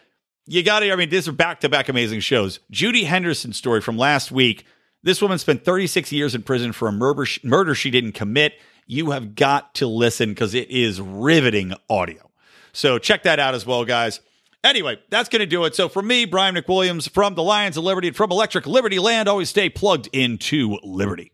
You 0.44 0.62
got 0.62 0.80
to, 0.80 0.92
I 0.92 0.96
mean, 0.96 1.08
these 1.08 1.26
are 1.26 1.32
back 1.32 1.60
to 1.60 1.68
back 1.68 1.88
amazing 1.88 2.20
shows. 2.20 2.60
Judy 2.70 3.04
Henderson's 3.04 3.56
story 3.56 3.80
from 3.80 3.96
last 3.96 4.30
week. 4.30 4.64
This 5.02 5.22
woman 5.22 5.38
spent 5.38 5.64
36 5.64 6.12
years 6.12 6.34
in 6.34 6.42
prison 6.42 6.72
for 6.72 6.88
a 6.88 6.92
murder, 6.92 7.24
murder 7.42 7.74
she 7.74 7.90
didn't 7.90 8.12
commit. 8.12 8.54
You 8.86 9.10
have 9.10 9.34
got 9.34 9.74
to 9.76 9.86
listen 9.86 10.30
because 10.30 10.54
it 10.54 10.70
is 10.70 11.00
riveting 11.00 11.74
audio. 11.90 12.30
So 12.72 12.98
check 12.98 13.24
that 13.24 13.40
out 13.40 13.54
as 13.54 13.66
well, 13.66 13.84
guys. 13.84 14.20
Anyway, 14.62 14.98
that's 15.10 15.28
going 15.28 15.40
to 15.40 15.46
do 15.46 15.64
it. 15.64 15.74
So 15.74 15.88
for 15.88 16.02
me, 16.02 16.24
Brian 16.24 16.54
McWilliams 16.54 17.08
from 17.08 17.34
the 17.34 17.42
Lions 17.42 17.76
of 17.76 17.84
Liberty 17.84 18.08
and 18.08 18.16
from 18.16 18.30
Electric 18.30 18.66
Liberty 18.66 18.98
Land, 18.98 19.28
always 19.28 19.48
stay 19.48 19.68
plugged 19.68 20.08
into 20.12 20.78
Liberty. 20.82 21.32